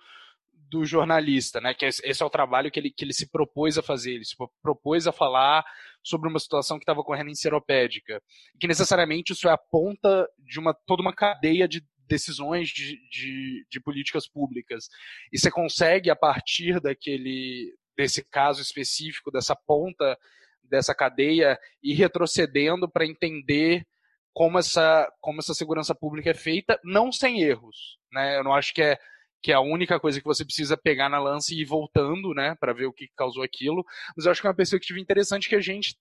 [0.73, 1.74] do jornalista, né?
[1.74, 4.35] Que esse é o trabalho que ele, que ele se propôs a fazer, ele se
[4.62, 5.62] propôs a falar
[6.03, 8.23] sobre uma situação que estava ocorrendo em Seropédica.
[8.59, 13.66] Que necessariamente isso é a ponta de uma, toda uma cadeia de decisões de, de,
[13.70, 14.89] de políticas públicas.
[15.31, 20.16] E você consegue, a partir daquele desse caso específico, dessa ponta
[20.65, 23.85] dessa cadeia, ir retrocedendo para entender
[24.32, 27.99] como essa, como essa segurança pública é feita, não sem erros.
[28.11, 28.39] Né?
[28.39, 28.99] Eu não acho que é
[29.43, 32.55] que é a única coisa que você precisa pegar na lança e ir voltando, né,
[32.60, 33.85] para ver o que causou aquilo.
[34.16, 35.97] Mas eu acho que é uma perspectiva interessante que a gente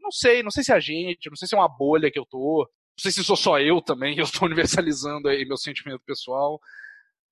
[0.00, 2.18] não sei, não sei se é a gente, não sei se é uma bolha que
[2.18, 6.02] eu tô, não sei se sou só eu também, eu estou universalizando aí meu sentimento
[6.04, 6.60] pessoal,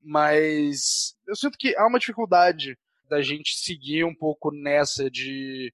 [0.01, 2.79] mas eu sinto que há uma dificuldade
[3.09, 5.73] da gente seguir um pouco nessa de,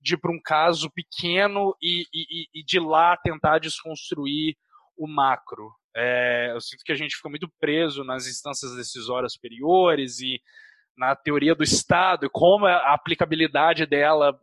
[0.00, 4.56] de ir para um caso pequeno e, e, e de lá tentar desconstruir
[4.96, 5.70] o macro.
[5.96, 10.40] É, eu sinto que a gente fica muito preso nas instâncias decisórias superiores e
[10.96, 14.38] na teoria do Estado e como a aplicabilidade dela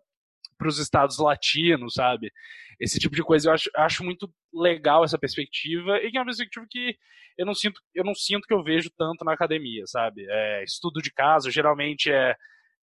[0.58, 2.32] para os estados latinos, sabe?
[2.80, 6.26] Esse tipo de coisa eu acho, acho muito legal essa perspectiva e que é uma
[6.26, 6.96] perspectiva que
[7.38, 10.26] eu não sinto, eu não sinto que eu vejo tanto na academia, sabe?
[10.28, 12.36] É, estudo de caso geralmente é,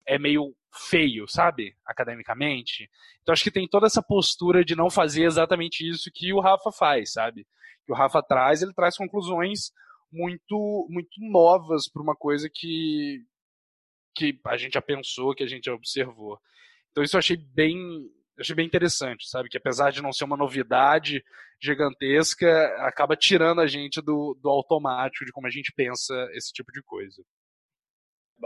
[0.10, 0.56] é meio
[0.90, 1.76] feio, sabe?
[1.86, 2.90] Academicamente.
[3.22, 6.72] Então acho que tem toda essa postura de não fazer exatamente isso que o Rafa
[6.72, 7.46] faz, sabe?
[7.90, 9.72] que o Rafa traz, ele traz conclusões
[10.12, 13.24] muito muito novas para uma coisa que
[14.16, 16.40] que a gente já pensou, que a gente já observou.
[16.92, 17.76] Então isso eu achei bem
[18.40, 19.50] achei bem interessante, sabe?
[19.50, 21.24] Que apesar de não ser uma novidade
[21.60, 22.48] gigantesca,
[22.86, 26.84] acaba tirando a gente do, do automático de como a gente pensa esse tipo de
[26.84, 27.24] coisa.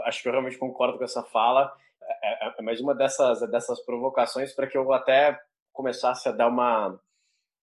[0.02, 1.72] Acho que eu realmente concordo com essa fala.
[2.02, 5.38] É, é, é mais uma dessas, dessas provocações para que eu até
[5.72, 7.00] começasse a dar uma,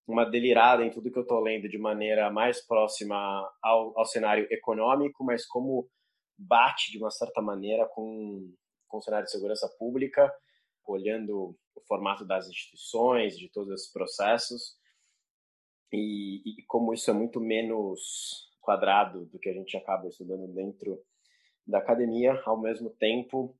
[0.08, 3.18] uma delirada em tudo que eu estou lendo de maneira mais próxima
[3.62, 5.90] ao, ao cenário econômico, mas como
[6.38, 8.53] bate de uma certa maneira com,
[8.88, 10.34] com o cenário de segurança pública,
[10.86, 14.76] olhando o formato das instituições, de todos esses processos,
[15.91, 21.02] e, e como isso é muito menos quadrado do que a gente acaba estudando dentro
[21.72, 23.57] da academia, ao mesmo tempo,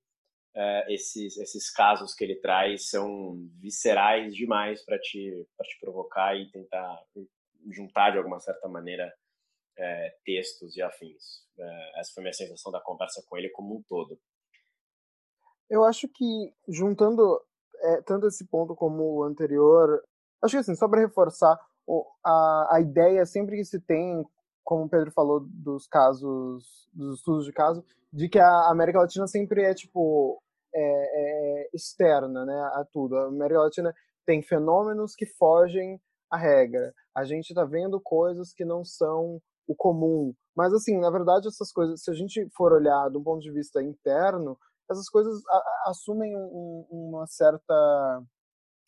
[0.54, 6.52] é, esses, esses casos que ele traz são viscerais demais para te, te provocar e
[6.52, 7.02] tentar
[7.70, 9.12] juntar de alguma certa maneira
[9.78, 11.46] é, textos e afins.
[11.58, 14.20] É, essa foi a minha sensação da conversa com ele como um todo.
[15.70, 17.42] Eu acho que, juntando
[17.82, 20.04] é, tanto esse ponto como o anterior,
[20.44, 21.58] acho que assim, só para reforçar,
[22.24, 24.24] a, a ideia sempre que se tem,
[24.64, 29.28] como o Pedro falou dos casos, dos estudos de caso, de que a América Latina
[29.28, 30.42] sempre é tipo
[30.74, 30.82] é,
[31.64, 33.18] é externa, né, a tudo.
[33.18, 33.94] A América Latina
[34.26, 36.94] tem fenômenos que fogem à regra.
[37.16, 40.34] A gente está vendo coisas que não são o comum.
[40.56, 43.52] Mas assim, na verdade, essas coisas, se a gente for olhar de um ponto de
[43.52, 44.58] vista interno,
[44.90, 45.42] essas coisas
[45.86, 48.24] assumem um, uma certa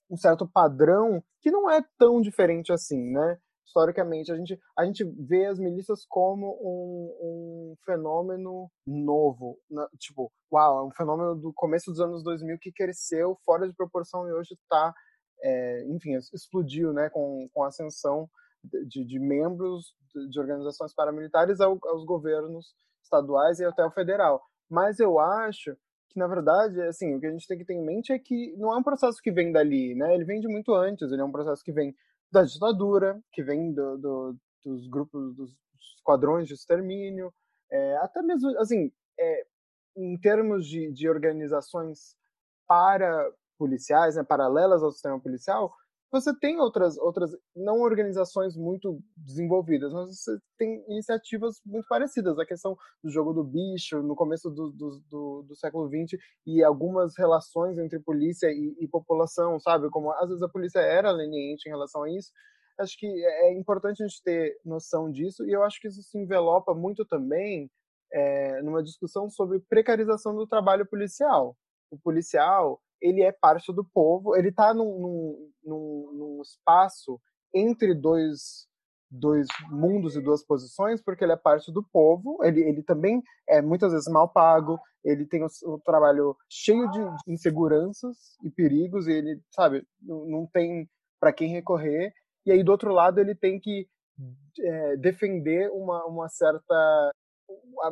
[0.09, 3.39] um certo padrão que não é tão diferente assim, né?
[3.65, 9.57] Historicamente, a gente, a gente vê as milícias como um, um fenômeno novo.
[9.97, 14.27] Tipo, uau, é um fenômeno do começo dos anos 2000 que cresceu fora de proporção
[14.27, 14.93] e hoje está,
[15.41, 17.09] é, enfim, explodiu né?
[17.09, 18.29] com, com a ascensão
[18.63, 19.95] de, de membros
[20.29, 24.41] de organizações paramilitares aos governos estaduais e até o federal.
[24.69, 25.75] Mas eu acho
[26.09, 28.55] que na verdade, assim, o que a gente tem que ter em mente é que
[28.57, 30.13] não é um processo que vem dali, né?
[30.13, 31.95] Ele vem de muito antes, ele é um processo que vem
[32.33, 34.35] da ditadura, que vem do, do,
[34.65, 35.55] dos grupos, dos
[35.97, 37.31] esquadrões de extermínio,
[37.71, 39.45] é, até mesmo, assim, é,
[39.95, 42.15] em termos de, de organizações
[42.67, 45.71] para policiais, né, paralelas ao sistema policial,
[46.13, 52.37] você tem outras, outras, não organizações muito desenvolvidas, mas você tem iniciativas muito parecidas.
[52.37, 56.63] A questão do jogo do bicho, no começo do, do, do, do século XX, e
[56.63, 59.89] algumas relações entre polícia e, e, população, sabe?
[59.89, 62.31] Como às vezes a polícia era leniente em relação a isso.
[62.79, 66.03] Acho que é, é importante a gente ter noção disso, e eu acho que isso
[66.03, 67.71] se envelopa muito também
[68.11, 71.57] é, numa discussão sobre precarização do trabalho policial.
[71.89, 77.19] O policial, ele é parte do povo, ele está num, num, num, espaço
[77.53, 78.65] entre dois,
[79.11, 83.61] dois mundos e duas posições, porque ele é parte do povo, ele, ele também é
[83.61, 89.41] muitas vezes mal pago, ele tem um, trabalho cheio de inseguranças e perigos, e ele,
[89.51, 90.89] sabe, não, não tem
[91.19, 92.13] para quem recorrer,
[92.45, 93.85] e aí do outro lado ele tem que
[94.61, 97.11] é, defender uma, uma certa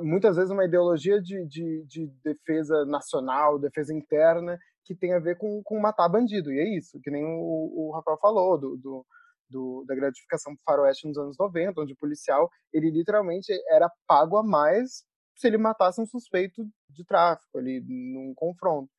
[0.02, 5.38] muitas vezes uma ideologia de, de, de, defesa nacional, defesa interna, que tem a ver
[5.38, 6.52] com, com matar bandido.
[6.52, 9.06] E é isso, que nem o, o Rafael falou, do, do,
[9.50, 14.44] do, da gratificação faroeste nos anos 90, onde o policial, ele literalmente era pago a
[14.44, 15.04] mais
[15.36, 18.92] se ele matasse um suspeito de tráfico ali, num confronto.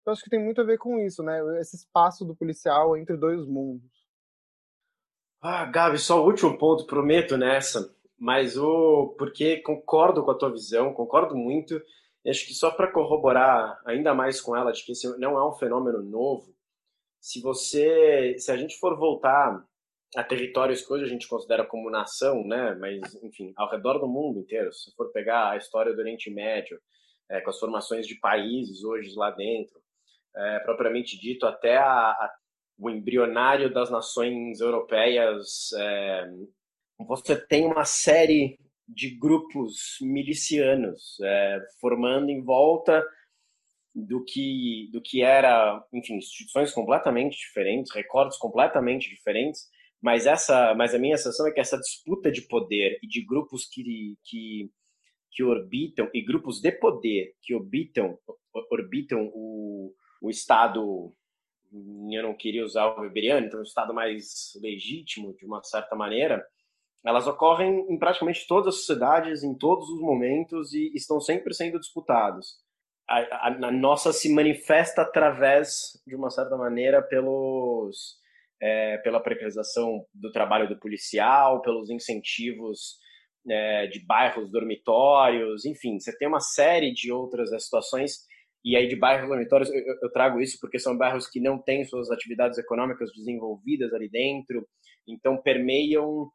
[0.00, 1.40] Então acho que tem muito a ver com isso, né?
[1.60, 3.90] Esse espaço do policial entre dois mundos.
[5.40, 10.50] Ah, Gabi, só o último ponto, prometo nessa, mas o porque concordo com a tua
[10.50, 11.80] visão, concordo muito
[12.26, 15.54] acho que só para corroborar ainda mais com ela de que esse não é um
[15.54, 16.54] fenômeno novo,
[17.20, 19.64] se você, se a gente for voltar
[20.16, 24.06] a territórios que hoje a gente considera como nação, né, mas enfim, ao redor do
[24.06, 26.78] mundo inteiro, se for pegar a história do Oriente Médio,
[27.30, 29.80] é, com as formações de países hoje lá dentro,
[30.36, 32.34] é, propriamente dito, até a, a,
[32.78, 36.30] o embrionário das nações europeias, é,
[36.98, 43.04] você tem uma série de grupos milicianos, é, formando em volta
[43.94, 49.68] do que, do que era, enfim, instituições completamente diferentes, recordes completamente diferentes,
[50.02, 53.66] mas essa, mas a minha sensação é que essa disputa de poder e de grupos
[53.66, 54.70] que, que,
[55.30, 58.18] que orbitam e grupos de poder que orbitam
[58.70, 61.14] orbitam o, o estado
[62.12, 66.44] eu não queria usar o weberiano, então o estado mais legítimo de uma certa maneira,
[67.04, 71.78] elas ocorrem em praticamente todas as sociedades, em todos os momentos e estão sempre sendo
[71.78, 72.56] disputados.
[73.08, 78.16] A, a, a nossa se manifesta através, de uma certa maneira, pelos,
[78.60, 82.98] é, pela precarização do trabalho do policial, pelos incentivos
[83.48, 88.20] é, de bairros dormitórios, enfim, você tem uma série de outras situações
[88.64, 91.84] E aí de bairros dormitórios eu, eu, trago isso porque são bairros que não têm
[91.84, 94.66] suas atividades econômicas desenvolvidas ali dentro,
[95.06, 96.30] então permeiam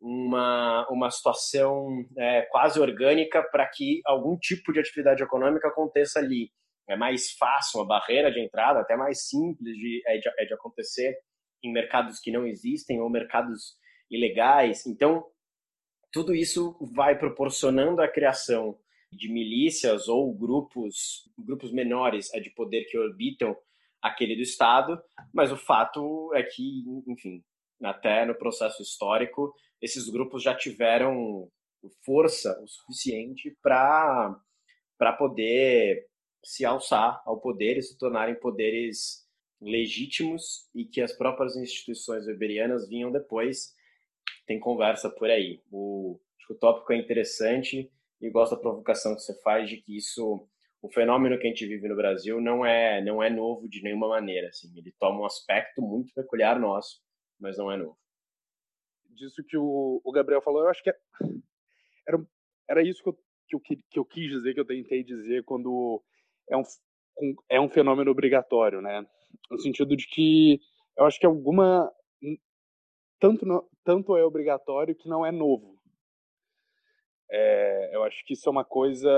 [0.00, 6.50] uma, uma situação é, quase orgânica para que algum tipo de atividade econômica aconteça ali.
[6.88, 10.54] É mais fácil, uma barreira de entrada, até mais simples de, é, de, é de
[10.54, 11.16] acontecer
[11.62, 13.76] em mercados que não existem ou mercados
[14.10, 14.86] ilegais.
[14.86, 15.24] Então,
[16.12, 18.78] tudo isso vai proporcionando a criação
[19.10, 23.56] de milícias ou grupos, grupos menores é de poder que orbitam
[24.02, 25.00] aquele do Estado,
[25.32, 27.42] mas o fato é que, enfim,
[27.82, 31.48] até no processo histórico, esses grupos já tiveram
[32.04, 36.06] força o suficiente para poder
[36.44, 39.26] se alçar ao poder e se tornarem poderes
[39.60, 43.74] legítimos e que as próprias instituições weberianas vinham depois.
[44.46, 45.60] Tem conversa por aí.
[45.70, 47.90] O, acho que o tópico é interessante
[48.20, 50.48] e gosto da provocação que você faz de que isso,
[50.80, 54.08] o fenômeno que a gente vive no Brasil não é não é novo de nenhuma
[54.08, 54.48] maneira.
[54.48, 57.00] Assim, ele toma um aspecto muito peculiar nosso,
[57.40, 57.98] mas não é novo.
[59.16, 60.96] Disso que o, o Gabriel falou, eu acho que é,
[62.06, 62.26] era,
[62.68, 63.18] era isso que eu,
[63.48, 63.60] que, eu,
[63.90, 66.02] que eu quis dizer, que eu tentei dizer quando
[66.48, 66.62] é um,
[67.48, 69.06] é um fenômeno obrigatório, né?
[69.50, 70.60] No sentido de que
[70.96, 71.90] eu acho que alguma
[73.18, 73.46] tanto
[73.84, 75.76] tanto é obrigatório que não é novo.
[77.30, 79.10] É, eu acho que isso é uma coisa,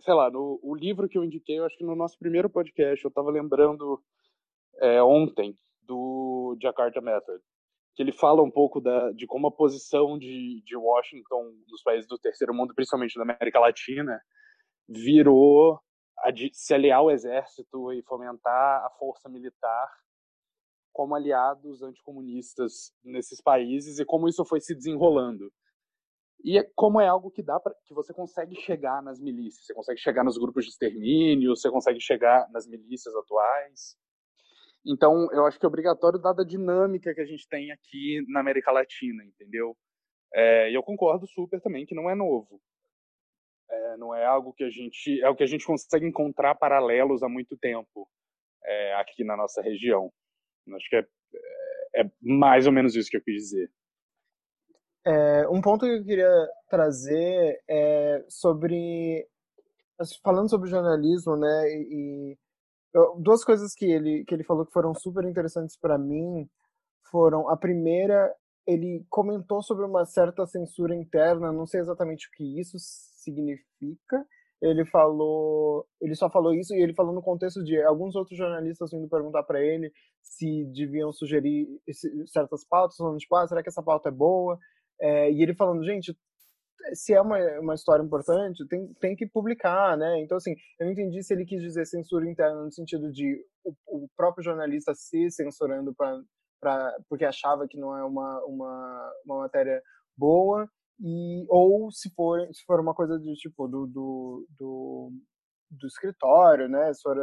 [0.00, 3.04] sei lá, no o livro que eu indiquei, eu acho que no nosso primeiro podcast
[3.04, 4.02] eu estava lembrando
[4.80, 7.42] é, ontem do Jakarta Method,
[7.94, 12.08] que ele fala um pouco da, de como a posição de, de Washington nos países
[12.08, 14.20] do terceiro mundo, principalmente da América Latina,
[14.88, 15.80] virou
[16.32, 19.88] de se aliar ao exército e fomentar a força militar
[20.92, 25.52] como aliados anticomunistas nesses países e como isso foi se desenrolando.
[26.42, 29.74] E é, como é algo que dá para que você consegue chegar nas milícias, você
[29.74, 33.96] consegue chegar nos grupos de extermínio, você consegue chegar nas milícias atuais.
[34.86, 38.40] Então, eu acho que é obrigatório dada a dinâmica que a gente tem aqui na
[38.40, 39.76] América Latina, entendeu?
[40.34, 42.60] É, e eu concordo super também que não é novo.
[43.70, 47.22] É, não é algo que a gente é o que a gente consegue encontrar paralelos
[47.22, 48.08] há muito tempo
[48.62, 50.12] é, aqui na nossa região.
[50.74, 51.06] Acho que é,
[51.94, 53.70] é, é, mais ou menos isso que eu quis dizer.
[55.50, 59.26] Um ponto que eu queria trazer é sobre
[60.22, 61.68] falando sobre jornalismo, né?
[61.68, 62.38] E,
[62.94, 66.48] eu, duas coisas que ele que ele falou que foram super interessantes para mim
[67.10, 68.32] foram a primeira
[68.66, 74.24] ele comentou sobre uma certa censura interna, não sei exatamente o que isso significa.
[74.60, 78.90] Ele falou, ele só falou isso e ele falou no contexto de alguns outros jornalistas
[78.90, 79.92] vindo perguntar para ele
[80.22, 81.68] se deviam sugerir
[82.26, 84.58] certas pautas, falando tipo, ah, será que essa pauta é boa?
[84.98, 86.16] É, e ele falando, gente,
[86.94, 90.20] se é uma, uma história importante, tem, tem que publicar, né?
[90.20, 93.74] Então, assim, eu não entendi se ele quis dizer censura interna no sentido de o,
[93.86, 96.20] o próprio jornalista se censurando para
[96.60, 99.82] pra, porque achava que não é uma, uma, uma matéria
[100.16, 100.68] boa,
[101.00, 105.12] e ou se for se for uma coisa de tipo do do, do,
[105.70, 107.16] do escritório né se for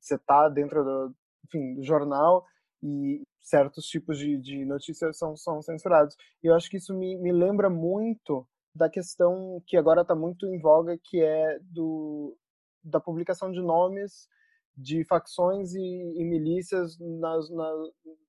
[0.00, 1.14] você tá dentro do
[1.46, 2.44] enfim do jornal
[2.82, 7.16] e certos tipos de, de notícias são são censurados e eu acho que isso me,
[7.16, 8.46] me lembra muito
[8.76, 12.36] da questão que agora está muito em voga que é do
[12.84, 14.28] da publicação de nomes
[14.76, 17.78] de facções e, e milícias nas, nas,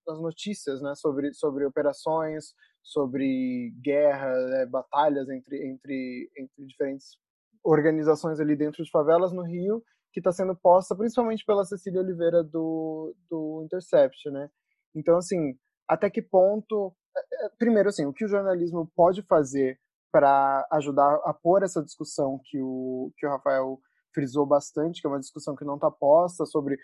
[0.07, 7.17] nas, notícias, né, sobre, sobre operações, sobre guerra, né, batalhas entre, entre, entre diferentes
[7.63, 9.83] organizações ali dentro de favelas no Rio,
[10.13, 14.49] que está sendo posta principalmente pela Cecília Oliveira do, do Intercept, né?
[14.95, 16.95] Então, assim, até que ponto...
[17.15, 19.77] É, é, primeiro, assim, o que o jornalismo pode fazer
[20.11, 23.79] para ajudar a pôr essa discussão que o, que o Rafael
[24.13, 26.75] frisou bastante, que é uma discussão que não está posta sobre,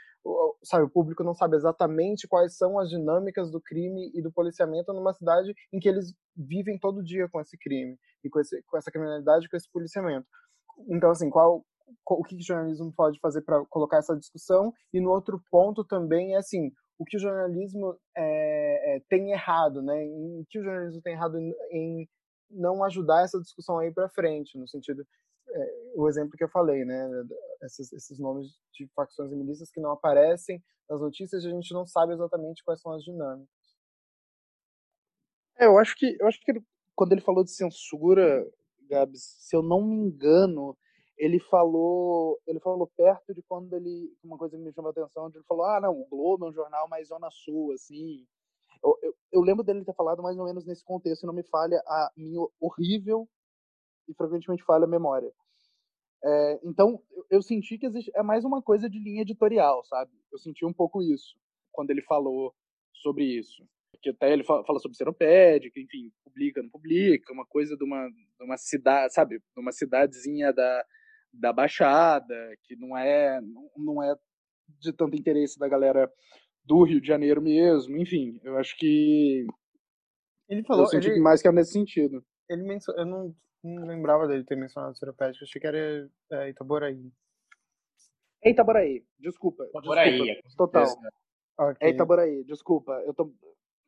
[0.63, 4.93] sabe, o público não sabe exatamente quais são as dinâmicas do crime e do policiamento
[4.93, 8.77] numa cidade em que eles vivem todo dia com esse crime e com, esse, com
[8.77, 10.27] essa criminalidade, com esse policiamento.
[10.87, 11.65] Então, assim, qual
[12.07, 16.33] o que o jornalismo pode fazer para colocar essa discussão e no outro ponto também
[16.33, 21.01] é assim o que o jornalismo é, é, tem errado né em que o jornalismo
[21.01, 22.07] tem errado em, em
[22.53, 25.05] não ajudar essa discussão aí para frente no sentido
[25.49, 27.09] é, o exemplo que eu falei, né?
[27.61, 31.85] Esses, esses nomes de facções e milícias que não aparecem nas notícias, a gente não
[31.85, 33.49] sabe exatamente quais são as dinâmicas.
[35.57, 36.63] É, eu acho que eu acho que ele,
[36.95, 38.45] quando ele falou de censura,
[38.89, 40.77] Gabs, se eu não me engano,
[41.17, 45.30] ele falou ele falou perto de quando ele uma coisa que me chamou a atenção,
[45.34, 48.25] ele falou ah não, o Globo é um jornal mais zona sul, assim.
[48.84, 51.81] Eu, eu, eu lembro dele ter falado mais ou menos nesse contexto, não me falha
[51.88, 53.27] a minha horrível
[54.07, 55.31] e frequentemente falha memória.
[56.26, 60.11] É, então, eu senti que existe, é mais uma coisa de linha editorial, sabe?
[60.31, 61.35] Eu senti um pouco isso
[61.72, 62.53] quando ele falou
[62.93, 63.65] sobre isso.
[64.01, 68.10] Que até ele fala, fala sobre seropédica, enfim, publica, não publica, uma coisa de uma,
[68.10, 69.39] de uma cidade, sabe?
[69.39, 70.85] De uma cidadezinha da,
[71.34, 73.39] da Baixada, que não é,
[73.77, 74.15] não é
[74.80, 76.11] de tanto interesse da galera
[76.65, 79.45] do Rio de Janeiro mesmo, enfim, eu acho que
[80.48, 82.23] ele falou, eu senti ele, mais que é nesse sentido.
[82.49, 87.11] Ele mencionou, eu não, não lembrava dele ter mencionado Seropédica, achei que era é, Itaboraí.
[88.44, 89.65] É Itaboraí, desculpa.
[89.65, 91.11] Itaboraí, desculpa, é total.
[91.57, 91.88] Okay.
[91.88, 92.91] É Itaboraí, desculpa.
[93.06, 93.31] Eu tô,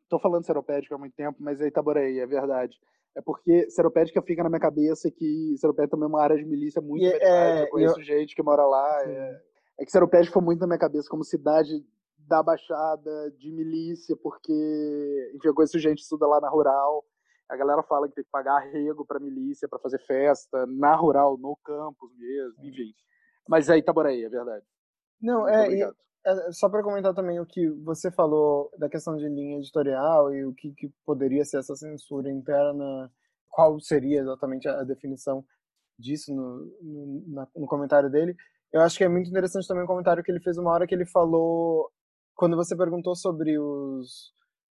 [0.10, 2.78] tô falando Seropédica há muito tempo, mas é Itaboraí, é verdade.
[3.16, 6.82] É porque Seropédica fica na minha cabeça que Seropédica também é uma área de milícia
[6.82, 8.04] muito e, é, Eu conheço eu...
[8.04, 9.04] gente que mora lá.
[9.06, 9.42] É,
[9.80, 11.84] é que Seropédica foi muito na minha cabeça como cidade
[12.28, 17.04] da Baixada, de milícia, porque, enfim, eu conheço gente que estuda lá na Rural.
[17.50, 21.38] A galera fala que tem que pagar arrego para milícia, para fazer festa, na Rural,
[21.38, 22.94] no campus mesmo, enfim.
[23.48, 24.66] Mas é Itaboraí, é verdade.
[25.22, 29.16] Não, Muito é, e, é, só para comentar também o que você falou da questão
[29.16, 33.12] de linha editorial e o que, que poderia ser essa censura interna,
[33.50, 35.46] qual seria exatamente a definição
[35.98, 38.36] disso no, no, no comentário dele.
[38.74, 40.94] Eu acho que é muito interessante também o comentário que ele fez uma hora que
[40.94, 41.90] ele falou
[42.36, 44.34] quando você perguntou sobre os,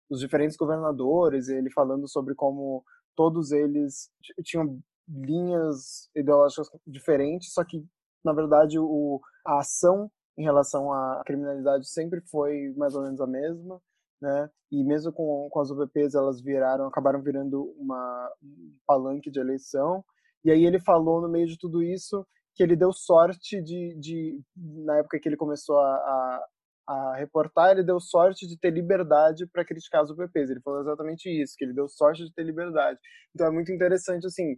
[0.10, 2.84] os diferentes governadores, ele falando sobre como
[3.16, 4.10] todos eles
[4.44, 7.86] tinham linhas ideológicas diferentes, só que,
[8.24, 13.28] na verdade, o, a ação em relação à criminalidade sempre foi mais ou menos a
[13.28, 13.82] mesma,
[14.22, 14.50] né?
[14.72, 20.04] E mesmo com, com as UPPs, elas viraram, acabaram virando uma um palanque de eleição.
[20.46, 24.42] E aí ele falou no meio de tudo isso que ele deu sorte de, de
[24.56, 26.46] na época que ele começou a, a,
[26.92, 30.50] a reportar, ele deu sorte de ter liberdade para criticar as UPPs.
[30.50, 33.00] Ele falou exatamente isso, que ele deu sorte de ter liberdade.
[33.34, 34.58] Então é muito interessante, assim,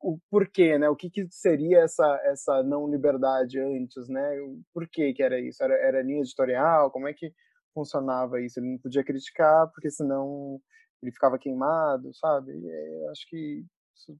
[0.00, 0.88] o porquê, né?
[0.88, 4.40] O que, que seria essa, essa não liberdade antes, né?
[4.42, 5.62] O porquê que era isso?
[5.62, 6.90] Era, era linha editorial?
[6.90, 7.32] Como é que
[7.72, 8.60] funcionava isso?
[8.60, 10.60] Ele não podia criticar, porque senão
[11.02, 12.52] ele ficava queimado, sabe?
[12.52, 14.16] eu acho que isso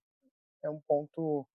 [0.64, 1.46] é um ponto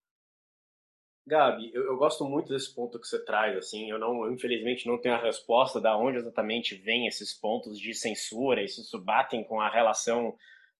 [1.29, 4.87] Gabi, eu, eu, gosto muito desse ponto que você traz, assim, eu não, eu, infelizmente
[4.87, 8.99] não tenho a resposta da onde exatamente vem esses pontos de censura, e se isso
[8.99, 10.35] batem com a relação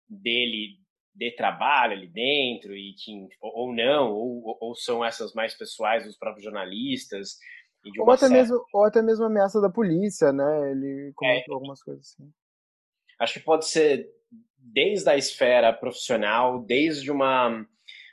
[0.10, 0.80] dele
[1.14, 6.18] de trabalho ali dentro, e que, ou não, ou, ou são essas mais pessoais dos
[6.18, 7.38] próprios jornalistas.
[8.00, 8.34] ou, até certa...
[8.34, 10.72] mesmo, ou até mesmo ameaça da polícia, né?
[10.72, 12.32] Ele comentou é, algumas coisas assim.
[13.20, 14.10] Acho que pode ser
[14.58, 17.66] desde a esfera profissional, desde uma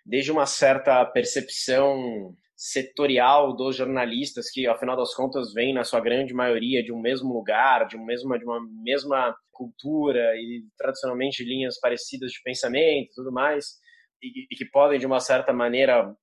[0.06, 6.00] desde uma certa percepção setorial dos jornalistas que, ao final das contas, vêm na sua
[6.00, 11.78] grande maioria de um mesmo lugar, de, um de uma mesma cultura e tradicionalmente linhas
[11.78, 13.74] parecidas de pensamento, tudo mais,
[14.22, 16.14] e, e que podem de uma certa maneira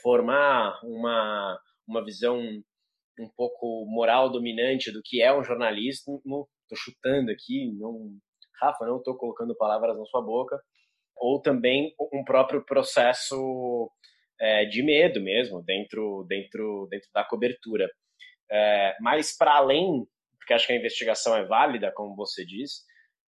[0.00, 1.58] formar uma
[1.90, 2.38] uma visão
[3.18, 6.10] um pouco moral dominante do que é um jornalista.
[6.24, 8.16] Não estou chutando aqui, não,
[8.62, 10.56] Rafa, não estou colocando palavras na sua boca,
[11.20, 13.90] ou também um próprio processo
[14.40, 17.88] é, de medo mesmo dentro, dentro, dentro da cobertura.
[18.50, 20.06] É, mas para além,
[20.38, 22.82] porque acho que a investigação é válida, como você diz,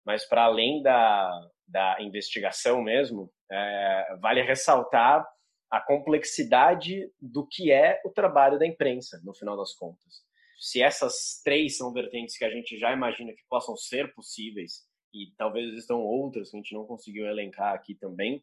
[0.06, 1.30] mas para além da,
[1.66, 5.26] da investigação mesmo, é, vale ressaltar
[5.70, 10.22] a complexidade do que é o trabalho da imprensa, no final das contas.
[10.58, 15.32] Se essas três são vertentes que a gente já imagina que possam ser possíveis, e
[15.36, 18.42] talvez existam outras que a gente não conseguiu elencar aqui também,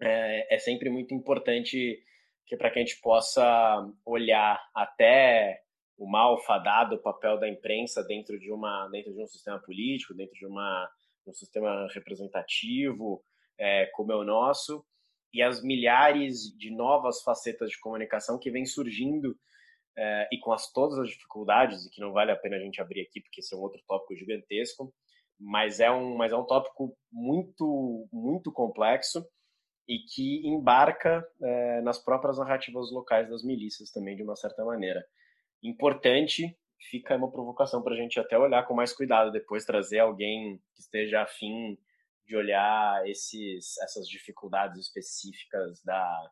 [0.00, 2.02] é, é sempre muito importante
[2.46, 5.62] que para que a gente possa olhar até
[5.96, 10.34] o mal fadado papel da imprensa dentro de uma dentro de um sistema político, dentro
[10.34, 10.90] de uma
[11.26, 13.22] um sistema representativo
[13.58, 14.84] é, como é o nosso
[15.32, 19.38] e as milhares de novas facetas de comunicação que vêm surgindo
[19.96, 22.80] é, e com as, todas as dificuldades e que não vale a pena a gente
[22.80, 24.92] abrir aqui porque esse é um outro tópico gigantesco
[25.40, 29.26] mas é um, mas é um tópico muito, muito complexo
[29.88, 35.02] e que embarca é, nas próprias narrativas locais das milícias também, de uma certa maneira.
[35.62, 36.56] Importante,
[36.90, 40.82] fica uma provocação para a gente até olhar com mais cuidado depois, trazer alguém que
[40.82, 41.78] esteja afim
[42.26, 46.30] de olhar esses, essas dificuldades específicas da,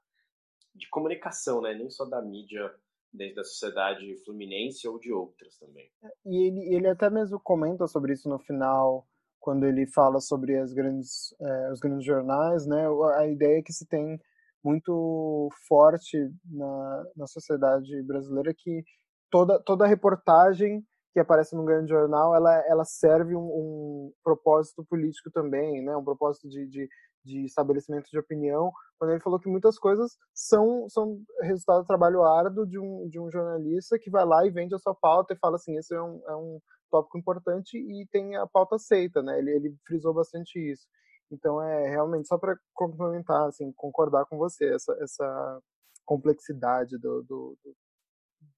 [0.74, 1.74] de comunicação, né?
[1.74, 2.72] nem só da mídia
[3.12, 5.90] dentro da sociedade fluminense ou de outras também.
[6.26, 9.06] E ele, ele até mesmo comenta sobre isso no final,
[9.40, 12.86] quando ele fala sobre as grandes, é, os grandes jornais, né?
[13.16, 14.20] A ideia que se tem
[14.62, 18.82] muito forte na, na sociedade brasileira é que
[19.30, 25.30] toda, toda reportagem que aparece num grande jornal, ela, ela serve um, um propósito político
[25.30, 25.96] também, né?
[25.96, 26.88] Um propósito de, de,
[27.24, 32.22] de estabelecimento de opinião, quando ele falou que muitas coisas são, são resultado do trabalho
[32.22, 35.38] árduo de um, de um jornalista que vai lá e vende a sua pauta e
[35.38, 36.60] fala assim, esse é um, é um
[36.90, 39.38] tópico importante e tem a pauta aceita, né?
[39.38, 40.86] Ele, ele frisou bastante isso.
[41.30, 45.62] Então, é realmente, só para complementar, assim, concordar com você, essa, essa
[46.04, 47.76] complexidade do, do, do,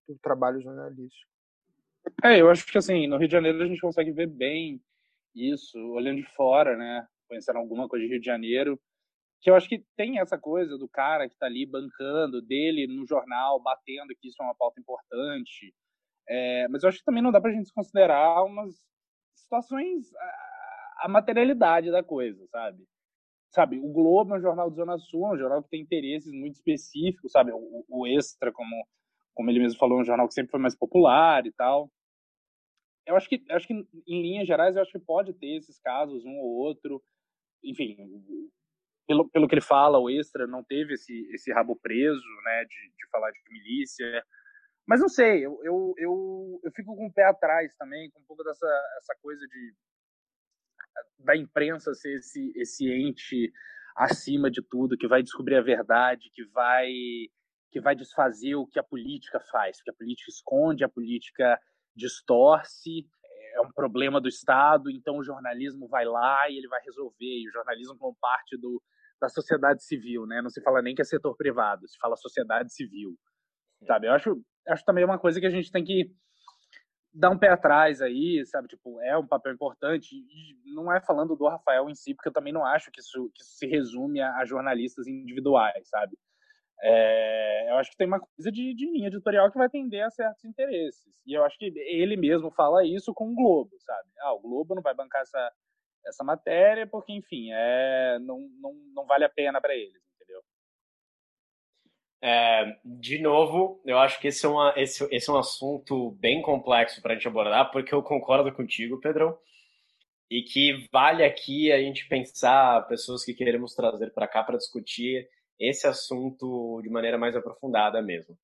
[0.08, 1.28] do trabalho jornalístico.
[2.24, 4.80] É, eu acho que, assim, no Rio de Janeiro a gente consegue ver bem
[5.34, 7.06] isso, olhando de fora, né?
[7.28, 8.80] Conhecendo alguma coisa de Rio de Janeiro,
[9.40, 13.06] que eu acho que tem essa coisa do cara que está ali bancando, dele no
[13.06, 15.74] jornal, batendo que isso é uma pauta importante.
[16.28, 18.74] É, mas eu acho que também não dá para a gente considerar umas
[19.34, 20.10] situações
[21.00, 22.84] a materialidade da coisa, sabe?
[23.50, 26.32] Sabe, o Globo é um jornal de Zona Sul, é um jornal que tem interesses
[26.32, 27.50] muito específicos, sabe?
[27.52, 28.86] O, o Extra, como,
[29.34, 31.90] como ele mesmo falou, é um jornal que sempre foi mais popular e tal.
[33.06, 36.24] Eu acho que, acho que, em linhas gerais, eu acho que pode ter esses casos,
[36.24, 37.02] um ou outro.
[37.64, 37.96] Enfim,
[39.10, 42.92] pelo, pelo que ele fala, o Extra não teve esse, esse rabo preso, né, de,
[42.96, 44.24] de falar de milícia.
[44.86, 48.24] Mas não sei, eu, eu, eu, eu fico com o pé atrás também, com um
[48.24, 48.68] pouco dessa
[48.98, 49.74] essa coisa de
[51.18, 53.52] da imprensa ser esse, esse ente
[53.96, 56.88] acima de tudo, que vai descobrir a verdade, que vai
[57.72, 61.58] que vai desfazer o que a política faz, que a política esconde, a política
[61.96, 63.08] distorce,
[63.54, 67.48] é um problema do Estado, então o jornalismo vai lá e ele vai resolver, e
[67.48, 68.80] o jornalismo como parte do,
[69.20, 70.40] da sociedade civil, né?
[70.40, 73.16] Não se fala nem que é setor privado, se fala sociedade civil,
[73.86, 74.06] sabe?
[74.06, 76.10] Eu acho, acho também uma coisa que a gente tem que
[77.12, 78.68] dar um pé atrás aí, sabe?
[78.68, 80.14] Tipo, é um papel importante.
[80.14, 83.30] E não é falando do Rafael em si, porque eu também não acho que isso,
[83.34, 86.16] que isso se resume a, a jornalistas individuais, sabe?
[86.82, 90.10] É, eu acho que tem uma coisa de, de, linha editorial que vai tender a
[90.10, 91.12] certos interesses.
[91.26, 94.08] E eu acho que ele mesmo fala isso com o Globo, sabe?
[94.20, 95.52] Ah, o Globo não vai bancar essa,
[96.06, 100.00] essa matéria porque, enfim, é, não, não, não vale a pena para eles.
[102.22, 106.42] É, de novo, eu acho que esse é, uma, esse, esse é um assunto bem
[106.42, 109.36] complexo para a gente abordar, porque eu concordo contigo, Pedrão,
[110.30, 115.26] e que vale aqui a gente pensar pessoas que queremos trazer para cá para discutir
[115.58, 118.36] esse assunto de maneira mais aprofundada mesmo.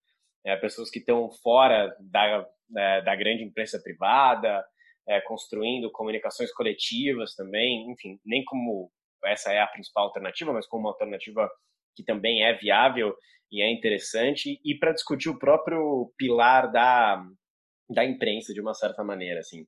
[0.45, 2.49] É, pessoas que estão fora da,
[3.03, 4.65] da, grande imprensa privada,
[5.09, 8.91] é, construindo comunicações coletivas também, enfim, nem como
[9.24, 11.49] essa é a principal alternativa, mas como uma alternativa
[11.95, 13.15] que também é viável
[13.51, 17.24] e é interessante, e para discutir o próprio pilar da,
[17.89, 19.65] da imprensa, de uma certa maneira, assim.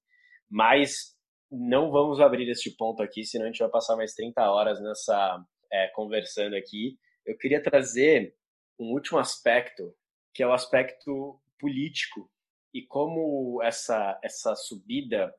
[0.50, 1.16] Mas
[1.50, 5.42] não vamos abrir este ponto aqui, senão a gente vai passar mais 30 horas nessa
[5.72, 6.98] é, conversando aqui.
[7.24, 8.34] Eu queria trazer
[8.78, 9.94] um último aspecto,
[10.34, 12.28] que é o aspecto político,
[12.72, 15.34] e como essa, essa subida,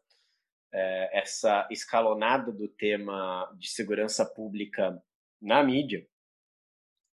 [0.71, 5.01] é, essa escalonada do tema de segurança pública
[5.41, 6.07] na mídia,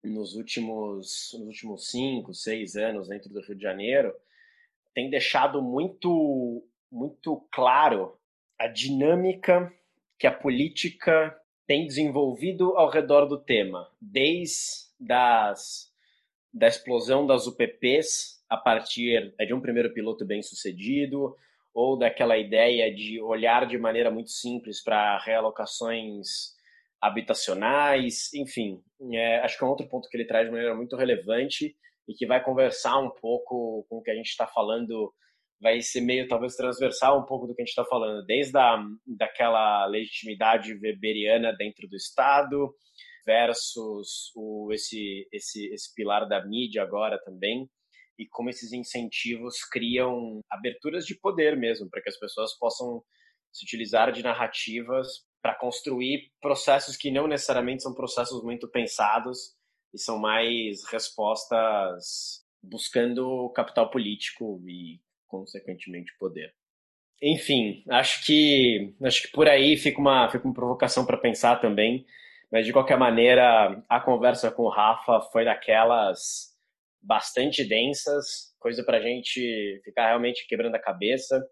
[0.02, 4.14] nos últimos, nos últimos cinco, seis anos dentro do Rio de Janeiro,
[4.94, 8.18] tem deixado muito, muito claro
[8.58, 9.72] a dinâmica
[10.18, 15.92] que a política tem desenvolvido ao redor do tema, desde das,
[16.52, 21.36] da explosão das UPPs a partir de um primeiro piloto bem sucedido,
[21.74, 26.56] ou daquela ideia de olhar de maneira muito simples para realocações
[27.00, 28.82] habitacionais, enfim.
[29.12, 31.76] É, acho que é um outro ponto que ele traz de maneira muito relevante
[32.08, 35.12] e que vai conversar um pouco com o que a gente está falando,
[35.60, 38.82] vai ser meio talvez transversal um pouco do que a gente está falando, desde a,
[39.06, 42.74] daquela legitimidade weberiana dentro do Estado
[43.26, 47.68] versus o, esse, esse, esse pilar da mídia agora também,
[48.18, 53.02] e como esses incentivos criam aberturas de poder mesmo, para que as pessoas possam
[53.52, 55.06] se utilizar de narrativas
[55.42, 59.54] para construir processos que não necessariamente são processos muito pensados
[59.94, 66.52] e são mais respostas buscando capital político e consequentemente poder.
[67.22, 72.04] Enfim, acho que acho que por aí fica uma fica uma provocação para pensar também,
[72.50, 76.55] mas de qualquer maneira a conversa com o Rafa foi daquelas
[77.06, 81.42] bastante densas, coisa para a gente ficar realmente quebrando a cabeça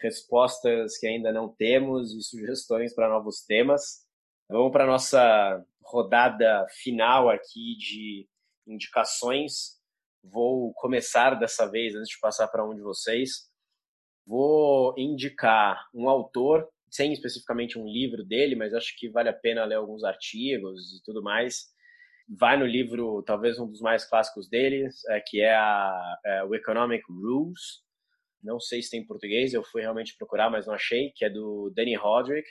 [0.00, 4.06] respostas que ainda não temos e sugestões para novos temas.
[4.48, 8.28] Vamos para nossa rodada final aqui de
[8.66, 9.78] indicações.
[10.22, 13.48] Vou começar dessa vez, antes de passar para um de vocês.
[14.26, 19.64] Vou indicar um autor, sem especificamente um livro dele, mas acho que vale a pena
[19.64, 21.66] ler alguns artigos e tudo mais.
[22.28, 26.54] Vai no livro, talvez um dos mais clássicos dele, é, que é, a, é o
[26.54, 27.82] Economic Rules,
[28.42, 31.30] não sei se tem em português, eu fui realmente procurar, mas não achei, que é
[31.30, 32.48] do Danny Roderick.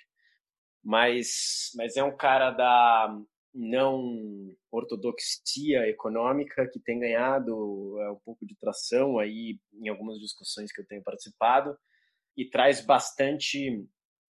[0.84, 3.20] Mas, mas é um cara da,
[3.54, 10.72] não ortodoxia econômica que tem ganhado é, um pouco de tração aí em algumas discussões
[10.72, 11.76] que eu tenho participado
[12.36, 13.86] e traz bastante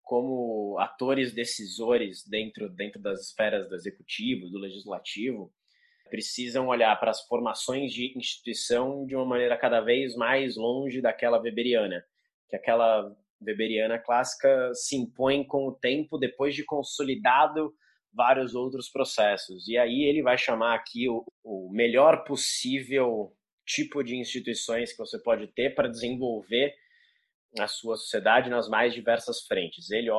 [0.08, 5.52] como atores decisores dentro dentro das esferas do executivo, do legislativo,
[6.08, 11.38] precisam olhar para as formações de instituição de uma maneira cada vez mais longe daquela
[11.38, 12.02] weberiana,
[12.48, 17.74] que aquela weberiana clássica se impõe com o tempo depois de consolidado
[18.10, 19.68] vários outros processos.
[19.68, 23.30] E aí ele vai chamar aqui o, o melhor possível
[23.66, 26.74] tipo de instituições que você pode ter para desenvolver
[27.60, 29.90] a sua sociedade nas mais diversas frentes.
[29.90, 30.10] Ele,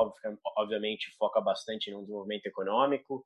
[0.56, 3.24] obviamente, foca bastante no desenvolvimento econômico,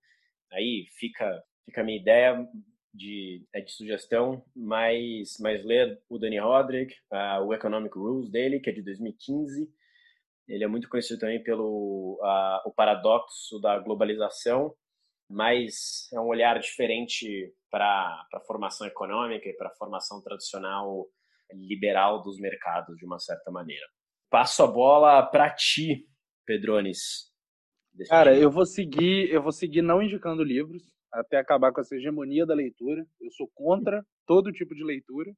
[0.53, 2.47] aí fica, fica a minha ideia
[2.93, 8.61] de, é de sugestão, mas, mas ler o Danny Roderick, uh, o Economic Rules dele,
[8.61, 9.69] que é de 2015,
[10.47, 14.75] ele é muito conhecido também pelo uh, o paradoxo da globalização,
[15.29, 21.07] mas é um olhar diferente para a formação econômica e para a formação tradicional
[21.53, 23.87] liberal dos mercados, de uma certa maneira.
[24.35, 26.09] Passo a bola para ti,
[26.45, 27.31] Pedrones.
[28.09, 30.83] Cara, eu vou seguir, eu vou seguir não indicando livros
[31.13, 33.07] até acabar com essa hegemonia da leitura.
[33.21, 35.31] Eu sou contra todo tipo de leitura.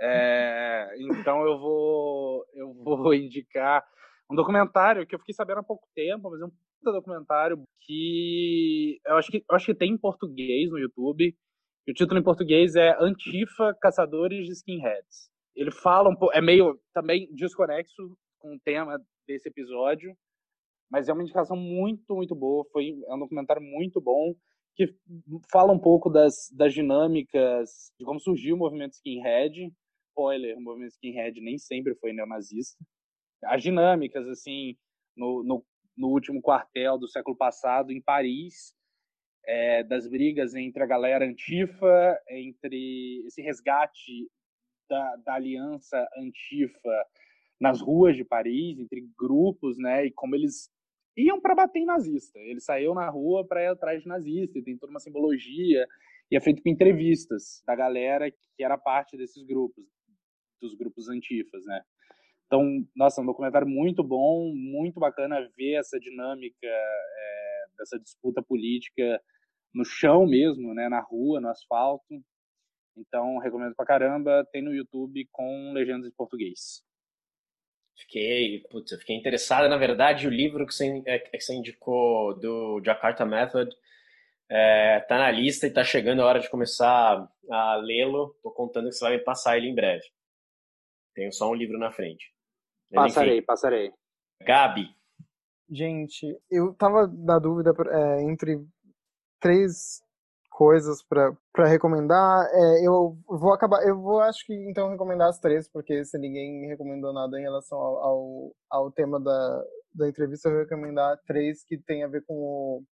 [0.00, 3.84] É, então eu vou, eu vou indicar
[4.30, 6.52] um documentário que eu fiquei sabendo há pouco tempo, mas é um
[6.84, 11.36] documentário que eu acho que eu acho que tem em português no YouTube.
[11.84, 15.33] E o título em português é Antifa Caçadores de Skinheads.
[15.54, 20.16] Ele fala um pouco, é meio também desconexo com o tema desse episódio,
[20.90, 22.64] mas é uma indicação muito, muito boa.
[22.72, 24.34] Foi é um documentário muito bom
[24.76, 24.92] que
[25.50, 29.72] fala um pouco das, das dinâmicas de como surgiu o movimento skinhead.
[30.10, 32.84] Spoiler, o movimento skinhead nem sempre foi neonazista
[33.46, 34.76] as dinâmicas, assim,
[35.16, 35.64] no, no,
[35.96, 38.74] no último quartel do século passado, em Paris,
[39.46, 44.28] é, das brigas entre a galera antifa, entre esse resgate
[44.88, 47.06] da, da aliança antifa
[47.60, 50.70] nas ruas de Paris, entre grupos, né, e como eles
[51.16, 52.38] iam para bater em nazista.
[52.40, 55.86] Eles saíam na rua para ir atrás de nazista, e tem toda uma simbologia,
[56.30, 59.84] e é feito com entrevistas da galera que era parte desses grupos,
[60.60, 61.82] dos grupos antifas, né.
[62.46, 69.20] Então, nossa, um documentário muito bom, muito bacana ver essa dinâmica é, dessa disputa política
[69.74, 72.22] no chão mesmo, né, na rua, no asfalto.
[72.96, 74.46] Então, recomendo pra caramba.
[74.52, 76.82] Tem no YouTube com legendas em português.
[77.96, 79.68] Fiquei, putz, eu fiquei interessado.
[79.68, 83.74] Na verdade, o livro que você, é, que você indicou do Jakarta Method
[84.50, 88.36] é, tá na lista e tá chegando a hora de começar a lê-lo.
[88.42, 90.04] Tô contando que você vai me passar ele em breve.
[91.14, 92.34] Tenho só um livro na frente.
[92.92, 93.46] Passarei, Enfim.
[93.46, 93.92] passarei.
[94.42, 94.88] Gabi.
[95.70, 98.58] Gente, eu tava na dúvida é, entre
[99.40, 100.02] três
[100.54, 102.46] coisas para recomendar.
[102.52, 106.68] É, eu vou acabar, eu vou acho que então recomendar as três, porque se ninguém
[106.68, 111.64] recomendou nada em relação ao, ao, ao tema da, da entrevista, eu vou recomendar três
[111.64, 112.82] que tem a ver com, o,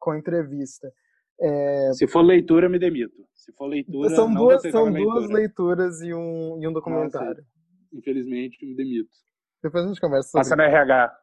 [0.00, 0.92] com a entrevista.
[1.40, 1.92] É...
[1.92, 3.24] Se for leitura, me demito.
[3.32, 7.44] Se for leitura, são duas, são duas leituras e um, e um documentário.
[7.92, 9.10] infelizmente, me demito.
[9.62, 11.16] Depois a gente conversa sobre Passa no RH.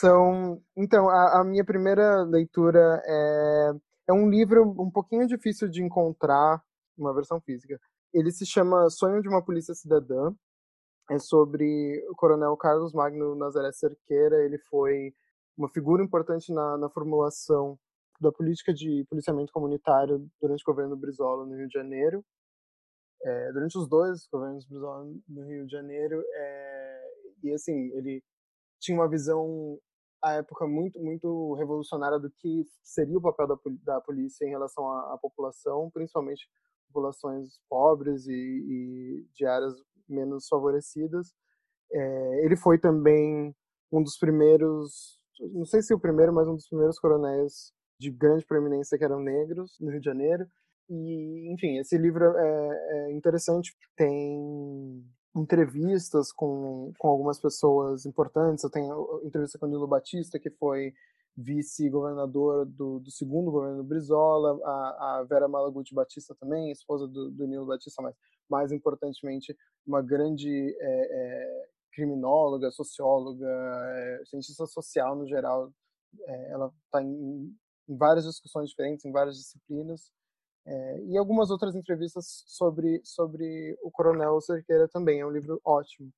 [0.00, 3.70] São, então, a, a, minha primeira leitura é,
[4.08, 6.62] é um livro um pouquinho difícil de encontrar,
[6.96, 7.78] uma versão física.
[8.12, 10.34] Ele se chama Sonho de uma Polícia Cidadã.
[11.10, 14.42] É sobre o coronel Carlos Magno Nazaré Cerqueira.
[14.44, 15.14] Ele foi
[15.56, 17.78] uma figura importante na, na formulação
[18.20, 22.24] da política de policiamento comunitário durante o governo Brizola no Rio de Janeiro.
[23.22, 27.10] É, durante os dois governos Brizola no Rio de Janeiro, é,
[27.42, 28.22] e assim, ele
[28.80, 29.78] tinha uma visão
[30.22, 34.88] à época muito muito revolucionária do que seria o papel da, da polícia em relação
[34.88, 36.48] à, à população, principalmente
[36.88, 39.74] populações pobres e, e de áreas
[40.08, 41.32] menos favorecidas.
[41.92, 43.54] É, ele foi também
[43.92, 48.46] um dos primeiros, não sei se o primeiro, mas um dos primeiros coronéis de grande
[48.46, 50.46] proeminência que eram negros no Rio de Janeiro.
[50.88, 55.04] E, enfim, esse livro é, é interessante, tem
[55.40, 58.64] entrevistas com, com algumas pessoas importantes.
[58.64, 60.92] Eu tenho entrevista com o Nilo Batista, que foi
[61.36, 67.46] vice-governador do, do, segundo governo Brizola, a, a Vera Malaguti Batista também, esposa do, do,
[67.46, 68.16] Nilo Batista, mas
[68.50, 69.56] mais importantemente,
[69.86, 75.72] uma grande é, é, criminóloga, socióloga, é, cientista social no geral.
[76.20, 77.54] É, ela está em,
[77.88, 80.10] em várias discussões diferentes, em várias disciplinas.
[80.70, 85.20] É, e algumas outras entrevistas sobre, sobre o Coronel Cerqueira também.
[85.20, 86.10] É um livro ótimo.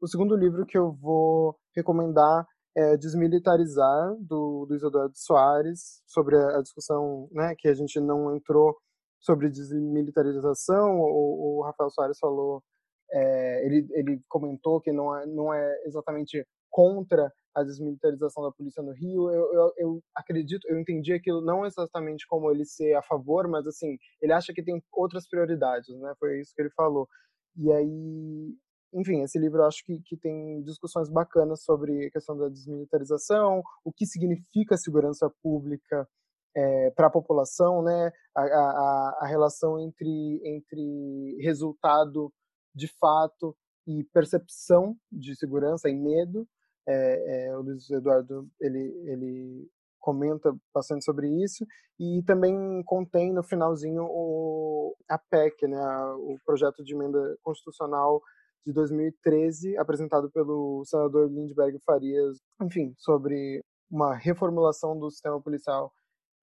[0.00, 2.46] O segundo livro que eu vou recomendar
[2.76, 8.76] é Desmilitarizar, do Eduardo Soares, sobre a, discussão né, que a gente não entrou
[9.18, 11.00] sobre desmilitarização.
[11.00, 12.62] O, o Rafael Soares falou,
[13.10, 18.82] é, ele, ele comentou que não é, não é exatamente contra a desmilitarização da polícia
[18.82, 19.30] no Rio.
[19.30, 23.66] Eu, eu, eu, acredito, eu entendi aquilo não exatamente como ele ser a favor, mas
[23.66, 26.14] assim, ele acha que tem outras prioridades, né?
[26.18, 27.08] Foi isso que ele falou.
[27.56, 28.54] E aí,
[28.94, 33.62] enfim, esse livro eu acho que, que tem discussões bacanas sobre a questão da desmilitarização,
[33.84, 36.08] o que significa segurança pública
[36.56, 38.12] é, para a população, né?
[38.34, 42.32] A, a, a relação entre, entre resultado
[42.74, 43.56] de fato
[43.86, 46.46] e percepção de segurança e medo
[46.88, 49.68] é, é, o Luiz Eduardo ele, ele
[50.00, 51.66] comenta bastante sobre isso
[52.00, 55.78] e também contém no finalzinho o a PEC, né,
[56.16, 58.22] o projeto de emenda constitucional
[58.64, 65.92] de 2013 apresentado pelo senador Lindbergh Farias, enfim, sobre uma reformulação do sistema policial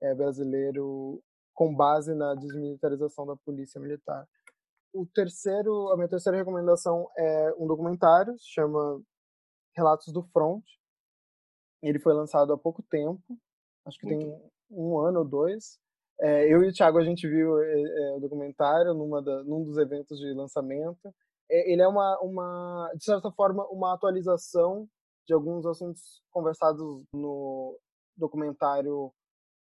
[0.02, 1.22] é, brasileiro
[1.54, 4.28] com base na desmilitarização da polícia militar.
[4.94, 9.02] O terceiro, a minha terceira recomendação é um documentário, se chama
[9.76, 10.64] Relatos do Front.
[11.82, 13.22] Ele foi lançado há pouco tempo,
[13.86, 14.20] acho que Muito.
[14.20, 15.80] tem um ano ou dois.
[16.20, 19.64] É, eu e o Thiago a gente viu é, é, o documentário numa da, num
[19.64, 21.14] dos eventos de lançamento.
[21.50, 24.88] É, ele é uma, uma, de certa forma, uma atualização
[25.28, 27.78] de alguns assuntos conversados no
[28.16, 29.12] documentário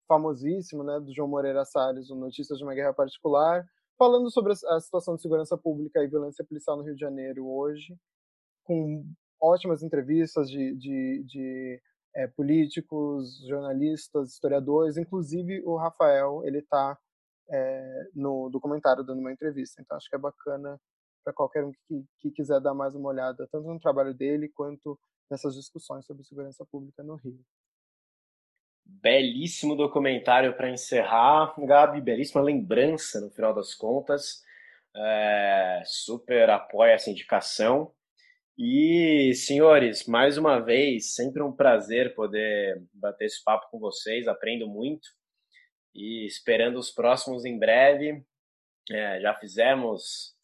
[0.06, 3.64] famosíssimo, né, do João Moreira Salles, o Notícias de uma Guerra Particular,
[3.96, 7.96] falando sobre a situação de segurança pública e violência policial no Rio de Janeiro hoje,
[8.64, 9.04] com
[9.42, 11.82] ótimas entrevistas de, de, de
[12.14, 16.96] é, políticos, jornalistas, historiadores, inclusive o Rafael, ele está
[17.50, 19.82] é, no documentário dando uma entrevista.
[19.82, 20.80] Então acho que é bacana
[21.24, 24.98] para qualquer um que, que, quiser dar mais uma olhada, tanto no trabalho dele quanto
[25.30, 27.40] nessas discussões sobre segurança pública no Rio.
[28.84, 34.42] Belíssimo documentário para encerrar, Gabi, belíssima lembrança no final das contas.
[34.94, 37.94] É, super apoia essa indicação.
[38.58, 44.68] E, senhores, mais uma vez, sempre um prazer poder bater esse papo com vocês, aprendo
[44.68, 45.08] muito.
[45.94, 48.24] E esperando os próximos em breve.
[48.90, 50.34] É, já fizemos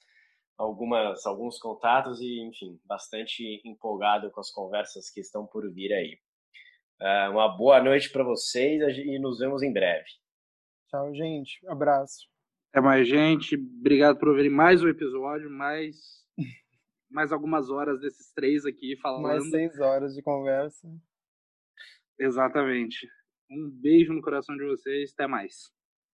[0.57, 6.19] algumas, alguns contatos e, enfim, bastante empolgado com as conversas que estão por vir aí.
[7.01, 10.09] É, uma boa noite para vocês e nos vemos em breve.
[10.89, 11.61] Tchau, gente.
[11.69, 12.27] Abraço.
[12.73, 13.55] Até mais, gente.
[13.55, 16.27] Obrigado por ouvir mais um episódio, mais
[17.11, 19.23] mais algumas horas desses três aqui falando.
[19.23, 20.89] Mais seis horas de conversa.
[22.19, 23.09] Exatamente.
[23.51, 25.13] Um beijo no coração de vocês.
[25.13, 25.73] Até mais.